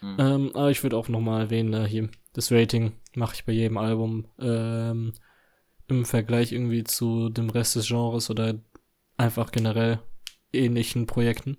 Mhm. 0.02 0.16
Ähm, 0.20 0.52
aber 0.56 0.72
ich 0.72 0.84
würde 0.84 0.98
auch 0.98 1.08
nochmal 1.08 1.42
erwähnen, 1.44 1.74
äh, 1.74 1.88
hier, 1.88 2.10
das 2.34 2.52
Rating 2.52 2.94
mache 3.16 3.36
ich 3.36 3.46
bei 3.46 3.54
jedem 3.54 3.78
Album 3.78 4.28
ähm, 4.40 5.14
im 5.88 6.06
Vergleich 6.06 6.52
irgendwie 6.52 6.84
zu 6.84 7.30
dem 7.30 7.50
Rest 7.50 7.76
des 7.76 7.88
Genres 7.88 8.30
oder 8.30 8.56
einfach 9.18 9.52
generell 9.52 10.00
ähnlichen 10.54 11.08
Projekten. 11.08 11.58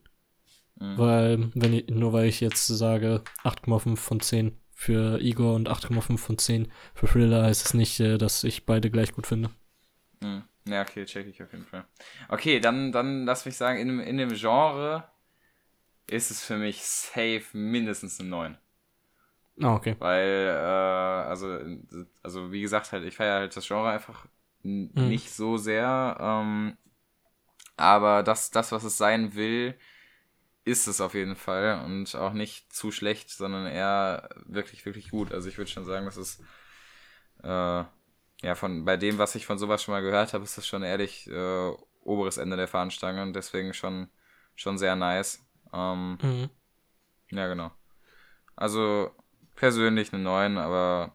Mhm. 0.79 0.99
Weil, 0.99 1.51
wenn 1.55 1.73
ich, 1.73 1.89
nur 1.89 2.13
weil 2.13 2.27
ich 2.27 2.41
jetzt 2.41 2.67
sage 2.67 3.23
8,5 3.45 3.97
von 3.97 4.21
10 4.21 4.59
für 4.75 5.21
Igor 5.21 5.55
und 5.55 5.71
8,5 5.71 6.19
von 6.19 6.39
10 6.39 6.71
für 6.95 7.07
Thriller, 7.07 7.45
heißt 7.45 7.65
es 7.65 7.75
nicht, 7.75 7.99
äh, 8.01 8.19
dass 8.19 8.45
ich 8.45 8.67
beide 8.67 8.91
gleich 8.91 9.13
gut 9.13 9.27
finde. 9.27 9.51
Mhm. 10.21 10.45
Ja, 10.69 10.83
okay, 10.83 11.05
check 11.05 11.27
ich 11.29 11.43
auf 11.43 11.53
jeden 11.53 11.65
Fall. 11.65 11.85
Okay, 12.29 12.61
dann, 12.61 12.91
dann 12.93 13.25
lass 13.25 13.47
mich 13.47 13.57
sagen, 13.57 13.79
in, 13.79 14.01
in 14.01 14.19
dem 14.19 14.35
Genre 14.35 15.05
ist 16.09 16.31
es 16.31 16.45
für 16.45 16.57
mich 16.57 16.83
safe 16.83 17.45
mindestens 17.53 18.21
eine 18.21 18.29
9. 18.29 18.59
Ah, 19.63 19.75
okay. 19.75 19.97
Weil, 19.99 20.49
äh, 20.49 21.29
also, 21.29 21.59
also 22.23 22.53
wie 22.53 22.61
gesagt, 22.61 22.93
halt, 22.93 23.05
ich 23.05 23.17
feiere 23.17 23.41
halt 23.41 23.57
das 23.57 23.67
Genre 23.67 23.91
einfach 23.91 24.27
mhm. 24.63 24.91
nicht 24.95 25.31
so 25.31 25.57
sehr. 25.57 26.17
Ähm, 26.21 26.77
aber 27.77 28.23
das, 28.23 28.51
das, 28.51 28.73
was 28.73 28.85
es 28.85 28.99
sein 28.99 29.35
will, 29.35 29.79
ist 30.65 30.89
es 30.89 31.01
auf 31.01 31.15
jeden 31.15 31.37
Fall. 31.37 31.83
Und 31.85 32.15
auch 32.17 32.33
nicht 32.33 32.73
zu 32.73 32.91
schlecht, 32.91 33.31
sondern 33.31 33.67
eher 33.67 34.29
wirklich, 34.47 34.85
wirklich 34.85 35.11
gut. 35.11 35.33
Also 35.33 35.49
ich 35.49 35.59
würde 35.59 35.71
schon 35.71 35.85
sagen, 35.85 36.07
das 36.07 36.17
ist 36.17 36.43
äh, 37.43 37.85
ja, 38.43 38.55
von 38.55 38.85
bei 38.85 38.97
dem, 38.97 39.19
was 39.19 39.35
ich 39.35 39.47
von 39.47 39.59
sowas 39.59 39.83
schon 39.83 39.93
mal 39.93 40.03
gehört 40.03 40.35
habe, 40.35 40.45
ist 40.45 40.59
das 40.59 40.67
schon 40.67 40.83
ehrlich 40.83 41.29
äh, 41.29 41.73
oberes 42.03 42.37
Ende 42.37 42.57
der 42.57 42.69
Fahnenstange 42.69 43.23
und 43.23 43.35
deswegen 43.35 43.75
schon, 43.75 44.09
schon 44.55 44.79
sehr 44.79 44.97
nice. 44.97 45.45
Ähm, 45.73 46.19
mhm. 46.23 46.51
Ja, 47.31 47.49
genau. 47.49 47.71
Also 48.55 49.15
persönlich 49.55 50.13
eine 50.13 50.23
9, 50.23 50.59
aber, 50.59 51.15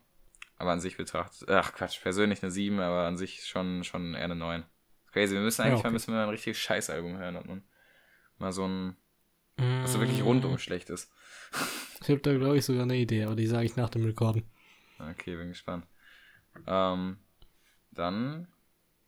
aber 0.57 0.71
an 0.71 0.81
sich 0.81 0.97
betrachtet. 0.97 1.49
Ach 1.49 1.73
Quatsch, 1.73 2.01
persönlich 2.01 2.43
eine 2.43 2.51
7, 2.51 2.79
aber 2.79 3.05
an 3.05 3.17
sich 3.17 3.45
schon, 3.45 3.83
schon 3.83 4.13
eher 4.13 4.25
eine 4.25 4.35
9. 4.35 4.63
Crazy. 5.11 5.33
Wir 5.33 5.41
müssen 5.41 5.61
eigentlich 5.61 5.73
ja, 5.73 5.77
okay. 5.79 5.87
mal, 5.87 5.93
müssen 5.93 6.13
wir 6.13 6.21
ein 6.21 6.29
richtiges 6.29 6.57
Scheißalbum 6.57 7.17
hören 7.17 7.35
und 7.35 7.47
man 7.47 7.63
mal 8.37 8.51
so 8.51 8.67
ein. 8.67 8.95
Was 9.57 9.93
so 9.93 9.99
wirklich 9.99 10.23
rundum 10.23 10.57
schlecht 10.57 10.89
ist. 10.89 11.11
Ich 12.01 12.09
habe 12.09 12.19
da, 12.19 12.33
glaube 12.33 12.57
ich, 12.57 12.65
sogar 12.65 12.83
eine 12.83 12.97
Idee, 12.97 13.25
aber 13.25 13.35
die 13.35 13.45
sage 13.45 13.65
ich 13.65 13.75
nach 13.75 13.89
dem 13.89 14.05
Rekorden. 14.05 14.49
Okay, 14.97 15.35
bin 15.35 15.49
gespannt. 15.49 15.85
Ähm, 16.65 17.17
dann 17.91 18.47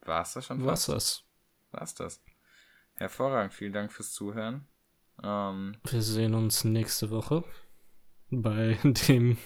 war 0.01 0.21
es 0.21 0.33
das 0.33 0.45
schon 0.45 0.59
fast. 0.59 0.67
War's 0.67 0.85
das? 0.85 1.23
War's 1.71 1.95
das. 1.95 2.23
Hervorragend, 2.95 3.53
vielen 3.53 3.73
Dank 3.73 3.91
fürs 3.91 4.11
Zuhören. 4.11 4.67
Ähm, 5.23 5.75
Wir 5.83 6.01
sehen 6.01 6.35
uns 6.35 6.63
nächste 6.63 7.09
Woche 7.09 7.43
bei 8.29 8.77
dem 8.83 9.37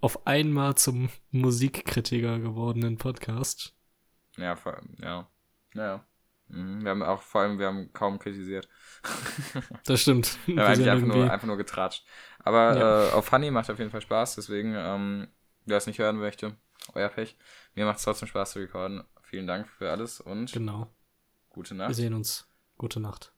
auf 0.00 0.26
einmal 0.26 0.76
zum 0.76 1.10
Musikkritiker 1.30 2.38
gewordenen 2.38 2.98
Podcast. 2.98 3.74
Ja, 4.36 4.56
ja. 4.98 5.28
Ja. 5.74 6.04
Mhm, 6.48 6.82
wir 6.82 6.90
haben 6.90 7.02
auch 7.02 7.22
vor 7.22 7.42
allem, 7.42 7.58
wir 7.58 7.66
haben 7.66 7.92
kaum 7.92 8.18
kritisiert. 8.18 8.68
Das 9.84 10.02
stimmt. 10.02 10.38
wir 10.46 10.62
haben 10.62 10.72
eigentlich 10.72 10.90
einfach 10.90 11.06
nur, 11.06 11.30
einfach 11.30 11.46
nur 11.46 11.56
getratscht. 11.56 12.04
Aber 12.40 12.76
ja. 12.76 13.08
äh, 13.08 13.12
auf 13.12 13.26
Funny 13.26 13.50
macht 13.50 13.70
auf 13.70 13.78
jeden 13.78 13.90
Fall 13.90 14.00
Spaß, 14.02 14.36
deswegen, 14.36 14.74
ähm, 14.76 15.28
wer 15.64 15.78
es 15.78 15.86
nicht 15.86 15.98
hören 15.98 16.18
möchte, 16.18 16.56
euer 16.94 17.08
Pech. 17.08 17.36
Mir 17.74 17.86
macht 17.86 17.98
es 17.98 18.04
trotzdem 18.04 18.28
Spaß 18.28 18.52
zu 18.52 18.58
recorden. 18.58 19.04
Vielen 19.22 19.46
Dank 19.46 19.68
für 19.68 19.90
alles 19.90 20.20
und 20.20 20.52
genau. 20.52 20.88
gute 21.50 21.74
Nacht. 21.74 21.90
Wir 21.90 21.94
sehen 21.94 22.14
uns. 22.14 22.48
Gute 22.76 23.00
Nacht. 23.00 23.32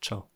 Ciao. 0.00 0.30